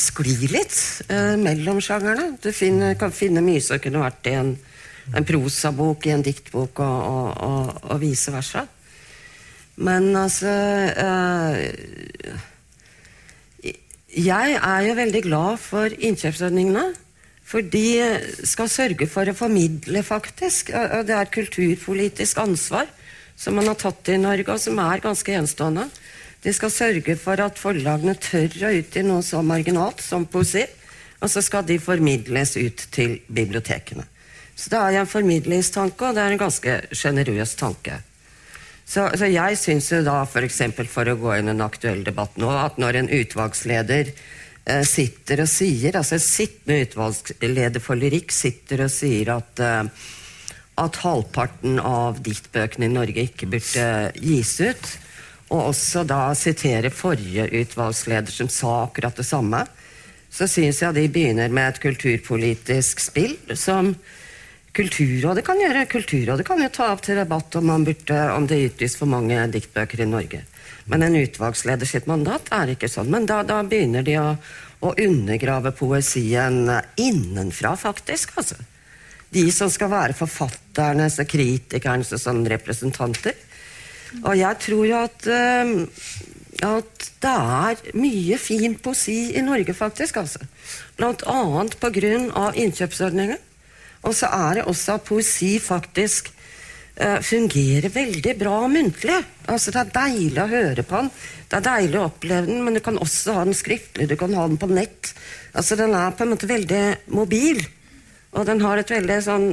sklir 0.00 0.52
litt 0.52 0.76
eh, 1.12 1.34
mellom 1.40 1.80
sjangerne. 1.82 2.36
Du 2.42 2.50
finner, 2.54 2.94
kan 2.98 3.12
finne 3.14 3.42
mye 3.44 3.62
som 3.64 3.80
kunne 3.82 4.02
vært 4.02 4.30
i 4.30 4.36
en, 4.38 4.54
en 5.12 5.26
prosabok, 5.28 6.06
i 6.06 6.14
en 6.14 6.24
diktbok 6.24 6.80
og, 6.84 7.10
og, 7.10 7.28
og, 7.48 7.82
og 7.90 8.00
vice 8.02 8.32
versa. 8.34 8.66
Men 9.82 10.10
altså 10.16 10.50
eh, 11.00 11.56
Jeg 14.12 14.58
er 14.58 14.80
jo 14.84 14.98
veldig 14.98 15.22
glad 15.24 15.62
for 15.62 15.88
innkjøpsordningene. 15.96 16.90
For 17.52 17.64
de 17.64 17.86
skal 18.48 18.68
sørge 18.70 19.08
for 19.10 19.28
å 19.28 19.36
formidle, 19.36 20.00
faktisk. 20.06 20.70
Det 20.72 21.12
er 21.12 21.24
et 21.24 21.34
kulturpolitisk 21.34 22.38
ansvar 22.40 22.88
som 23.36 23.56
man 23.58 23.68
har 23.68 23.76
tatt 23.80 24.08
i 24.12 24.20
Norge, 24.20 24.46
og 24.52 24.60
som 24.62 24.78
er 24.80 25.02
ganske 25.02 25.34
enestående. 25.34 25.88
De 26.42 26.52
skal 26.54 26.72
sørge 26.74 27.16
for 27.20 27.40
at 27.42 27.58
forlagene 27.60 28.14
tør 28.18 28.56
å 28.66 28.72
utgi 28.80 29.04
noe 29.06 29.22
så 29.22 29.42
marginalt 29.46 30.02
som 30.02 30.26
poesi. 30.26 30.64
Og 31.22 31.30
så 31.30 31.42
skal 31.44 31.62
de 31.66 31.78
formidles 31.78 32.56
ut 32.58 32.86
til 32.90 33.20
bibliotekene. 33.30 34.08
Så 34.58 34.72
det 34.72 34.80
er 34.80 34.96
en 35.00 35.08
formidlingstanke, 35.08 36.08
og 36.08 36.16
det 36.16 36.24
er 36.24 36.34
en 36.34 36.40
ganske 36.40 36.74
sjenerøs 36.98 37.54
tanke. 37.60 38.00
Så, 38.82 39.06
så, 39.16 39.28
jeg 39.30 39.56
syns 39.56 39.88
jo 39.92 40.02
da, 40.04 40.18
for, 40.28 40.44
eksempel, 40.44 40.88
for 40.90 41.08
å 41.08 41.16
gå 41.16 41.36
inn 41.38 41.48
i 41.48 41.54
en 41.54 41.64
aktuell 41.64 42.02
debatt 42.04 42.34
nå, 42.42 42.50
at 42.50 42.80
når 42.82 42.98
en 42.98 43.12
utvalgsleder 43.20 44.10
eh, 44.10 44.82
sitter 44.84 45.44
og 45.44 45.48
sier, 45.48 45.94
altså 45.96 46.18
en 46.18 46.24
sittende 46.26 46.82
utvalgsleder 46.88 47.80
for 47.80 48.02
lyrikk 48.02 48.34
sitter 48.34 48.84
og 48.88 48.92
sier 48.92 49.32
at 49.38 49.62
eh, 49.62 50.10
at 50.80 50.96
halvparten 51.04 51.76
av 51.84 52.20
diktbøkene 52.24 52.88
i 52.88 52.92
Norge 52.92 53.26
ikke 53.28 53.48
burde 53.52 53.86
gis 54.16 54.54
ut, 54.64 54.92
og 55.52 55.68
også 55.68 56.06
da 56.08 56.32
sitere 56.38 56.90
forrige 56.90 57.44
utvalgsleder 57.60 58.32
som 58.32 58.48
sa 58.48 58.82
akkurat 58.86 59.20
det 59.20 59.28
samme, 59.28 59.62
så 60.32 60.48
syns 60.48 60.80
jeg 60.80 60.96
de 60.96 61.06
begynner 61.12 61.52
med 61.52 61.74
et 61.74 61.82
kulturpolitisk 61.82 63.02
spill 63.04 63.36
som 63.58 63.92
Kulturrådet 64.72 65.42
kan 65.44 65.58
gjøre. 65.60 65.84
Kulturrådet 65.84 66.46
kan 66.48 66.60
jo 66.64 66.70
ta 66.72 66.86
opp 66.94 67.02
til 67.04 67.18
debatt 67.20 67.52
om, 67.60 67.68
burde, 67.84 68.20
om 68.32 68.46
det 68.48 68.62
utgis 68.70 68.94
for 68.96 69.10
mange 69.10 69.36
diktbøker 69.52 70.00
i 70.00 70.08
Norge. 70.08 70.40
Men 70.88 71.04
en 71.04 71.18
utvalgsleder 71.20 71.88
sitt 71.88 72.08
mandat 72.08 72.48
er 72.56 72.72
ikke 72.72 72.88
sånn. 72.88 73.10
Men 73.12 73.28
da, 73.28 73.42
da 73.44 73.60
begynner 73.68 74.06
de 74.06 74.16
å, 74.16 74.30
å, 74.80 74.94
undergrave 74.96 75.74
poesien 75.76 76.64
innenfra, 76.96 77.74
faktisk. 77.76 78.32
altså. 78.40 78.56
De 79.32 79.44
som 79.52 79.68
skal 79.72 79.92
være 79.92 80.16
forfatternes 80.16 81.20
og 81.20 81.28
kritikernes 81.28 82.16
og 82.16 82.24
sånne 82.24 82.54
representanter. 82.56 83.36
Og 84.20 84.34
jeg 84.38 84.60
tror 84.66 84.92
at, 85.02 85.28
uh, 85.28 85.72
at 86.68 87.08
det 87.22 87.32
er 87.32 87.96
mye 87.98 88.38
fin 88.40 88.76
poesi 88.82 89.32
i 89.36 89.44
Norge, 89.44 89.74
faktisk. 89.74 90.20
altså. 90.22 90.44
Blant 90.98 91.24
annet 91.26 91.78
pga. 91.80 92.52
innkjøpsordningen. 92.54 93.40
Og 94.02 94.14
så 94.18 94.26
er 94.26 94.58
det 94.58 94.64
også 94.70 94.96
at 94.98 95.04
poesi 95.06 95.58
faktisk 95.62 96.32
uh, 97.00 97.20
fungerer 97.22 97.88
veldig 97.88 98.34
bra 98.38 98.66
muntlig. 98.68 99.20
Altså 99.46 99.70
Det 99.70 99.80
er 99.80 99.94
deilig 99.98 100.42
å 100.42 100.50
høre 100.50 100.82
på 100.82 101.02
den, 101.02 101.12
det 101.48 101.58
er 101.58 101.68
deilig 101.68 101.98
å 102.00 102.08
oppleve 102.08 102.48
den, 102.48 102.62
men 102.64 102.74
du 102.74 102.80
kan 102.80 102.98
også 102.98 103.36
ha 103.36 103.44
den 103.44 103.56
skriftlig, 103.56 104.08
du 104.08 104.16
kan 104.16 104.34
ha 104.34 104.46
den 104.48 104.58
på 104.60 104.70
nett. 104.70 105.12
Altså 105.52 105.76
Den 105.76 105.94
er 105.94 106.14
på 106.16 106.24
en 106.24 106.34
måte 106.34 106.50
veldig 106.50 106.84
mobil. 107.12 107.62
Og 108.32 108.46
den 108.48 108.62
har 108.64 108.80
et 108.80 108.90
veldig 108.90 109.18
sånn 109.20 109.50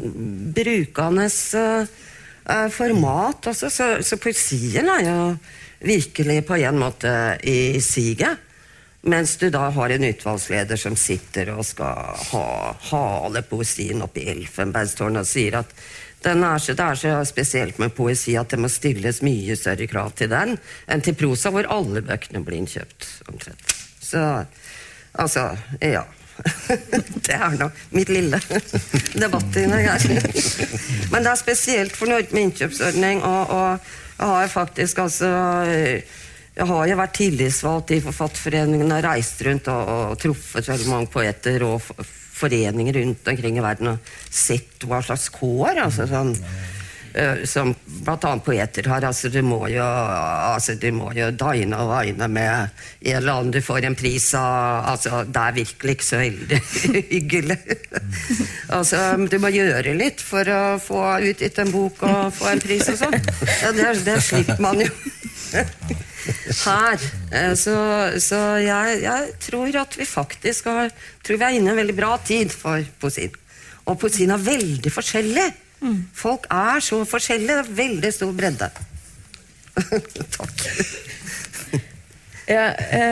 brukende 0.56 1.26
uh, 1.28 1.98
format 2.74 3.50
også, 3.52 3.70
så, 3.70 3.88
så, 4.02 4.18
poesien 4.18 4.90
er 4.90 5.04
jo 5.06 5.18
virkelig 5.86 6.44
på 6.48 6.58
en 6.60 6.80
måte 6.82 7.12
i 7.46 7.80
siget. 7.84 8.46
Mens 9.02 9.38
du 9.40 9.48
da 9.54 9.70
har 9.72 9.94
en 9.96 10.04
utvalgsleder 10.04 10.80
som 10.80 10.96
sitter 11.00 11.54
og 11.54 11.64
skal 11.64 12.20
ha, 12.34 12.46
hale 12.90 13.44
poesien 13.48 14.02
opp 14.04 14.18
i 14.20 14.26
elfenbeinstårnet 14.34 15.24
og 15.24 15.30
sier 15.30 15.62
at 15.62 15.72
er 16.28 16.58
så, 16.60 16.74
det 16.76 16.84
er 16.84 17.00
så 17.00 17.14
spesielt 17.24 17.78
med 17.80 17.94
poesi 17.96 18.36
at 18.36 18.52
det 18.52 18.60
må 18.60 18.68
stilles 18.68 19.22
mye 19.24 19.56
større 19.56 19.88
krav 19.88 20.12
til 20.20 20.28
den 20.34 20.58
enn 20.92 21.04
til 21.06 21.16
prosa, 21.16 21.52
hvor 21.56 21.70
alle 21.72 22.04
bøkene 22.04 22.44
blir 22.44 22.60
innkjøpt. 22.60 23.08
omtrent. 23.32 23.76
Så 24.04 24.44
altså, 25.14 25.58
ja. 25.80 26.04
det 27.26 27.36
er 27.36 27.58
nå 27.60 27.70
mitt 27.96 28.12
lille 28.14 28.40
debattinnlegg 29.14 29.90
her. 29.90 30.06
Men 31.12 31.26
det 31.26 31.34
er 31.34 31.42
spesielt 31.42 31.98
for 31.98 32.12
Norge 32.12 32.34
med 32.36 32.50
innkjøpsordning, 32.50 33.24
og, 33.28 33.54
og 33.54 34.00
jeg 34.20 34.32
har 34.34 34.52
faktisk 34.52 35.04
altså 35.06 35.30
jeg 36.60 36.68
har 36.68 36.88
jo 36.90 36.96
vært 37.00 37.16
tillitsvalgt 37.16 37.94
i 37.96 38.02
Forfatterforeningen 38.04 38.92
og 38.92 39.04
reist 39.06 39.40
rundt 39.48 39.70
og, 39.72 39.92
og 39.94 40.18
truffet 40.20 40.68
veldig 40.68 40.90
mange 40.92 41.12
poeter 41.14 41.64
og 41.64 41.80
foreninger 42.40 43.00
rundt 43.00 43.32
omkring 43.32 43.60
i 43.60 43.64
verden 43.64 43.94
og 43.94 44.12
sett 44.28 44.84
hva 44.88 45.00
slags 45.04 45.30
kår 45.32 45.80
altså 45.86 46.08
sånn, 46.10 46.34
som 47.50 47.74
bl.a. 47.74 48.32
poeter 48.46 48.90
har. 48.92 49.06
Altså, 49.08 49.30
du 49.34 49.42
må 49.46 49.62
jo, 49.72 49.84
altså, 49.84 50.76
du 50.80 50.90
må 50.96 51.12
jo 51.18 51.30
dine 51.36 51.80
og 51.80 51.94
vine 51.94 52.28
med 52.32 52.70
en 53.02 53.16
eller 53.18 53.32
annen 53.34 53.54
du 53.54 53.62
får 53.64 53.88
en 53.88 53.98
pris 53.98 54.28
av 54.38 54.90
altså, 54.94 55.24
Det 55.28 55.44
er 55.44 55.58
virkelig 55.60 55.96
ikke 55.98 56.08
så 56.10 56.22
veldig 56.22 56.62
hyggelig. 57.14 57.60
altså, 58.78 59.02
du 59.30 59.38
må 59.42 59.54
gjøre 59.54 59.96
litt 60.00 60.24
for 60.24 60.54
å 60.54 60.62
få 60.84 61.04
utgitt 61.32 61.60
en 61.64 61.74
bok 61.74 62.04
og 62.08 62.34
få 62.36 62.54
en 62.54 62.64
pris 62.64 62.88
og 62.94 63.00
sånn. 63.02 63.18
Ja, 63.64 63.74
det, 63.76 63.90
det 64.06 64.20
slipper 64.26 64.62
man 64.64 64.84
jo 64.84 64.92
her. 66.66 67.00
Eh, 67.32 67.54
så, 67.58 67.76
så 68.22 68.42
jeg, 68.64 69.00
jeg, 69.06 69.32
tror 69.50 69.80
at 69.82 69.98
vi 69.98 70.08
faktisk 70.08 70.70
har, 70.70 70.94
tror 71.24 71.40
vi 71.40 71.48
er 71.48 71.58
inne 71.58 71.72
i 71.72 71.76
en 71.76 71.82
veldig 71.82 71.98
bra 71.98 72.16
tid 72.26 72.54
for 72.54 72.84
poesien. 73.02 73.36
Og 73.90 73.98
poesien 74.02 74.32
er 74.34 74.44
veldig 74.44 74.94
forskjellig. 74.94 75.48
Mm. 75.80 76.00
Folk 76.16 76.48
er 76.52 76.84
så 76.84 77.04
forskjellige. 77.08 77.56
Det 77.56 77.66
er 77.66 77.78
veldig 77.84 78.12
stor 78.14 78.34
bredde. 78.36 78.72
Takk. 80.38 80.68
Ja, 82.50 82.72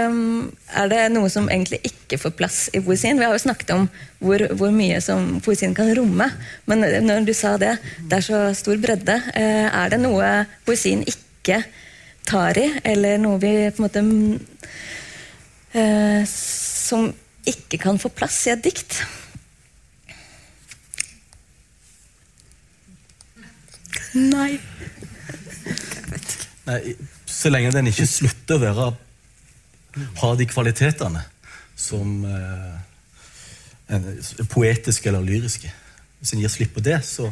um, 0.10 0.48
er 0.74 0.88
det 0.90 1.02
noe 1.14 1.30
som 1.30 1.46
egentlig 1.46 1.78
ikke 1.86 2.18
får 2.18 2.32
plass 2.40 2.56
i 2.74 2.82
poesien? 2.82 3.20
Vi 3.20 3.26
har 3.28 3.36
jo 3.36 3.44
snakket 3.44 3.70
om 3.76 3.84
hvor, 4.18 4.42
hvor, 4.58 4.72
mye 4.74 4.98
som 5.04 5.38
poesien 5.46 5.76
kan 5.78 5.92
romme. 5.94 6.26
Men 6.66 6.82
når 7.06 7.28
du 7.28 7.34
sa 7.38 7.54
det, 7.62 7.76
det 8.02 8.18
er 8.18 8.26
så 8.26 8.40
stor 8.58 8.82
bredde. 8.82 9.20
Uh, 9.38 9.68
er 9.70 9.94
det 9.94 10.02
noe 10.02 10.32
poesien 10.66 11.06
ikke 11.06 11.62
tar 12.28 12.58
i, 12.60 12.66
eller 12.84 13.22
noe 13.22 13.38
vi 13.40 13.54
på 13.70 13.80
en 13.80 13.86
måte 13.86 14.04
uh, 15.78 16.26
Som 16.28 17.14
ikke 17.48 17.78
kan 17.86 18.02
få 18.02 18.10
plass 18.12 18.42
i 18.50 18.56
et 18.56 18.66
dikt? 18.66 19.04
Nei. 24.18 24.60
Nei. 26.68 26.82
Så 27.28 27.52
lenge 27.54 27.72
den 27.76 27.90
ikke 27.92 28.08
slutter 28.10 28.58
å 28.58 28.64
være 28.64 28.88
ha 30.22 30.34
de 30.38 30.46
kvalitetene 30.50 31.24
som 31.78 32.26
eh, 32.26 32.76
poetiske 34.50 35.10
eller 35.10 35.26
lyriske. 35.26 35.72
Hvis 36.20 36.34
en 36.34 36.42
gir 36.42 36.52
slipp 36.52 36.74
på 36.76 36.84
det, 36.86 37.00
så, 37.06 37.30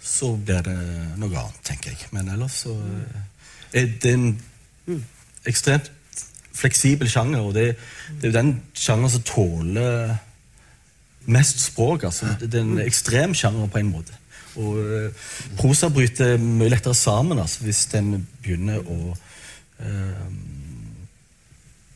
så, 0.00 0.32
blir 0.36 0.64
det 0.66 0.76
noe 1.20 1.36
annet, 1.36 1.60
tenker 1.66 1.92
jeg. 1.92 2.10
Men 2.16 2.32
ellers 2.32 2.62
så 2.64 2.74
eh, 2.76 3.20
er 3.82 3.92
det 4.02 4.14
en 4.16 4.30
ekstremt 5.48 5.90
fleksibel 6.60 7.08
sjanger, 7.08 7.44
og 7.44 7.54
det, 7.56 7.66
det 8.18 8.28
er 8.28 8.32
jo 8.32 8.38
den 8.40 8.54
sjangeren 8.76 9.14
som 9.14 9.28
tåler 9.28 10.16
mest 11.30 11.60
språk. 11.62 12.08
altså. 12.08 12.34
Det 12.40 12.54
er 12.54 12.64
en 12.64 12.80
ekstrem 12.84 13.36
sjanger 13.36 13.70
på 13.70 13.80
en 13.80 13.92
måte. 13.92 14.19
Og 14.58 14.78
uh, 14.78 15.26
prosa 15.58 15.90
bryter 15.92 16.38
mye 16.42 16.70
lettere 16.72 16.96
sammen 16.98 17.38
altså, 17.38 17.64
hvis 17.66 17.84
den 17.92 18.26
begynner 18.42 18.80
å 18.82 18.98
uh, 19.14 20.30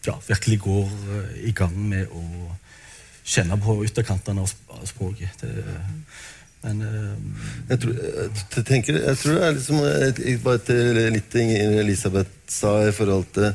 ja, 0.07 0.15
virkelig 0.29 0.61
går 0.63 0.93
uh, 1.09 1.33
i 1.49 1.55
gang 1.57 1.75
med 1.75 2.13
å 2.15 2.25
kjenne 3.25 3.57
på 3.59 3.79
ytterkantene 3.87 4.45
av 4.45 4.85
språket. 4.87 5.41
Det, 5.41 5.65
men 6.65 6.81
jeg, 7.69 7.79
tror, 7.83 7.97
jeg, 8.01 8.65
tenker, 8.65 8.99
jeg 9.03 9.21
tror 9.21 9.35
det 9.37 9.45
er 9.45 9.57
liksom 9.59 9.83
Bare 10.45 10.63
til 10.65 11.01
litt 11.13 11.37
Elisabeth 11.37 12.33
sa 12.49 12.73
i 12.87 12.93
forhold 12.95 13.27
til 13.37 13.53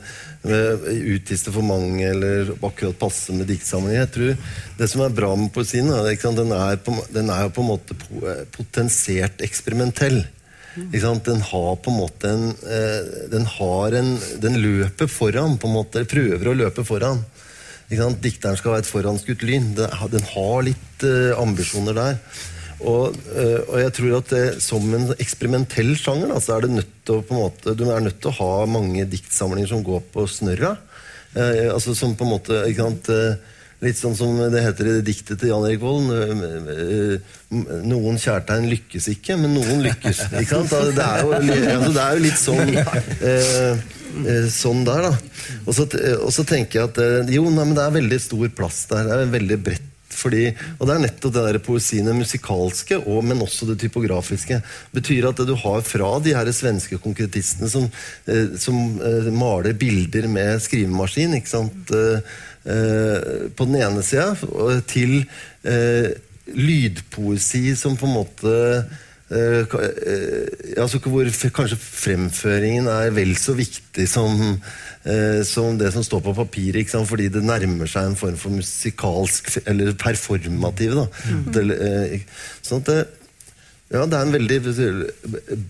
utgiste 1.16 1.52
for 1.52 1.66
mange 1.66 2.06
eller 2.08 2.54
akkurat 2.64 2.98
passe 3.02 3.34
med 3.36 3.50
diktsamlinger. 3.50 4.06
Jeg 4.06 4.12
tror 4.16 4.78
Det 4.80 4.88
som 4.92 5.04
er 5.04 5.16
bra 5.16 5.34
med 5.36 5.52
poesien, 5.54 5.90
er, 5.92 6.14
den, 6.38 6.54
er 6.56 6.80
den 7.12 7.32
er 7.34 7.48
jo 7.48 7.54
på 7.58 7.66
en 7.66 7.72
måte 7.74 7.98
potensiert 8.56 9.44
eksperimentell. 9.46 10.22
Den 10.76 11.42
har 11.42 11.76
på 11.82 11.92
en 11.92 11.98
måte 11.98 12.30
en 12.30 12.56
Den 13.32 13.46
har 13.46 13.92
en 14.00 14.18
Den 14.40 14.62
løper 14.62 15.08
foran, 15.08 15.58
på 15.58 15.68
en 15.68 15.74
måte. 15.74 16.06
Prøver 16.06 16.50
å 16.50 16.58
løpe 16.58 16.86
foran. 16.86 17.24
Dikteren 17.90 18.58
skal 18.58 18.76
være 18.76 18.86
et 18.86 18.92
foranskutt 18.92 19.44
lyn. 19.44 19.74
Den 19.76 20.26
har 20.34 20.64
litt 20.64 21.04
uh, 21.04 21.34
ambisjoner 21.42 21.98
der. 21.98 22.20
Og, 22.80 23.16
uh, 23.36 23.60
og, 23.66 23.78
jeg 23.82 23.94
tror 23.98 24.18
at 24.22 24.30
det, 24.32 24.44
som 24.64 24.86
en 24.96 25.10
eksperimentell 25.20 25.96
sjanger 26.00 26.32
da, 26.32 26.40
så 26.44 26.56
er 26.56 26.66
det 26.66 26.78
nødt 26.78 26.94
til 27.04 27.20
å, 27.20 27.24
på 27.26 27.36
en 27.36 27.42
måte, 27.44 27.76
du 27.76 27.84
er 27.90 28.06
nødt 28.06 28.22
til 28.24 28.32
å 28.32 28.38
ha 28.40 28.54
mange 28.72 29.04
diktsamlinger 29.10 29.74
som 29.74 29.84
går 29.84 30.06
på 30.14 30.28
snørra. 30.32 30.78
Eh, 31.38 31.68
altså 31.70 31.94
Som 31.94 32.16
på 32.18 32.26
en 32.26 32.32
måte 32.34 32.64
ikke 32.70 32.86
sant, 32.88 33.10
eh, 33.14 33.58
Litt 33.80 33.96
sånn 33.96 34.16
som 34.18 34.34
det 34.52 34.60
heter 34.60 34.88
i 34.90 34.94
det 34.98 35.06
diktet 35.08 35.40
til 35.40 35.54
Jan 35.54 35.64
Erik 35.64 35.80
Vold. 35.80 36.10
eh, 36.12 37.38
Noen 37.88 38.18
kjærtegn 38.20 38.68
lykkes 38.68 39.08
ikke, 39.14 39.38
men 39.40 39.54
noen 39.56 39.86
lykkes. 39.86 40.20
Ikke 40.42 40.58
sant? 40.58 40.74
Altså, 40.76 40.92
Det 40.98 41.06
er 41.06 41.22
jo, 41.24 41.32
altså, 41.38 41.94
det 41.96 42.04
er 42.04 42.18
jo 42.18 42.26
litt 42.26 42.42
sånn 42.42 42.74
eh, 43.30 43.86
eh, 44.34 44.50
Sånn 44.52 44.84
der, 44.84 45.08
da. 45.08 45.14
Og 45.64 45.78
så, 45.78 46.44
tenker 46.44 46.82
jeg 46.82 46.90
at 46.90 47.00
eh, 47.06 47.32
jo, 47.38 47.46
nei, 47.48 47.70
men 47.70 47.78
det 47.78 47.86
er 47.86 47.96
veldig 48.02 48.20
stor 48.20 48.52
plass 48.60 48.84
der. 48.92 49.08
Det 49.08 49.16
er 49.16 49.34
veldig 49.38 49.60
bredt. 49.70 49.89
Fordi, 50.20 50.50
og 50.78 50.88
det 50.88 50.96
er 50.96 51.04
nettopp 51.06 51.36
det 51.36 51.46
der 51.46 51.62
poesien, 51.64 52.10
det 52.10 52.18
musikalske, 52.18 53.00
og, 53.00 53.24
men 53.26 53.42
også 53.46 53.70
det 53.70 53.80
typografiske. 53.84 54.62
betyr 54.96 55.30
at 55.30 55.40
det 55.40 55.48
du 55.50 55.56
har 55.56 55.82
fra 55.88 56.12
de 56.24 56.36
her 56.36 56.52
svenske 56.56 57.00
konkretistene 57.02 57.70
som, 57.72 57.90
eh, 58.28 58.56
som 58.60 59.00
eh, 59.02 59.32
maler 59.34 59.74
bilder 59.74 60.28
med 60.32 60.62
skrivemaskin 60.64 61.38
ikke 61.40 61.54
sant? 61.56 61.94
Eh, 61.96 62.22
eh, 62.70 63.46
på 63.56 63.68
den 63.70 63.80
ene 63.82 64.04
sida, 64.06 64.34
til 64.90 65.22
eh, 65.64 66.12
lydpoesi 66.50 67.76
som 67.78 67.98
på 67.98 68.10
en 68.10 68.18
måte 68.20 68.56
eh, 69.30 69.62
eh, 69.62 70.82
altså 70.82 71.00
hvor 71.04 71.28
f 71.30 71.44
kanskje 71.54 71.78
fremføringen 71.78 72.90
er 72.90 73.12
vel 73.14 73.36
så 73.38 73.54
viktig 73.58 74.08
som, 74.10 74.34
uh, 75.06 75.42
som 75.46 75.78
det 75.78 75.92
som 75.94 76.06
står 76.06 76.24
på 76.26 76.34
papiret, 76.38 76.82
ikke 76.82 76.96
sant? 76.96 77.10
fordi 77.10 77.30
det 77.34 77.44
nærmer 77.46 77.90
seg 77.90 78.10
en 78.10 78.20
form 78.20 78.38
for 78.42 78.54
musikalsk 78.54 79.60
eller 79.66 79.94
performativ. 80.00 80.98
Da. 80.98 81.08
Det, 81.54 81.66
uh, 81.70 82.46
sånn 82.66 82.84
at 82.84 82.92
det, 82.92 83.00
ja, 83.90 84.04
det 84.06 84.18
er 84.20 84.22
en 84.22 84.36
veldig 84.36 84.58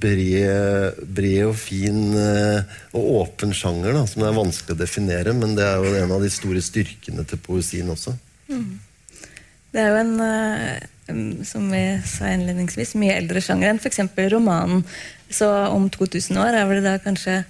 bred, 0.01 0.97
bred 1.07 1.43
og 1.47 1.55
fin 1.55 2.01
og 2.20 3.05
åpen 3.22 3.53
sjanger 3.55 3.95
da, 3.95 4.01
som 4.12 4.26
det 4.26 4.28
er 4.28 4.36
vanskelig 4.36 4.76
å 4.76 4.80
definere, 4.82 5.36
men 5.39 5.55
det 5.55 5.64
er 5.64 5.80
jo 5.80 5.93
en 6.01 6.12
av 6.18 6.26
de 6.26 6.32
store 6.34 6.60
styrkene 6.64 7.24
til 7.24 7.39
poesien 7.45 7.88
også. 7.95 8.18
Det 9.72 9.80
er 9.80 9.93
jo 9.93 10.01
en, 10.01 10.16
som 11.45 11.66
vi 11.72 11.84
sa 12.05 12.30
innledningsvis, 12.34 12.95
mye 12.99 13.18
eldre 13.18 13.41
sjanger 13.43 13.72
enn 13.72 13.82
f.eks. 13.82 14.01
romanen. 14.34 14.84
Så 15.30 15.47
om 15.70 15.89
2000 15.89 16.39
år 16.41 16.57
er 16.57 16.70
vel 16.70 16.82
det 16.82 16.89
da 16.89 17.01
kanskje 17.03 17.43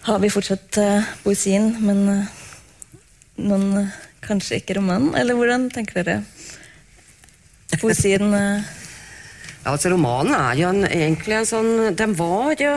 Har 0.00 0.20
vi 0.22 0.30
fortsatt 0.32 0.78
eh, 0.80 1.08
poesien, 1.24 1.74
men 1.84 1.98
eh, 2.08 2.28
noen 3.44 3.82
eh, 3.82 3.96
kanskje 4.24 4.62
ikke 4.62 4.78
romanen? 4.78 5.10
Eller 5.18 5.36
hvordan 5.36 5.66
tenker 5.74 6.00
dere? 6.00 6.22
Poesien 7.80 8.32
Ja, 9.60 9.74
altså 9.74 9.90
Romanen 9.92 10.32
er 10.32 10.56
jo 10.56 10.70
en, 10.70 10.86
egentlig 10.88 11.36
en 11.36 11.48
sånn 11.48 11.72
Den 11.92 12.14
var 12.16 12.54
jo 12.56 12.70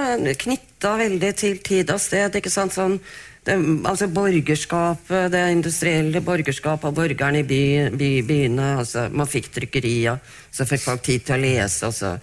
knytta 0.44 0.98
veldig 1.00 1.30
til 1.40 1.62
tid 1.64 1.94
og 1.94 2.02
sted. 2.04 2.36
ikke 2.36 2.52
sant? 2.52 2.76
Sånn, 2.76 2.98
det, 3.44 3.58
altså 3.84 4.08
Borgerskapet, 4.08 5.32
det 5.34 5.44
industrielle 5.52 6.22
borgerskapet 6.24 6.90
og 6.90 6.96
borgerne 6.96 7.42
i 7.42 7.48
by, 7.48 7.64
by, 7.98 8.10
byene. 8.28 8.70
altså 8.80 9.10
Man 9.12 9.28
fikk 9.28 9.52
trykkerier, 9.52 10.20
så 10.52 10.68
fikk 10.70 10.86
folk 10.86 11.04
tid 11.04 11.26
til 11.28 11.36
å 11.36 11.44
lese. 11.44 11.90
og 11.90 11.94
så 11.98 12.16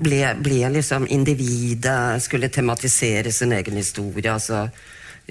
ble, 0.00 0.22
ble 0.40 0.62
liksom 0.76 1.08
individet 1.10 2.22
skulle 2.24 2.52
tematisere 2.52 3.32
sin 3.32 3.52
egen 3.52 3.76
historie. 3.80 4.32
altså 4.32 4.68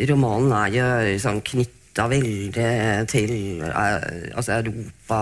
Romanen 0.09 0.53
er 0.55 0.75
jo 0.75 1.17
sånn 1.23 1.41
knytta 1.43 2.05
veldig 2.11 2.69
til 3.11 3.63
eh, 3.65 4.35
altså 4.35 4.59
Europa. 4.59 5.21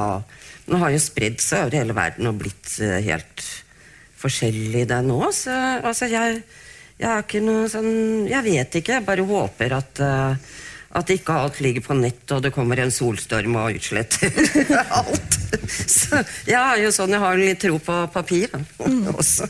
Den 0.68 0.82
har 0.84 0.94
jo 0.94 1.02
spredd 1.02 1.40
seg 1.42 1.66
over 1.66 1.80
hele 1.80 1.96
verden 1.98 2.30
og 2.30 2.42
blitt 2.42 2.76
eh, 2.84 3.00
helt 3.08 3.46
forskjellig, 4.18 4.88
den 4.90 5.14
òg. 5.14 5.30
Så 5.34 5.54
altså, 5.54 6.10
jeg, 6.12 6.42
jeg 6.98 7.10
er 7.10 7.26
ikke 7.26 7.44
noe 7.46 7.68
sånn 7.70 8.26
Jeg 8.30 8.42
vet 8.46 8.80
ikke. 8.80 8.98
Jeg 8.98 9.06
bare 9.06 9.26
håper 9.28 9.76
at 9.78 10.02
uh, 10.02 10.56
at 10.98 11.10
ikke 11.12 11.36
alt 11.36 11.60
ligger 11.62 11.84
på 11.84 11.98
nett, 12.00 12.24
og 12.32 12.44
det 12.46 12.54
kommer 12.56 12.80
en 12.82 12.94
solstorm 12.94 13.58
og 13.60 13.76
utsletter 13.78 14.32
alt. 15.00 15.38
Så 15.68 16.22
jeg 16.48 16.58
er 16.58 16.82
jo 16.82 16.94
sånn, 16.96 17.14
jeg 17.14 17.24
har 17.24 17.40
litt 17.40 17.62
tro 17.62 17.78
på 17.84 17.98
papir 18.14 18.54
også. 19.20 19.50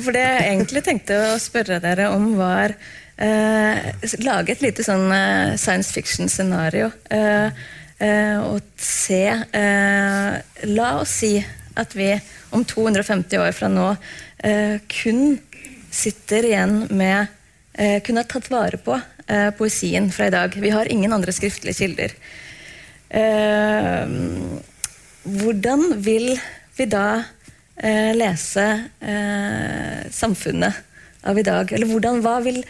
For 0.00 0.14
det 0.14 0.22
jeg 0.22 0.44
egentlig 0.52 0.84
tenkte 0.86 1.18
å 1.34 1.40
spørre 1.42 1.80
dere 1.82 2.08
om, 2.14 2.32
var 2.38 2.74
eh, 3.16 3.90
Lage 4.24 4.54
et 4.54 4.64
lite 4.64 4.86
sånn 4.86 5.10
eh, 5.14 5.54
science 5.60 5.92
fiction-scenario. 5.94 6.90
Eh, 7.14 7.66
eh, 8.02 8.38
og 8.42 8.62
se 8.80 9.24
eh, 9.34 10.38
La 10.70 10.88
oss 11.02 11.18
si 11.20 11.34
at 11.74 11.94
vi 11.98 12.12
om 12.54 12.62
250 12.62 13.42
år 13.42 13.54
fra 13.54 13.68
nå 13.70 13.88
eh, 14.46 14.78
kun 14.90 15.36
sitter 15.94 16.48
igjen 16.48 16.86
med 16.90 17.26
eh, 17.72 18.00
Kunne 18.04 18.24
tatt 18.28 18.50
vare 18.52 18.80
på 18.82 18.96
eh, 19.26 19.50
poesien 19.56 20.10
fra 20.12 20.28
i 20.28 20.34
dag. 20.34 20.56
Vi 20.58 20.72
har 20.74 20.90
ingen 20.90 21.12
andre 21.12 21.32
skriftlige 21.32 21.78
kilder. 21.78 22.14
Eh, 23.08 24.14
hvordan 25.24 25.86
vil 26.04 26.34
vi 26.76 26.86
da 26.90 27.06
eh, 27.76 28.10
lese 28.16 28.66
eh, 29.00 30.10
samfunnet 30.10 30.82
av 31.24 31.38
i 31.38 31.46
dag? 31.46 31.72
Eller 31.72 31.88
hvordan, 31.88 32.20
hva 32.24 32.40
vil 32.44 32.60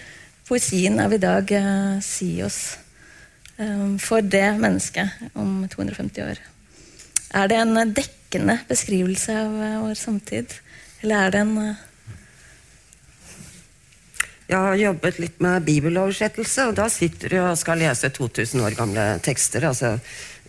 poesien 0.46 1.00
av 1.02 1.14
i 1.16 1.22
dag 1.22 1.50
eh, 1.50 2.00
si 2.04 2.36
oss 2.44 2.62
for 4.02 4.18
det 4.26 4.56
mennesket 4.58 5.28
om 5.38 5.60
250 5.70 6.24
år? 6.24 6.38
Er 7.38 7.50
det 7.50 7.58
en 7.62 7.92
dekkende 7.94 8.56
beskrivelse 8.66 9.36
av 9.44 9.52
vår 9.84 9.94
samtid? 9.94 10.56
Eller 11.04 11.28
er 11.28 11.30
det 11.30 11.42
en 11.44 11.52
Jeg 14.44 14.60
har 14.60 14.76
jobbet 14.76 15.18
litt 15.22 15.38
med 15.40 15.64
bibeloversettelse, 15.64 16.66
og 16.68 16.76
da 16.76 16.90
sitter 16.92 17.32
du 17.32 17.38
og 17.40 17.56
skal 17.56 17.80
lese 17.80 18.10
2000 18.12 18.60
år 18.66 18.76
gamle 18.76 19.04
tekster. 19.24 19.64
Altså, 19.70 19.94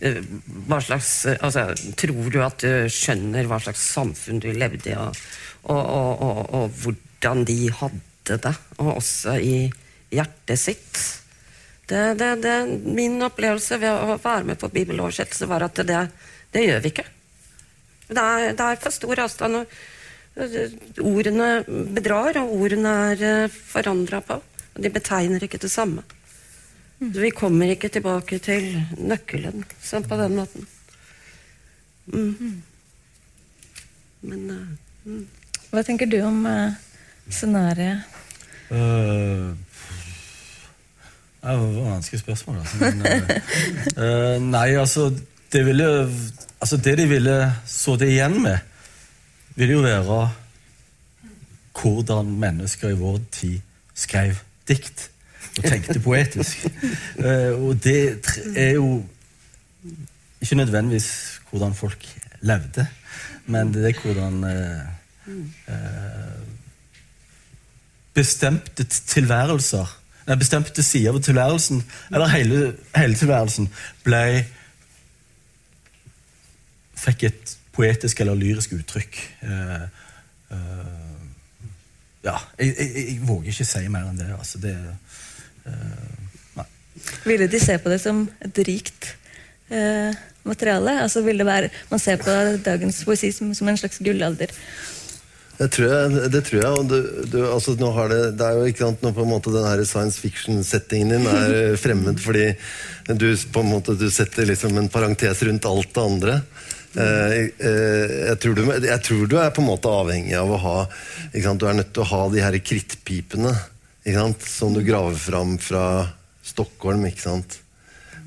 eh, 0.04 0.20
hva 0.68 0.82
slags, 0.84 1.12
eh, 1.24 1.38
altså, 1.40 1.70
tror 1.96 2.28
du 2.32 2.42
at 2.44 2.60
du 2.60 2.90
skjønner 2.92 3.48
hva 3.48 3.60
slags 3.64 3.86
samfunn 3.94 4.42
du 4.44 4.50
levde 4.52 4.92
i, 4.92 4.98
og, 5.00 5.16
og, 5.72 6.22
og, 6.28 6.42
og, 6.60 6.76
hvordan 6.82 7.46
de 7.48 7.58
hadde 7.72 8.38
det, 8.44 8.54
og 8.76 8.92
også 8.98 9.38
i 9.40 9.56
hjertet 10.12 10.60
sitt? 10.60 11.02
Det, 11.88 12.04
det, 12.20 12.34
det, 12.44 12.54
min 12.84 13.16
opplevelse 13.24 13.80
ved 13.80 13.96
å 13.96 14.20
være 14.20 14.50
med 14.52 14.60
på 14.60 14.74
bibeloversettelse 14.76 15.48
var 15.48 15.64
at 15.70 15.80
det, 15.88 16.04
gjør 16.52 16.84
vi 16.84 16.92
ikke. 16.92 17.08
Det 18.10 18.22
er, 18.22 18.50
er 18.52 18.82
for 18.82 18.92
stor 18.92 19.24
avstand. 19.24 19.62
eh, 19.64 19.95
Ordene 20.36 21.48
bedrar, 21.96 22.36
og 22.42 22.52
ordene 22.60 22.92
er 23.14 23.48
forandra 23.48 24.20
på. 24.24 24.38
Og 24.76 24.82
de 24.84 24.92
betegner 24.92 25.44
ikke 25.44 25.60
det 25.62 25.70
samme. 25.72 26.04
Så 27.00 27.20
vi 27.20 27.32
kommer 27.32 27.72
ikke 27.72 27.88
tilbake 27.92 28.38
til 28.44 28.70
nøkkelen 28.96 29.64
sånn 29.84 30.04
på 30.08 30.16
den 30.20 30.36
måten. 30.38 30.68
Mm. 32.12 32.62
Men 34.26 34.44
uh, 34.50 35.08
mm. 35.08 35.24
Hva 35.72 35.82
tenker 35.84 36.08
du 36.08 36.20
om 36.24 36.44
uh, 36.46 36.76
scenarioet? 37.28 38.04
Uh, 38.70 39.52
det 41.46 41.54
var 41.54 41.68
et 41.68 41.76
vanskelig 41.90 42.20
spørsmål, 42.20 42.56
altså. 42.58 42.76
Men, 42.80 43.02
eh, 43.06 43.36
eh, 44.04 44.42
nei, 44.42 44.68
altså 44.74 45.12
det, 45.52 45.66
ville, 45.66 46.10
altså 46.60 46.76
det 46.76 46.96
de 46.98 47.04
ville 47.08 47.36
sittet 47.70 48.08
igjen 48.10 48.40
med, 48.42 48.58
ville 49.56 49.72
jo 49.72 49.84
være 49.84 50.30
hvordan 51.76 52.32
mennesker 52.40 52.92
i 52.92 52.98
vår 52.98 53.18
tid 53.32 53.60
skrev 53.96 54.38
dikt 54.68 55.10
og 55.56 55.64
tenkte 55.64 56.00
poetisk. 56.00 56.66
Eh, 57.16 57.52
og 57.56 57.78
det 57.80 58.20
er 58.56 58.74
jo 58.76 59.00
ikke 60.40 60.58
nødvendigvis 60.58 61.40
hvordan 61.50 61.74
folk 61.74 62.04
levde, 62.40 62.86
men 63.46 63.72
det 63.74 63.86
er 63.88 64.00
hvordan 64.02 64.44
eh, 64.44 64.82
eh, 65.72 66.42
bestemte 68.14 68.84
tilværelser 68.84 69.96
nei, 70.26 70.36
bestemte 70.36 70.82
sider 70.82 71.14
ved 71.14 71.22
tilværelsen, 71.22 71.82
eller 72.12 72.28
hele, 72.34 72.74
hele 72.96 73.14
tilværelsen, 73.14 73.70
ble 74.04 74.44
Fikk 76.96 77.26
et 77.28 77.50
poetisk 77.76 78.20
eller 78.24 78.38
lyrisk 78.38 78.74
uttrykk. 78.78 79.18
Eh, 79.46 79.84
eh, 80.56 81.20
ja, 82.26 82.38
jeg, 82.58 82.72
jeg, 82.72 82.88
jeg 82.96 83.20
våger 83.26 83.52
ikke 83.52 83.68
si 83.68 83.84
mer 83.92 84.08
enn 84.08 84.18
det. 84.18 84.30
Altså, 84.34 84.60
det 84.62 84.74
eh, 84.74 86.24
nei. 86.58 86.66
Ville 87.28 87.48
de 87.52 87.62
se 87.62 87.78
på 87.82 87.92
det 87.92 88.00
som 88.02 88.24
et 88.42 88.64
rikt 88.66 89.12
eh, 89.70 90.16
materiale? 90.48 90.98
Altså 91.04 91.22
vil 91.26 91.38
det 91.42 91.48
være, 91.48 91.70
Man 91.90 92.02
ser 92.02 92.20
på 92.22 92.34
dagens 92.66 93.04
poesi 93.06 93.32
som, 93.34 93.54
som 93.54 93.68
en 93.68 93.80
slags 93.80 94.02
gullalder. 94.02 94.52
Det 95.56 95.70
tror 95.72 95.86
jeg. 95.88 96.30
Det 96.32 96.42
tror 96.44 96.60
jeg 96.60 96.80
og 96.80 96.90
du, 96.90 96.98
du, 97.32 97.38
altså, 97.48 97.76
nå 97.80 97.88
har 97.96 98.10
det, 98.12 98.20
det 98.36 98.44
er 98.44 98.58
jo 98.58 98.66
ikke 98.70 98.84
sant, 98.84 99.04
nå 99.04 99.12
på 99.16 99.24
en 99.24 99.30
måte 99.30 99.52
Den 99.54 99.64
her 99.64 99.80
science 99.88 100.20
fiction-settingen 100.20 101.14
din 101.14 101.30
er 101.30 101.78
fremmed 101.80 102.20
fordi 102.20 102.50
du 103.06 103.30
på 103.54 103.62
en 103.62 103.70
måte 103.70 103.94
du 103.96 104.08
setter 104.12 104.48
liksom 104.50 104.76
en 104.76 104.90
parentes 104.92 105.42
rundt 105.46 105.68
alt 105.70 105.94
det 105.94 106.02
andre. 106.02 106.40
Eh, 106.96 107.32
eh, 107.60 108.12
jeg, 108.30 108.38
tror 108.40 108.56
du, 108.56 108.62
jeg 108.72 109.00
tror 109.04 109.26
du 109.28 109.36
er 109.36 109.52
på 109.52 109.60
en 109.60 109.68
måte 109.68 109.90
avhengig 109.92 110.32
av 110.38 110.48
å 110.48 110.60
ha 110.62 110.76
Du 111.34 111.66
er 111.68 111.76
nødt 111.76 111.90
til 111.92 112.04
å 112.06 112.08
ha 112.08 112.20
de 112.32 112.40
her 112.40 112.56
krittpipene 112.64 113.52
som 114.46 114.72
du 114.72 114.80
graver 114.86 115.18
fram 115.18 115.56
fra 115.58 116.06
Stockholm. 116.46 117.04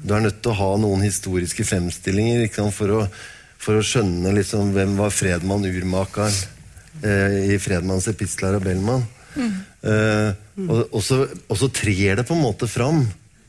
Du 0.03 0.13
er 0.13 0.26
nødt 0.26 0.41
til 0.43 0.51
å 0.51 0.59
ha 0.59 0.72
noen 0.78 1.05
historiske 1.05 1.63
fremstillinger? 1.63 2.49
For, 2.76 2.91
å, 2.91 3.05
for 3.57 3.80
å 3.80 3.86
skjønne 3.86 4.34
liksom, 4.36 4.74
hvem 4.76 4.97
var 4.99 5.15
Fredmann 5.15 5.63
urmakeren 5.65 6.36
eh, 6.99 7.55
i 7.55 7.59
Fredmanns 7.63 8.09
epistler 8.11 8.59
av 8.59 8.67
Bellman. 8.67 9.07
Eh, 9.39 10.36
og, 10.67 10.82
og, 10.91 10.99
så, 11.05 11.24
og 11.47 11.59
så 11.61 11.72
trer 11.72 12.20
det 12.20 12.28
på 12.28 12.36
en 12.36 12.43
måte 12.43 12.67
fram. 12.67 13.05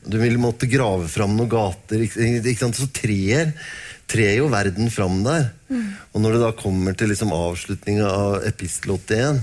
Du 0.07 0.17
vil 0.21 0.39
måtte 0.41 0.69
grave 0.71 1.09
fram 1.11 1.35
noen 1.37 1.51
gater. 1.51 2.05
Ikke, 2.07 2.31
ikke 2.39 2.63
sant? 2.63 2.79
Så 2.79 2.89
trer, 2.95 3.51
trer 4.11 4.35
jo 4.37 4.51
verden 4.51 4.91
fram 4.93 5.21
der. 5.25 5.49
Og 6.11 6.21
når 6.21 6.35
det 6.35 6.43
da 6.43 6.51
kommer 6.59 6.95
til 6.97 7.11
liksom 7.13 7.31
avslutninga 7.35 8.07
av 8.11 8.47
epistel 8.47 8.97
81, 8.97 9.41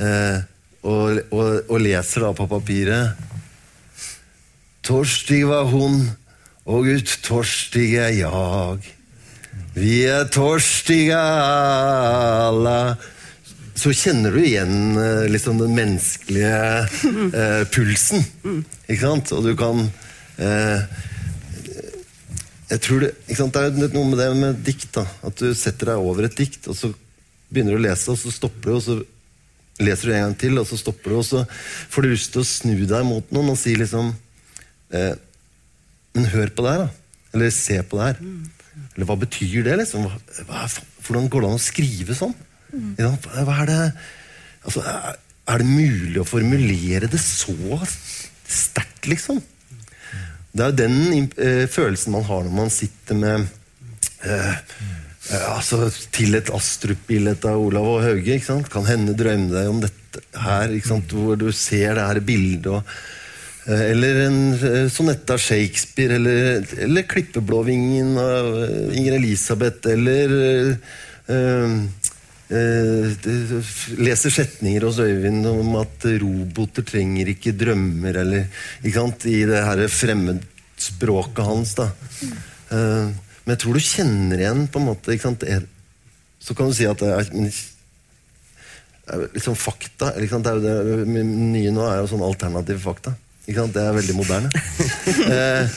eh, 0.00 0.38
og, 0.86 1.20
og, 1.34 1.48
og 1.66 1.82
leser 1.82 2.22
da 2.22 2.30
på 2.36 2.46
papiret 2.50 3.24
Torstig 4.86 5.40
var 5.48 5.66
hun, 5.66 6.04
og 6.70 6.86
uttorstig 6.92 7.88
er 7.98 8.12
jeg. 8.14 8.92
Vi 9.74 9.96
er 10.06 10.28
torstige 10.30 11.18
alle. 11.18 12.76
Så 13.76 13.90
kjenner 13.92 14.32
du 14.32 14.38
igjen 14.40 14.94
eh, 14.96 15.26
liksom 15.28 15.58
den 15.58 15.74
menneskelige 15.76 16.86
eh, 16.86 17.64
pulsen. 17.74 18.22
Ikke 18.86 19.02
sant? 19.02 19.34
Og 19.34 19.42
du 19.44 19.52
kan 19.58 19.82
eh, 20.38 20.86
jeg 22.66 22.82
tror 22.82 23.04
det, 23.04 23.12
det 23.28 23.60
er 23.62 23.92
noe 23.94 24.08
med 24.10 24.18
det 24.18 24.30
med 24.34 24.62
dikt. 24.66 24.88
da 24.96 25.04
At 25.26 25.38
du 25.38 25.52
setter 25.54 25.92
deg 25.92 26.02
over 26.02 26.26
et 26.26 26.38
dikt, 26.38 26.66
og 26.66 26.78
så 26.78 26.90
begynner 27.46 27.76
du 27.76 27.80
å 27.80 27.84
lese, 27.84 28.10
og 28.10 28.18
så 28.18 28.32
stopper 28.34 28.72
du, 28.72 28.74
og 28.74 28.82
så 28.82 28.96
leser 29.86 30.08
du 30.08 30.14
en 30.16 30.24
gang 30.26 30.36
til, 30.40 30.58
og 30.58 30.66
så 30.66 30.78
stopper 30.80 31.12
du, 31.12 31.18
og 31.20 31.26
så 31.28 31.44
får 31.92 32.02
du 32.02 32.10
lyst 32.10 32.32
til 32.34 32.42
å 32.42 32.48
snu 32.48 32.74
deg 32.88 33.06
mot 33.06 33.34
noen 33.34 33.52
og 33.52 33.60
si 33.60 33.76
liksom 33.78 34.10
eh, 34.96 35.14
Men 36.16 36.30
hør 36.32 36.50
på 36.56 36.64
det 36.64 36.72
her, 36.72 36.86
da. 36.86 37.24
Eller 37.36 37.50
se 37.52 37.76
på 37.84 37.98
det 38.00 38.06
her. 38.08 38.20
Eller 38.96 39.08
hva 39.08 39.18
betyr 39.20 39.66
det? 39.66 39.74
liksom? 39.82 40.06
Hva, 40.08 40.44
hva, 40.48 40.66
hvordan 41.04 41.26
går 41.32 41.44
det 41.44 41.50
an 41.50 41.58
å 41.58 41.62
skrive 41.62 42.16
sånn? 42.16 42.32
Mm. 42.72 42.94
Hva 42.96 43.58
er 43.60 43.68
det 43.68 43.80
altså, 44.64 44.80
er, 44.80 45.18
er 45.52 45.62
det 45.62 45.68
mulig 45.68 46.22
å 46.22 46.28
formulere 46.28 47.10
det 47.12 47.20
så 47.20 47.54
sterkt, 48.48 49.06
liksom? 49.12 49.42
Det 50.56 50.64
er 50.64 50.72
jo 50.72 50.78
den 50.78 51.28
eh, 51.36 51.64
følelsen 51.68 52.14
man 52.16 52.24
har 52.26 52.46
når 52.46 52.54
man 52.56 52.72
sitter 52.72 53.18
med 53.18 53.44
eh, 54.24 54.54
eh, 54.54 55.44
altså, 55.52 55.90
Til 56.14 56.38
et 56.38 56.52
Astrup-bilde 56.54 57.36
av 57.50 57.60
Olav 57.60 57.90
og 57.96 58.02
Hauge. 58.06 58.38
Ikke 58.38 58.48
sant? 58.48 58.72
Kan 58.72 58.88
hende 58.88 59.16
drømme 59.18 59.52
deg 59.52 59.68
om 59.70 59.82
dette 59.84 60.24
her, 60.40 60.72
ikke 60.72 60.94
sant? 60.94 61.12
hvor 61.12 61.36
du 61.36 61.50
ser 61.52 61.98
det 61.98 62.08
her 62.08 62.22
bildet. 62.24 62.70
Og, 62.72 62.96
eh, 63.68 63.84
eller 63.90 64.22
en 64.24 64.40
eh, 64.56 64.80
sonett 64.92 65.28
av 65.34 65.42
Shakespeare, 65.42 66.16
eller, 66.16 66.64
eller 66.88 67.08
Klippeblåvingen 67.10 68.16
av 68.22 68.50
Inger 68.96 69.18
Elisabeth, 69.20 69.92
eller 69.92 70.36
eh, 70.72 71.80
eh, 72.50 73.28
leser 73.98 74.34
setninger 74.34 74.86
hos 74.86 75.00
Øyvind 75.02 75.46
om 75.50 75.76
at 75.80 76.06
roboter 76.22 76.86
trenger 76.86 77.32
ikke 77.32 77.54
drømmer, 77.58 78.20
eller 78.22 78.46
ikke 78.82 78.98
sant, 78.98 79.26
i 79.30 79.44
det 79.48 79.62
her 79.66 79.86
fremmedspråket 79.90 81.44
hans. 81.46 81.74
da. 81.78 81.90
Eh, 82.70 83.14
men 83.46 83.54
jeg 83.54 83.62
tror 83.62 83.78
du 83.78 83.84
kjenner 83.84 84.42
igjen 84.42 84.66
på 84.70 84.82
en 84.82 84.90
måte 84.92 85.14
ikke 85.14 85.30
sant, 85.30 85.44
Så 86.40 86.54
kan 86.54 86.68
du 86.68 86.74
si 86.74 86.86
at 86.86 86.98
det 86.98 87.10
er, 87.10 87.30
liksom 89.34 89.54
fakta. 89.58 90.12
Ikke 90.18 90.34
sant, 90.34 90.46
det 90.46 90.70
er 90.70 90.90
jo 90.90 90.98
det 91.04 91.24
nye 91.26 91.72
nå 91.74 91.86
er 91.86 92.02
jo 92.02 92.10
sånn 92.10 92.26
alternative 92.26 92.82
fakta. 92.82 93.14
Ikke 93.46 93.62
sant? 93.62 93.76
Det 93.76 93.82
er 93.82 93.94
veldig 93.94 94.14
moderne. 94.16 94.48
eh, 95.32 95.76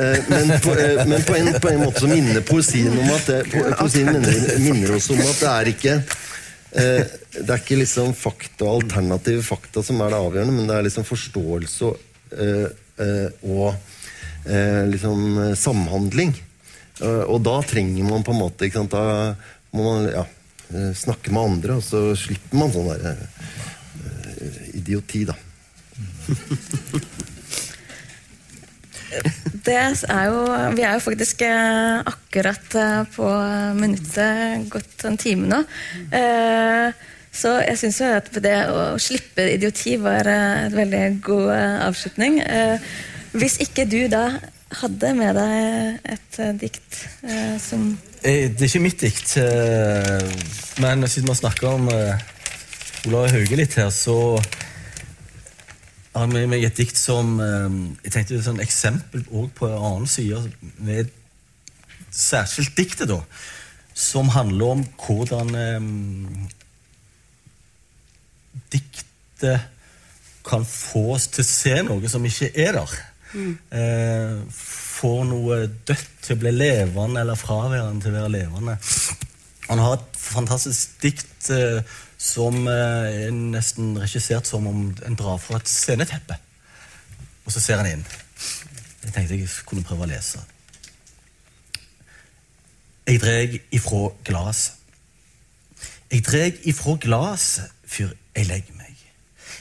eh, 0.00 0.30
men 0.30 0.52
på, 0.64 0.76
eh, 0.80 1.02
men 1.08 1.24
på, 1.28 1.36
en, 1.36 1.50
på 1.60 1.68
en 1.68 1.82
måte 1.84 2.00
så 2.00 2.08
minner 2.08 2.44
poesien 2.48 2.92
om 2.92 3.10
at 3.12 3.28
det, 3.28 3.40
po, 3.52 3.64
poesien 3.82 4.08
minner, 4.08 4.38
minner 4.62 4.94
oss 4.96 5.10
om 5.12 5.20
at 5.20 5.42
det 5.42 5.50
er 5.50 5.70
ikke 5.74 5.96
eh, 5.98 7.12
Det 7.36 7.44
er 7.44 7.60
ikke 7.60 7.82
liksom 7.82 8.14
fakta 8.16 8.64
og 8.64 8.80
alternative 8.80 9.44
fakta 9.44 9.84
som 9.84 10.00
er 10.00 10.14
det 10.14 10.22
avgjørende, 10.22 10.56
men 10.56 10.70
det 10.70 10.78
er 10.78 10.88
liksom 10.88 11.06
forståelse 11.08 11.90
og, 11.90 12.00
eh, 12.32 13.28
eh, 13.52 14.82
liksom 14.88 15.52
samhandling. 15.58 16.32
Og 17.02 17.38
da 17.42 17.54
trenger 17.66 18.04
man 18.06 18.22
på 18.24 18.32
en 18.32 18.38
måte 18.38 18.68
ikke 18.68 18.78
sant, 18.78 18.92
Da 18.92 19.34
må 19.74 19.84
man 19.86 20.04
ja, 20.12 20.22
snakke 20.96 21.32
med 21.34 21.56
andre, 21.56 21.78
og 21.80 21.84
så 21.84 22.12
slipper 22.16 22.60
man 22.60 22.72
sånn 22.72 22.92
der 22.92 23.24
idioti, 24.76 25.24
da. 25.26 25.34
Det 29.62 29.74
er 29.78 30.24
jo, 30.26 30.38
vi 30.74 30.82
er 30.82 30.96
jo 30.96 31.02
faktisk 31.04 31.42
eh, 31.46 32.00
akkurat 32.08 32.76
eh, 32.78 33.02
på 33.14 33.26
minuttet 33.78 34.64
gått 34.72 35.04
en 35.06 35.18
time 35.20 35.50
nå. 35.50 35.60
Eh, 36.18 36.88
så 37.32 37.54
jeg 37.62 37.78
syns 37.80 38.00
jo 38.02 38.08
at 38.16 38.30
det 38.44 38.56
å 38.72 38.80
slippe 39.00 39.46
idioti 39.54 39.94
var 40.00 40.28
en 40.28 40.74
veldig 40.74 41.04
god 41.24 41.52
avslutning. 41.88 42.42
Hvis 43.32 43.56
ikke 43.64 43.86
du 43.88 44.02
da 44.12 44.26
hadde 44.82 45.14
med 45.16 45.38
deg 45.38 46.10
et 46.12 46.40
dikt 46.60 46.98
som 47.64 47.86
Det 48.20 48.34
er 48.60 48.66
ikke 48.68 48.82
mitt 48.84 49.00
dikt, 49.00 49.32
men 50.84 51.08
siden 51.08 51.32
vi 51.32 51.38
snakker 51.40 51.70
om 51.70 51.88
Olav 51.88 53.32
Hauge 53.32 53.62
litt 53.62 53.80
her, 53.80 53.88
så 53.88 54.36
har 56.12 56.28
med 56.28 56.48
meg 56.52 56.64
et 56.66 56.76
dikt 56.76 56.98
som 57.00 57.38
eh, 57.40 57.76
Jeg 58.04 58.14
tenkte 58.14 58.36
et 58.36 58.46
sånn 58.46 58.62
eksempel 58.64 59.24
på 59.26 59.68
en 59.68 59.78
annen 59.78 60.10
side 60.10 60.42
med 60.82 61.12
særskilt 62.12 62.74
diktet, 62.76 63.08
da. 63.08 63.22
Som 63.96 64.32
handler 64.32 64.74
om 64.76 64.82
hvordan 65.04 65.54
eh, 65.56 65.86
diktet 68.72 69.68
kan 70.46 70.66
få 70.66 71.12
oss 71.14 71.28
til 71.32 71.44
å 71.44 71.48
se 71.48 71.74
noe 71.86 72.10
som 72.10 72.24
ikke 72.26 72.50
er 72.58 72.76
der. 72.76 72.94
Eh, 73.72 74.38
får 74.52 75.20
noe 75.30 75.58
dødt 75.88 76.08
til 76.26 76.36
å 76.36 76.40
bli 76.42 76.52
levende, 76.54 77.22
eller 77.22 77.38
fraværende 77.38 78.04
til 78.04 78.12
å 78.12 78.18
være 78.20 78.34
levende. 78.36 78.76
Han 79.70 79.80
har 79.80 79.96
et 79.96 80.18
fantastisk 80.20 80.98
dikt 81.04 81.48
eh, 81.54 81.80
som 82.22 82.66
eh, 82.70 83.26
er 83.26 83.34
nesten 83.34 83.96
regissert 83.98 84.46
som 84.46 84.66
om 84.70 84.82
en 84.92 85.18
drar 85.18 85.40
fra 85.42 85.58
et 85.58 85.70
sceneteppe. 85.70 86.38
Og 87.42 87.54
så 87.54 87.62
ser 87.62 87.82
han 87.82 87.90
inn. 87.90 88.04
Jeg 89.02 89.14
tenkte 89.14 89.38
jeg 89.40 89.50
kunne 89.66 89.82
prøve 89.86 90.06
å 90.06 90.10
lese. 90.12 90.42
Jeg 93.08 93.18
dreg 93.24 93.58
ifra 93.74 94.04
glaset. 94.24 94.78
Jeg 96.12 96.22
dreg 96.28 96.60
ifra 96.68 96.94
glaset 97.02 97.72
før 97.88 98.12
jeg 98.36 98.46
legger 98.46 98.76
meg. 98.78 98.94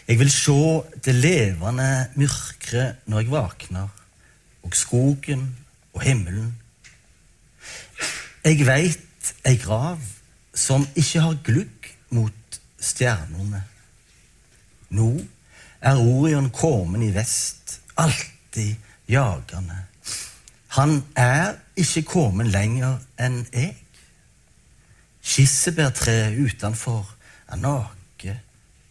Jeg 0.08 0.20
vil 0.20 0.32
se 0.34 0.58
det 1.06 1.16
levende 1.16 1.88
mørket 2.20 3.02
når 3.10 3.24
jeg 3.24 3.32
våkner, 3.32 3.88
og 4.62 4.76
skogen 4.78 5.48
og 5.96 6.04
himmelen. 6.06 6.52
Jeg 8.46 8.66
veit 8.68 9.34
ei 9.48 9.56
grav 9.62 10.02
som 10.54 10.86
ikke 10.98 11.24
har 11.24 11.42
glugg 11.46 11.90
mot 12.12 12.41
stjernene. 12.82 13.62
Nå 14.98 15.12
er 15.82 16.02
Orion 16.02 16.50
kommet 16.54 17.06
i 17.08 17.14
vest, 17.16 17.80
alltid 17.96 18.76
jagende. 19.10 19.78
Han 20.78 21.02
er 21.20 21.56
ikke 21.80 22.04
kommet 22.08 22.52
lenger 22.52 23.00
enn 23.20 23.44
jeg. 23.52 23.76
Kirsebærtreet 25.22 26.40
utenfor 26.40 27.06
er 27.52 27.60
nake 27.62 28.38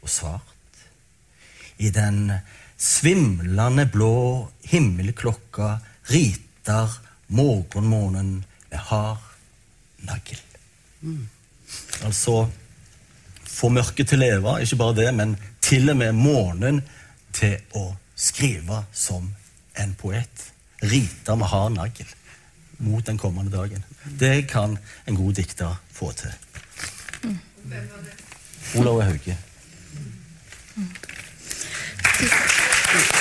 og 0.03 0.12
svart. 0.12 0.47
I 1.80 1.91
den 1.91 2.30
svimlende 2.80 3.86
blå 3.88 4.51
himmelklokka 4.68 5.72
riter 6.11 7.01
morgenmånen 7.28 8.45
med 8.70 8.78
hard 8.91 9.24
nagl. 10.05 10.41
Altså 12.05 12.45
få 13.61 13.68
mørket 13.68 14.08
til 14.08 14.20
å 14.20 14.24
leve, 14.24 14.54
ikke 14.64 14.78
bare 14.80 14.96
det, 15.02 15.11
men 15.14 15.36
til 15.61 15.92
og 15.92 15.98
med 16.00 16.16
månen 16.16 16.80
til 17.36 17.58
å 17.76 17.90
skrive 18.16 18.84
som 18.96 19.28
en 19.80 19.92
poet. 20.00 20.46
Rite 20.80 21.36
med 21.36 21.50
hard 21.52 21.76
nagl 21.76 22.14
mot 22.80 23.04
den 23.06 23.20
kommende 23.20 23.52
dagen. 23.52 23.84
Det 24.20 24.48
kan 24.48 24.78
en 25.04 25.18
god 25.18 25.36
dikter 25.36 25.76
få 25.92 26.12
til. 26.16 26.32
Olav 28.80 29.02
Hauge. 29.02 29.36
Tusen 32.20 33.20